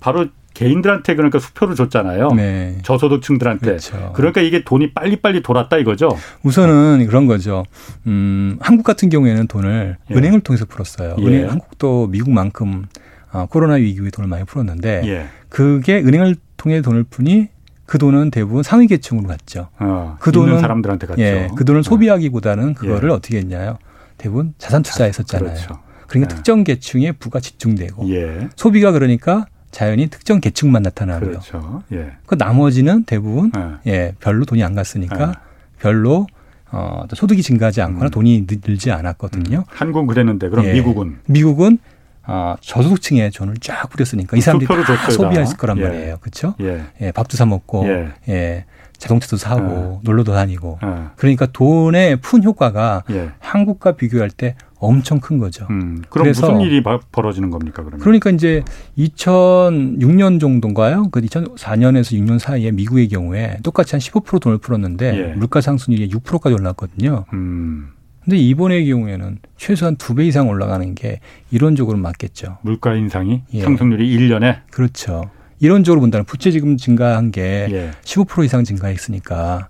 바로 0.00 0.26
개인들한테 0.58 1.14
그러니까 1.14 1.38
수표를 1.38 1.76
줬잖아요. 1.76 2.30
네. 2.32 2.78
저소득층들한테. 2.82 3.64
그렇죠. 3.64 4.12
그러니까 4.14 4.40
이게 4.40 4.64
돈이 4.64 4.92
빨리빨리 4.92 5.42
돌았다 5.42 5.76
이거죠. 5.78 6.08
우선은 6.42 7.06
그런 7.06 7.26
거죠. 7.26 7.64
음, 8.08 8.56
한국 8.60 8.82
같은 8.82 9.08
경우에는 9.08 9.46
돈을 9.46 9.96
예. 10.10 10.14
은행을 10.14 10.40
통해서 10.40 10.64
풀었어요. 10.64 11.14
예. 11.20 11.24
은행 11.24 11.50
한국도 11.50 12.08
미국만큼 12.08 12.86
어, 13.32 13.46
코로나 13.48 13.74
위기 13.74 14.00
후에 14.00 14.10
돈을 14.10 14.28
많이 14.28 14.44
풀었는데 14.44 15.02
예. 15.06 15.26
그게 15.48 15.98
은행을 15.98 16.34
통해 16.56 16.80
돈을 16.80 17.04
푸니 17.04 17.48
그 17.86 17.98
돈은 17.98 18.32
대부분 18.32 18.64
상위 18.64 18.88
계층으로 18.88 19.28
갔죠. 19.28 19.68
어, 19.78 20.16
그 20.18 20.32
돈은 20.32 20.58
사람들한테 20.58 21.06
갔죠. 21.06 21.22
예, 21.22 21.48
그 21.56 21.64
돈을 21.64 21.82
네. 21.84 21.88
소비하기보다는 21.88 22.74
그거를 22.74 23.10
예. 23.10 23.14
어떻게 23.14 23.38
했냐요? 23.38 23.78
대부분 24.16 24.54
자산 24.58 24.82
투자했었잖아요. 24.82 25.54
그렇죠. 25.54 25.78
그러니까 26.08 26.28
네. 26.30 26.34
특정 26.34 26.64
계층에 26.64 27.12
부가 27.12 27.38
집중되고 27.38 28.10
예. 28.10 28.48
소비가 28.56 28.90
그러니까 28.90 29.46
자연히 29.70 30.08
특정 30.08 30.40
계층만 30.40 30.82
나타나고요. 30.82 31.30
그렇죠. 31.30 31.82
예. 31.92 32.12
그 32.26 32.36
나머지는 32.36 33.04
대부분 33.04 33.52
예. 33.86 33.92
예 33.92 34.14
별로 34.20 34.44
돈이 34.44 34.62
안 34.62 34.74
갔으니까 34.74 35.28
예. 35.28 35.80
별로 35.80 36.26
어, 36.70 37.04
소득이 37.12 37.42
증가하지 37.42 37.80
않거나 37.82 38.06
음. 38.06 38.10
돈이 38.10 38.46
늘지 38.48 38.90
않았거든요. 38.90 39.58
음. 39.58 39.64
한국은 39.66 40.06
그랬는데 40.06 40.48
그럼 40.48 40.66
예. 40.66 40.72
미국은 40.72 41.18
미국은 41.26 41.78
어, 42.26 42.56
저소득층에 42.60 43.30
돈을 43.30 43.54
쫙 43.60 43.88
뿌렸으니까 43.88 44.36
이 44.36 44.40
사람들이 44.42 44.68
다 44.68 44.84
줬어요, 44.84 45.10
소비했을 45.10 45.56
거란 45.56 45.78
예. 45.78 45.82
말이에요. 45.82 46.18
그렇죠? 46.20 46.54
예. 46.60 46.82
예. 47.00 47.12
밥도 47.12 47.36
사 47.36 47.46
먹고 47.46 47.88
예. 47.88 48.12
예. 48.28 48.64
자동차도 48.98 49.36
사고 49.36 50.00
예. 50.02 50.04
놀러도 50.04 50.34
다니고 50.34 50.78
예. 50.82 50.88
그러니까 51.16 51.46
돈의 51.46 52.16
푼 52.16 52.42
효과가 52.42 53.04
예. 53.10 53.30
한국과 53.38 53.92
비교할 53.92 54.30
때 54.30 54.56
엄청 54.80 55.18
큰 55.20 55.38
거죠. 55.38 55.66
음, 55.70 56.02
그럼 56.08 56.24
그래서 56.24 56.52
무슨 56.52 56.60
일이 56.64 56.82
벌어지는 57.12 57.50
겁니까? 57.50 57.82
그러면? 57.82 58.00
그러니까 58.00 58.30
이제 58.30 58.62
2006년 58.96 60.40
정도인가요? 60.40 61.08
그 61.10 61.20
2004년에서 61.20 62.12
6년 62.18 62.38
사이에 62.38 62.70
미국의 62.70 63.08
경우에 63.08 63.58
똑같이 63.62 63.92
한 63.92 64.00
15% 64.00 64.40
돈을 64.40 64.58
풀었는데 64.58 65.16
예. 65.30 65.34
물가 65.34 65.60
상승률이 65.60 66.08
6%까지 66.10 66.54
올랐거든요. 66.54 67.24
음. 67.32 67.88
근데 68.24 68.36
이번의 68.36 68.86
경우에는 68.86 69.38
최소한 69.56 69.96
두 69.96 70.14
배 70.14 70.26
이상 70.26 70.48
올라가는 70.48 70.94
게 70.94 71.20
이론적으로 71.50 71.96
맞겠죠. 71.98 72.58
물가 72.62 72.94
인상이 72.94 73.42
예. 73.54 73.62
상승률이 73.62 74.16
1년에 74.16 74.58
그렇죠. 74.70 75.30
이론적으로 75.60 76.00
본다면 76.00 76.24
부채 76.24 76.50
지금 76.50 76.76
증가한 76.76 77.30
게 77.32 77.66
예. 77.70 77.90
15% 78.04 78.44
이상 78.44 78.64
증가했으니까 78.64 79.68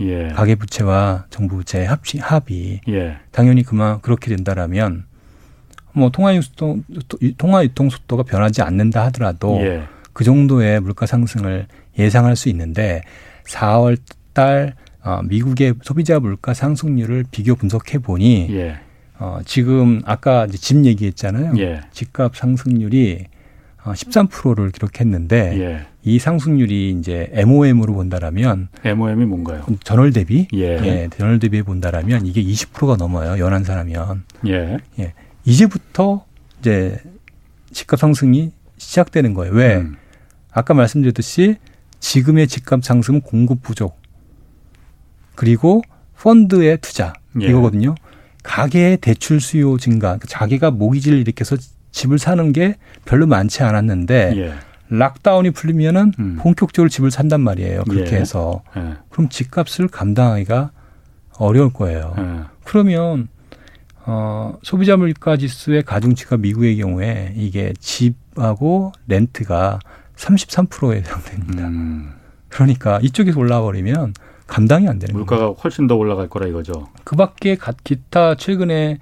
예. 0.00 0.28
가계 0.28 0.54
부채와 0.54 1.26
정부 1.30 1.56
부채의 1.56 1.86
합치, 1.86 2.18
합이 2.18 2.80
예. 2.88 3.18
당연히 3.30 3.62
그만 3.62 4.00
그렇게 4.00 4.34
된다라면 4.34 5.04
뭐 5.92 6.10
통화 6.10 6.34
유통 6.34 6.84
통화 7.36 7.64
유통 7.64 7.90
속도가 7.90 8.22
변하지 8.22 8.62
않는다 8.62 9.04
하더라도 9.06 9.58
예. 9.60 9.82
그 10.12 10.24
정도의 10.24 10.80
물가 10.80 11.06
상승을 11.06 11.66
예상할 11.98 12.36
수 12.36 12.48
있는데 12.48 13.02
4월 13.46 13.98
달 14.32 14.74
어, 15.02 15.20
미국의 15.24 15.74
소비자 15.82 16.20
물가 16.20 16.54
상승률을 16.54 17.24
비교 17.30 17.54
분석해 17.54 17.98
보니 17.98 18.48
예. 18.50 18.80
어, 19.18 19.40
지금 19.44 20.02
아까 20.04 20.46
이제 20.46 20.56
집 20.56 20.84
얘기했잖아요. 20.84 21.54
예. 21.58 21.82
집값 21.92 22.36
상승률이 22.36 23.26
어, 23.84 23.92
13%를 23.92 24.70
기록했는데 24.70 25.60
예. 25.60 25.86
이 26.02 26.18
상승률이 26.18 26.96
이제 26.98 27.28
MOM으로 27.32 27.92
본다라면 27.92 28.68
MOM이 28.84 29.26
뭔가요? 29.26 29.66
전월 29.84 30.12
대비 30.12 30.48
예. 30.54 30.78
예 30.82 31.08
전월 31.16 31.38
대비에 31.38 31.62
본다라면 31.62 32.26
이게 32.26 32.42
20%가 32.42 32.96
넘어요. 32.96 33.38
연한 33.38 33.64
사람이면 33.64 34.24
예. 34.46 34.78
예. 34.98 35.12
이제부터 35.44 36.24
이제 36.60 36.98
집값 37.72 38.00
상승이 38.00 38.52
시작되는 38.78 39.34
거예요. 39.34 39.52
왜? 39.52 39.76
음. 39.76 39.96
아까 40.52 40.74
말씀드렸듯이 40.74 41.56
지금의 42.00 42.48
집값 42.48 42.82
상승은 42.82 43.20
공급 43.20 43.62
부족 43.62 44.00
그리고 45.34 45.82
펀드의 46.18 46.78
투자 46.80 47.12
예. 47.40 47.46
이거거든요. 47.46 47.94
가계의 48.42 48.96
대출 48.98 49.40
수요 49.40 49.76
증가, 49.76 50.08
그러니까 50.08 50.26
자기가 50.28 50.70
모기지를 50.70 51.18
일으켜서 51.18 51.56
집을 51.92 52.18
사는 52.18 52.52
게 52.52 52.76
별로 53.04 53.26
많지 53.26 53.62
않았는데 53.62 54.32
예. 54.36 54.54
락다운이 54.90 55.50
풀리면은 55.52 56.12
음. 56.18 56.36
본격적으로 56.40 56.88
집을 56.88 57.10
산단 57.10 57.40
말이에요. 57.40 57.84
그렇게 57.84 58.16
예. 58.16 58.20
해서 58.20 58.62
예. 58.76 58.94
그럼 59.08 59.28
집값을 59.28 59.88
감당하기가 59.88 60.72
어려울 61.38 61.72
거예요. 61.72 62.14
예. 62.18 62.40
그러면 62.64 63.28
어, 64.04 64.58
소비자 64.62 64.96
물가 64.96 65.36
지수의 65.36 65.84
가중치가 65.84 66.36
미국의 66.36 66.76
경우에 66.76 67.32
이게 67.36 67.72
집하고 67.78 68.92
렌트가 69.06 69.78
33%에 70.16 70.98
해당됩니다. 70.98 71.68
음. 71.68 72.12
그러니까 72.48 72.98
이쪽에서 73.02 73.38
올라와 73.38 73.62
버리면 73.62 74.14
감당이 74.46 74.88
안 74.88 74.98
되는 74.98 75.14
물가가 75.14 75.42
거예요. 75.42 75.56
훨씬 75.62 75.86
더 75.86 75.94
올라갈 75.94 76.28
거라 76.28 76.48
이거죠. 76.48 76.88
그 77.04 77.14
밖에 77.14 77.56
기타 77.84 78.34
최근에 78.34 78.98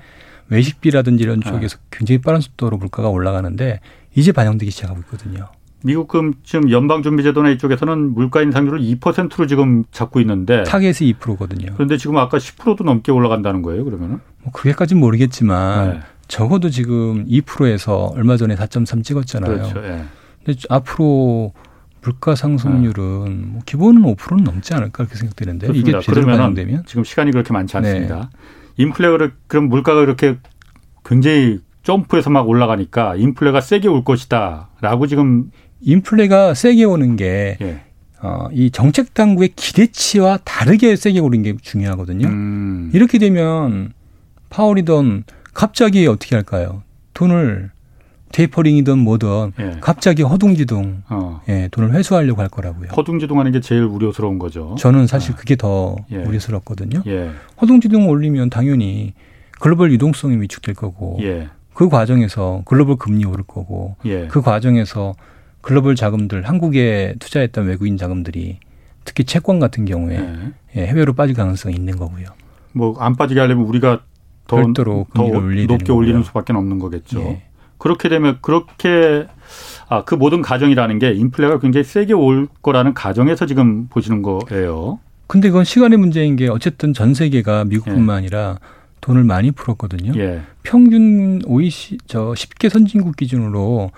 외식비라든지 0.51 1.24
이런 1.24 1.41
네. 1.41 1.51
쪽에서 1.51 1.78
굉장히 1.91 2.20
빠른 2.20 2.41
속도로 2.41 2.76
물가가 2.76 3.09
올라가는데 3.09 3.80
이제 4.14 4.32
반영되기 4.32 4.70
시작하고 4.70 5.01
있거든요. 5.01 5.49
미국 5.85 6.12
지금 6.43 6.70
연방준비제도나 6.70 7.51
이쪽에서는 7.51 8.14
물가 8.14 8.43
인상률을 8.43 8.81
2%로 8.81 9.47
지금 9.47 9.85
잡고 9.93 10.20
있는데 10.20 10.64
타겟이 10.64 11.14
2%거든요. 11.14 11.72
그런데 11.74 11.97
지금 11.97 12.16
아까 12.16 12.39
10%도 12.39 12.83
넘게 12.85 13.12
올라간다는 13.12 13.62
거예요. 13.62 13.85
그러면은? 13.85 14.18
뭐 14.43 14.53
그게까지는 14.53 14.99
모르겠지만 15.01 15.93
네. 15.93 16.01
적어도 16.26 16.68
지금 16.68 17.24
2%에서 17.26 18.12
얼마 18.14 18.37
전에 18.37 18.57
4.3 18.57 19.05
찍었잖아요. 19.05 19.53
그렇죠. 19.53 19.81
네. 19.81 20.05
근데 20.45 20.61
앞으로 20.68 21.53
물가 22.03 22.35
상승률은 22.35 23.24
네. 23.24 23.47
뭐 23.47 23.61
기본은 23.64 24.03
5%는 24.03 24.45
넘지 24.45 24.74
않을까 24.74 25.05
그렇게 25.05 25.14
생각되는데. 25.14 25.68
이게 25.74 25.99
제대로 26.01 26.26
반영되면 26.26 26.85
지금 26.87 27.05
시간이 27.05 27.31
그렇게 27.31 27.53
많지 27.53 27.76
않습니다. 27.76 28.31
네. 28.33 28.83
인플레가 28.85 29.31
그럼 29.47 29.68
물가가 29.68 30.01
그렇게 30.01 30.39
굉장히 31.05 31.61
점프해서 31.83 32.31
막 32.31 32.49
올라가니까 32.49 33.16
인플레가 33.16 33.61
세게 33.61 33.89
올 33.89 34.05
것이다라고 34.05 35.07
지금 35.07 35.51
인플레가 35.81 36.55
세게 36.55 36.85
오는 36.85 37.16
게 37.16 37.57
예. 37.61 37.81
어, 38.20 38.49
이 38.53 38.70
정책 38.70 39.14
당국의 39.14 39.51
기대치와 39.55 40.39
다르게 40.45 40.97
세게 40.97 41.20
오른 41.20 41.43
게 41.43 41.57
중요하거든요. 41.61 42.26
음. 42.26 42.91
이렇게 42.93 43.18
되면 43.18 43.93
파월이든 44.51 45.24
갑자기 45.55 46.07
어떻게 46.07 46.35
할까요? 46.35 46.83
돈을 47.14 47.70
테이퍼링이든 48.33 48.99
뭐든 48.99 49.53
예. 49.59 49.76
갑자기 49.81 50.22
허둥지둥 50.22 51.03
어. 51.09 51.41
예, 51.49 51.68
돈을 51.70 51.95
회수하려고 51.95 52.43
할 52.43 52.49
거라고요. 52.49 52.91
허둥지둥 52.97 53.39
하는 53.39 53.53
게 53.53 53.61
제일 53.61 53.83
우려스러운 53.85 54.39
거죠. 54.39 54.74
저는 54.79 55.07
사실 55.07 55.33
아. 55.33 55.37
그게 55.37 55.57
더 55.57 55.97
예. 56.11 56.16
우려스럽거든요. 56.16 57.03
예. 57.07 57.31
허둥지둥 57.61 58.09
올리면 58.09 58.51
당연히 58.51 59.14
글로벌 59.61 59.93
유동성이 59.93 60.41
위축될 60.43 60.74
거고 60.74 61.18
예. 61.22 61.49
그 61.72 61.89
과정에서 61.89 62.62
글로벌 62.64 62.97
금리 62.97 63.24
오를 63.24 63.45
거고 63.47 63.97
예. 64.05 64.26
그 64.26 64.43
과정에서 64.43 65.14
글로벌 65.68 65.96
자금들 65.96 66.48
한국에 66.48 67.14
투자했던 67.18 67.66
외국인 67.66 67.98
자금들이 67.98 68.56
특히 69.04 69.24
채권 69.24 69.60
같은 69.60 69.84
경우에 69.84 70.16
예. 70.74 70.86
해외로 70.86 71.12
빠질 71.12 71.36
가능성이 71.36 71.74
있는 71.74 71.94
거고요. 71.98 72.24
뭐 72.72 72.96
안 72.98 73.16
빠지게 73.16 73.38
하려면 73.38 73.66
우리가 73.66 74.00
더, 74.46 74.56
별도로 74.56 75.06
더 75.12 75.28
높게 75.28 75.92
올리는 75.92 76.22
수밖에 76.22 76.54
없는 76.54 76.78
거겠죠. 76.78 77.20
예. 77.20 77.42
그렇게 77.76 78.08
되면 78.08 78.38
그렇게 78.40 79.26
아, 79.90 80.04
그 80.04 80.14
모든 80.14 80.40
가정이라는 80.40 80.98
게 81.00 81.12
인플레가 81.12 81.58
굉장히 81.58 81.84
세게 81.84 82.14
올 82.14 82.48
거라는 82.62 82.94
가정에서 82.94 83.44
지금 83.44 83.88
보시는 83.88 84.22
거예요. 84.22 85.00
근데 85.26 85.50
그건 85.50 85.64
시간의 85.64 85.98
문제인 85.98 86.36
게 86.36 86.48
어쨌든 86.48 86.94
전 86.94 87.12
세계가 87.12 87.66
미국뿐만 87.66 88.14
예. 88.14 88.16
아니라 88.16 88.58
돈을 89.02 89.22
많이 89.22 89.50
풀었거든요. 89.50 90.18
예. 90.18 90.40
평균 90.62 91.42
OECD 91.44 91.98
저 92.06 92.32
10개 92.32 92.70
선진국 92.70 93.16
기준으로 93.16 93.90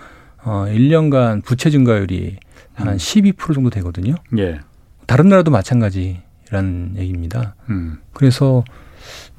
어 0.42 0.66
1년간 0.68 1.44
부채 1.44 1.70
증가율이 1.70 2.36
한 2.74 2.88
음. 2.88 2.96
12% 2.96 3.54
정도 3.54 3.70
되거든요. 3.70 4.14
예. 4.38 4.60
다른 5.06 5.28
나라도 5.28 5.50
마찬가지라는 5.50 6.94
얘기입니다. 6.96 7.54
음. 7.68 7.98
그래서 8.12 8.64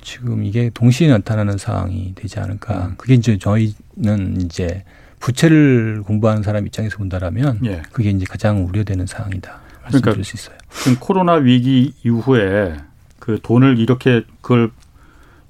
지금 0.02 0.44
이게 0.44 0.70
동시에 0.74 1.08
나타나는 1.08 1.58
상황이 1.58 2.14
되지 2.16 2.40
않을까. 2.40 2.88
음. 2.88 2.94
그게 2.98 3.14
이제 3.14 3.38
저희는 3.38 4.42
이제 4.42 4.84
부채를 5.20 6.02
공부하는 6.04 6.44
사람 6.44 6.66
입장에서 6.66 6.98
본다라면 6.98 7.62
예. 7.66 7.84
그게 7.92 8.10
이제 8.10 8.26
가장 8.28 8.66
우려되는 8.66 9.06
상황이다. 9.06 9.60
말씀드릴 9.84 10.02
그러니까 10.02 10.24
수 10.24 10.36
있어요. 10.36 10.58
지금 10.72 10.98
코로나 11.00 11.34
위기 11.34 11.94
이후에 12.04 12.76
그 13.20 13.40
돈을 13.42 13.78
이렇게 13.80 14.24
그걸 14.42 14.72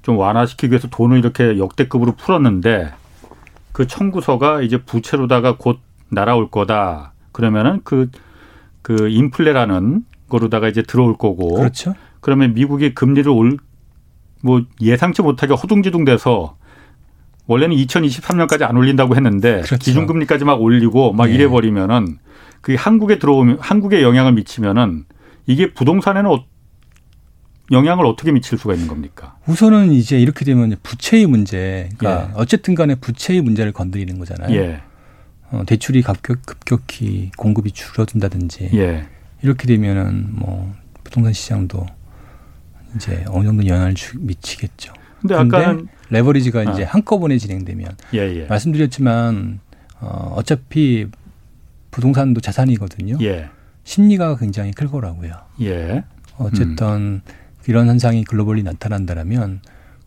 좀 0.02 0.18
완화시키기 0.18 0.70
위해서 0.70 0.88
돈을 0.88 1.18
이렇게 1.18 1.58
역대급으로 1.58 2.12
풀었는데 2.16 2.92
그 3.72 3.86
청구서가 3.86 4.62
이제 4.62 4.78
부채로다가 4.78 5.56
곧 5.56 5.80
날아올 6.10 6.50
거다. 6.50 7.12
그러면은 7.32 7.80
그, 7.84 8.10
그 8.82 9.08
인플레라는 9.08 10.04
거로다가 10.28 10.68
이제 10.68 10.82
들어올 10.82 11.16
거고. 11.16 11.54
그렇죠. 11.54 11.94
그러면 12.20 12.54
미국이 12.54 12.94
금리를 12.94 13.30
올, 13.30 13.56
뭐 14.42 14.62
예상치 14.80 15.22
못하게 15.22 15.54
허둥지둥 15.54 16.04
돼서 16.04 16.56
원래는 17.46 17.76
2023년까지 17.76 18.62
안 18.62 18.76
올린다고 18.76 19.16
했는데 19.16 19.62
그렇죠. 19.62 19.76
기준금리까지 19.76 20.44
막 20.44 20.60
올리고 20.60 21.12
막 21.12 21.26
네. 21.26 21.34
이래 21.34 21.48
버리면은 21.48 22.18
그게 22.60 22.76
한국에 22.76 23.18
들어오면 23.18 23.58
한국에 23.60 24.02
영향을 24.02 24.32
미치면은 24.32 25.04
이게 25.46 25.72
부동산에는 25.72 26.30
어, 26.30 26.44
영향을 27.72 28.06
어떻게 28.06 28.30
미칠 28.32 28.58
수가 28.58 28.74
있는 28.74 28.86
겁니까? 28.86 29.36
우선은 29.46 29.92
이제 29.92 30.20
이렇게 30.20 30.44
되면 30.44 30.76
부채의 30.82 31.26
문제, 31.26 31.88
그러니까 31.96 32.28
예. 32.28 32.32
어쨌든 32.36 32.74
간에 32.74 32.94
부채의 32.94 33.40
문제를 33.40 33.72
건드리는 33.72 34.18
거잖아요. 34.18 34.54
예. 34.54 34.82
어, 35.50 35.64
대출이 35.66 36.02
급격, 36.02 36.44
급격히 36.44 37.30
공급이 37.36 37.72
줄어든다든지 37.72 38.70
예. 38.74 39.06
이렇게 39.42 39.66
되면은 39.66 40.28
뭐 40.32 40.72
부동산 41.02 41.32
시장도 41.32 41.86
이제 42.96 43.24
어느 43.28 43.44
정도 43.44 43.66
영향을 43.66 43.94
미치겠죠. 44.18 44.92
근데 45.20 45.34
아까 45.34 45.78
레버리지가 46.10 46.60
아. 46.60 46.72
이제 46.72 46.82
한꺼번에 46.82 47.38
진행되면 47.38 47.96
예, 48.14 48.18
예. 48.18 48.46
말씀드렸지만 48.46 49.60
어, 50.00 50.34
어차피 50.36 51.06
부동산도 51.90 52.40
자산이거든요. 52.40 53.18
예. 53.22 53.48
심리가 53.84 54.36
굉장히 54.36 54.72
클 54.72 54.88
거라고요. 54.88 55.32
예. 55.60 56.04
어쨌든 56.38 56.86
음. 56.86 57.22
이런 57.66 57.86
현상이 57.86 58.24
글로벌리 58.24 58.62
나타난다면 58.62 59.60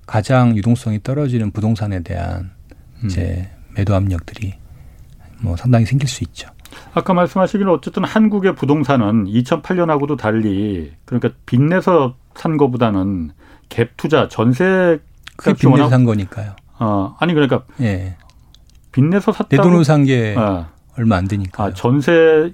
가장 0.06 0.56
유동성이 0.56 1.02
떨어지는 1.02 1.52
부동산에 1.52 2.02
대한 2.02 2.52
음. 3.02 3.06
이제 3.06 3.50
매도 3.76 3.96
압력들이 3.96 4.54
뭐 5.40 5.56
상당히 5.58 5.86
생길 5.86 6.08
수 6.08 6.24
있죠. 6.24 6.50
아까 6.94 7.14
말씀하시기로 7.14 7.74
어쨌든 7.74 8.04
한국의 8.04 8.56
부동산은 8.56 9.26
2008년하고도 9.26 10.18
달리 10.18 10.92
그러니까 11.06 11.30
빚내서 11.46 12.16
산 12.36 12.58
거보다는 12.58 13.32
갭 13.70 13.90
투자 13.98 14.28
전세 14.28 15.00
그게 15.38 15.54
빚내서 15.54 15.90
산 15.90 16.04
거니까요. 16.04 16.56
어 16.80 17.16
아니 17.20 17.34
그러니까 17.34 17.64
예. 17.82 18.18
빚내서 18.92 19.32
샀다고 19.32 19.50
내 19.50 19.58
돈으로 19.58 19.84
산게 19.84 20.36
어. 20.38 20.68
얼마 20.98 21.18
안 21.18 21.28
되니까. 21.28 21.64
아 21.64 21.74
전세 21.74 22.54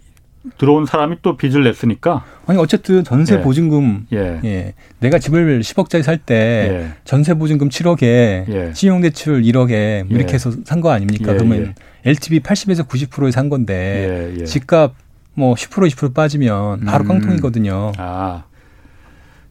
들어온 0.57 0.85
사람이 0.85 1.17
또 1.21 1.37
빚을 1.37 1.63
냈으니까. 1.63 2.23
아니 2.47 2.57
어쨌든 2.59 3.03
전세 3.03 3.35
예. 3.35 3.41
보증금 3.41 4.07
예. 4.11 4.39
예. 4.43 4.73
내가 4.99 5.19
집을 5.19 5.61
10억짜리 5.61 6.01
살때 6.03 6.35
예. 6.35 6.91
전세 7.05 7.33
보증금 7.35 7.69
7억에 7.69 8.03
예. 8.03 8.71
신용 8.73 9.01
대출 9.01 9.41
1억에 9.43 10.03
뭐 10.05 10.17
이렇게 10.17 10.31
예. 10.31 10.33
해서 10.33 10.51
산 10.65 10.81
거 10.81 10.89
아닙니까? 10.91 11.33
예, 11.33 11.37
그러면 11.37 11.75
LTV 12.05 12.39
80에서 12.39 12.87
90%에 12.87 13.31
산 13.31 13.49
건데 13.49 14.33
집값 14.45 14.95
뭐 15.35 15.53
10% 15.53 15.87
20% 15.89 16.13
빠지면 16.13 16.81
바로 16.85 17.03
음. 17.05 17.07
깡통이거든요. 17.07 17.91
아. 17.97 18.45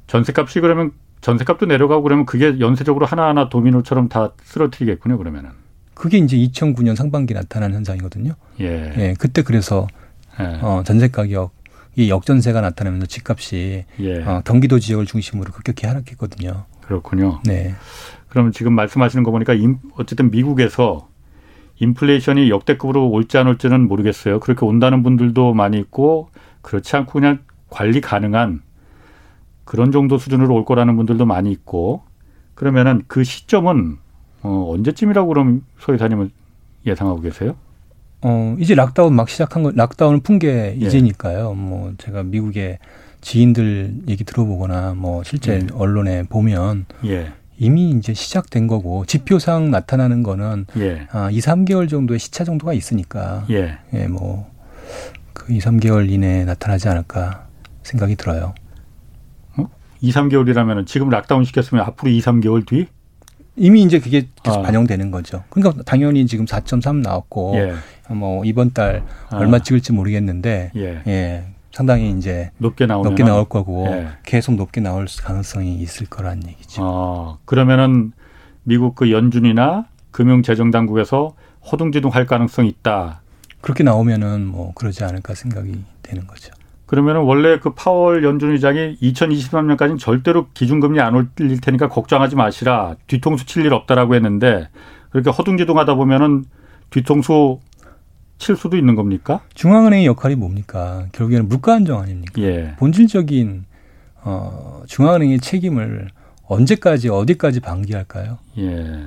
전세값이 0.08 0.60
그러면 0.60 0.90
전세값도 1.20 1.66
내려가고 1.66 2.02
그러면 2.02 2.26
그게 2.26 2.58
연쇄적으로 2.58 3.06
하나하나 3.06 3.48
도미노처럼 3.48 4.08
다 4.08 4.32
쓰러뜨리겠군요, 4.42 5.18
그러면은. 5.18 5.50
그게 5.94 6.18
이제 6.18 6.36
2009년 6.36 6.96
상반기 6.96 7.34
나타난 7.34 7.74
현상이거든요. 7.74 8.32
예. 8.60 8.92
예 8.96 9.14
그때 9.18 9.42
그래서 9.42 9.86
예. 10.42 10.58
어, 10.62 10.82
전세 10.84 11.08
가격이 11.08 12.08
역전세가 12.08 12.60
나타나면서 12.60 13.06
집값이 13.06 13.84
예. 14.00 14.22
어, 14.24 14.42
경기도 14.44 14.78
지역을 14.78 15.06
중심으로 15.06 15.52
급격히 15.52 15.86
하락했거든요. 15.86 16.64
그렇군요. 16.82 17.40
네. 17.44 17.74
그럼 18.28 18.52
지금 18.52 18.72
말씀하시는 18.74 19.22
거 19.22 19.30
보니까 19.30 19.54
임, 19.54 19.78
어쨌든 19.96 20.30
미국에서 20.30 21.08
인플레이션이 21.80 22.50
역대급으로 22.50 23.08
올지 23.08 23.38
안 23.38 23.46
올지는 23.46 23.88
모르겠어요. 23.88 24.40
그렇게 24.40 24.64
온다는 24.66 25.02
분들도 25.02 25.54
많이 25.54 25.78
있고 25.78 26.30
그렇지 26.62 26.94
않고 26.96 27.12
그냥 27.12 27.38
관리 27.68 28.00
가능한 28.00 28.62
그런 29.64 29.92
정도 29.92 30.18
수준으로 30.18 30.54
올 30.54 30.64
거라는 30.64 30.96
분들도 30.96 31.24
많이 31.26 31.50
있고 31.52 32.02
그러면은 32.54 33.02
그 33.06 33.24
시점은 33.24 33.98
어, 34.42 34.70
언제쯤이라고 34.74 35.28
그럼 35.28 35.64
소 35.78 35.94
이사님은 35.94 36.30
예상하고 36.86 37.20
계세요? 37.20 37.56
어, 38.22 38.56
이제 38.58 38.74
lockdown 38.74 39.14
막 39.14 39.28
시작한 39.28 39.62
거, 39.62 39.72
lockdown을 39.74 40.20
푼게 40.20 40.76
예. 40.80 40.86
이제니까요. 40.86 41.54
뭐, 41.54 41.94
제가 41.98 42.22
미국의 42.22 42.78
지인들 43.20 43.94
얘기 44.08 44.24
들어보거나 44.24 44.94
뭐, 44.94 45.22
실제 45.24 45.54
예. 45.54 45.66
언론에 45.72 46.24
보면 46.24 46.86
예. 47.06 47.32
이미 47.58 47.90
이제 47.90 48.12
시작된 48.12 48.66
거고, 48.66 49.06
지표상 49.06 49.70
나타나는 49.70 50.22
거는 50.22 50.66
예. 50.78 51.06
아, 51.12 51.30
2, 51.30 51.38
3개월 51.38 51.88
정도의 51.88 52.18
시차 52.18 52.44
정도가 52.44 52.74
있으니까, 52.74 53.46
예, 53.50 53.78
예 53.94 54.06
뭐, 54.06 54.50
그 55.32 55.52
2, 55.52 55.58
3개월 55.58 56.10
이내에 56.10 56.44
나타나지 56.44 56.88
않을까 56.88 57.46
생각이 57.82 58.16
들어요. 58.16 58.54
어? 59.56 59.66
2, 60.02 60.12
3개월이라면 60.12 60.86
지금 60.86 61.08
lockdown 61.08 61.44
시켰으면 61.44 61.84
앞으로 61.84 62.10
2, 62.10 62.20
3개월 62.20 62.66
뒤? 62.66 62.86
이미 63.56 63.82
이제 63.82 63.98
그게 63.98 64.28
계속 64.42 64.60
아. 64.60 64.62
반영되는 64.62 65.10
거죠. 65.10 65.44
그러니까 65.50 65.82
당연히 65.84 66.26
지금 66.26 66.44
4.3 66.44 67.02
나왔고 67.02 67.56
예. 67.56 67.74
뭐 68.14 68.44
이번 68.44 68.72
달 68.72 69.02
아. 69.28 69.36
얼마 69.36 69.58
찍을지 69.58 69.92
모르겠는데 69.92 70.72
예. 70.76 71.02
예. 71.06 71.44
상당히 71.72 72.10
이제 72.10 72.50
높게 72.58 72.86
높게 72.86 73.22
나올 73.22 73.48
거고 73.48 73.86
예. 73.88 74.08
계속 74.24 74.54
높게 74.54 74.80
나올 74.80 75.06
가능성이 75.22 75.76
있을 75.76 76.06
거란 76.06 76.46
얘기죠. 76.46 76.82
아, 76.84 77.38
그러면은 77.44 78.12
미국 78.64 78.94
그 78.94 79.10
연준이나 79.10 79.86
금융재정당국에서 80.10 81.34
허둥지둥 81.70 82.12
할 82.12 82.26
가능성이 82.26 82.68
있다. 82.68 83.22
그렇게 83.60 83.84
나오면은 83.84 84.46
뭐 84.46 84.72
그러지 84.74 85.04
않을까 85.04 85.34
생각이 85.34 85.84
되는 86.02 86.26
거죠. 86.26 86.52
그러면은 86.90 87.20
원래 87.20 87.60
그 87.60 87.72
파월 87.72 88.24
연준 88.24 88.50
의장이 88.50 88.96
2023년까지는 89.00 89.96
절대로 89.96 90.48
기준금리 90.54 91.00
안 91.00 91.14
올릴 91.14 91.60
테니까 91.60 91.88
걱정하지 91.88 92.34
마시라. 92.34 92.96
뒤통수 93.06 93.46
칠 93.46 93.64
일 93.64 93.72
없다라고 93.74 94.16
했는데 94.16 94.66
그렇게 95.10 95.30
허둥지둥하다 95.30 95.94
보면은 95.94 96.46
뒤통수 96.90 97.60
칠 98.38 98.56
수도 98.56 98.76
있는 98.76 98.96
겁니까? 98.96 99.40
중앙은행의 99.54 100.04
역할이 100.06 100.34
뭡니까? 100.34 101.06
결국에는 101.12 101.48
물가 101.48 101.74
안정 101.74 102.00
아닙니까? 102.00 102.32
예. 102.42 102.74
본질적인 102.80 103.66
어, 104.24 104.82
중앙은행의 104.88 105.38
책임을 105.38 106.08
언제까지 106.48 107.08
어디까지 107.08 107.60
방기할까요? 107.60 108.38
예. 108.58 109.04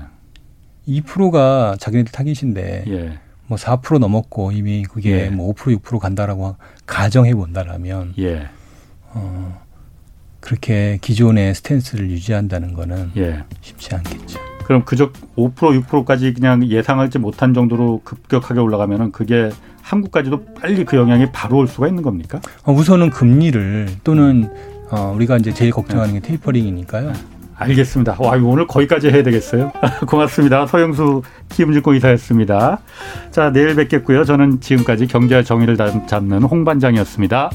2%가 0.87 1.75
자기네들 1.77 2.13
타깃인데 2.13 2.85
예. 2.87 3.19
뭐 3.47 3.57
4% 3.57 3.99
넘었고 3.99 4.51
이미 4.51 4.83
그게 4.83 5.25
예. 5.25 5.29
뭐5% 5.29 5.79
6% 5.81 5.99
간다라고 5.99 6.55
가정해 6.85 7.33
본다라면 7.33 8.13
예. 8.19 8.47
어 9.09 9.61
그렇게 10.39 10.97
기존의 11.01 11.55
스탠스를 11.55 12.09
유지한다는 12.09 12.73
거는 12.73 13.11
예. 13.17 13.43
쉽지 13.61 13.95
않겠죠. 13.95 14.39
그럼 14.65 14.85
그저 14.85 15.11
5% 15.35 15.55
6%까지 15.85 16.33
그냥 16.33 16.65
예상하지 16.65 17.19
못한 17.19 17.53
정도로 17.53 18.01
급격하게 18.03 18.59
올라가면은 18.59 19.11
그게 19.11 19.49
한국까지도 19.81 20.45
빨리 20.55 20.85
그 20.85 20.95
영향이 20.97 21.31
바로 21.31 21.57
올 21.57 21.67
수가 21.67 21.87
있는 21.87 22.01
겁니까? 22.01 22.41
어, 22.63 22.71
우선은 22.71 23.09
금리를 23.09 23.89
또는 24.03 24.49
어, 24.89 25.11
우리가 25.15 25.37
이제 25.37 25.53
제일 25.53 25.71
걱정하는 25.71 26.13
게 26.13 26.19
테이퍼링이니까요. 26.21 27.13
네. 27.65 27.71
알겠습니다. 27.71 28.15
와, 28.19 28.31
오늘 28.43 28.67
거기까지 28.67 29.09
해야 29.09 29.23
되겠어요. 29.23 29.71
고맙습니다. 30.07 30.65
서영수 30.65 31.21
키움증권 31.49 31.95
이사였습니다. 31.95 32.79
자, 33.31 33.51
내일 33.51 33.75
뵙겠고요. 33.75 34.23
저는 34.25 34.61
지금까지 34.61 35.07
경제와 35.07 35.43
정의를 35.43 35.77
잡는 36.07 36.43
홍반장이었습니다. 36.43 37.51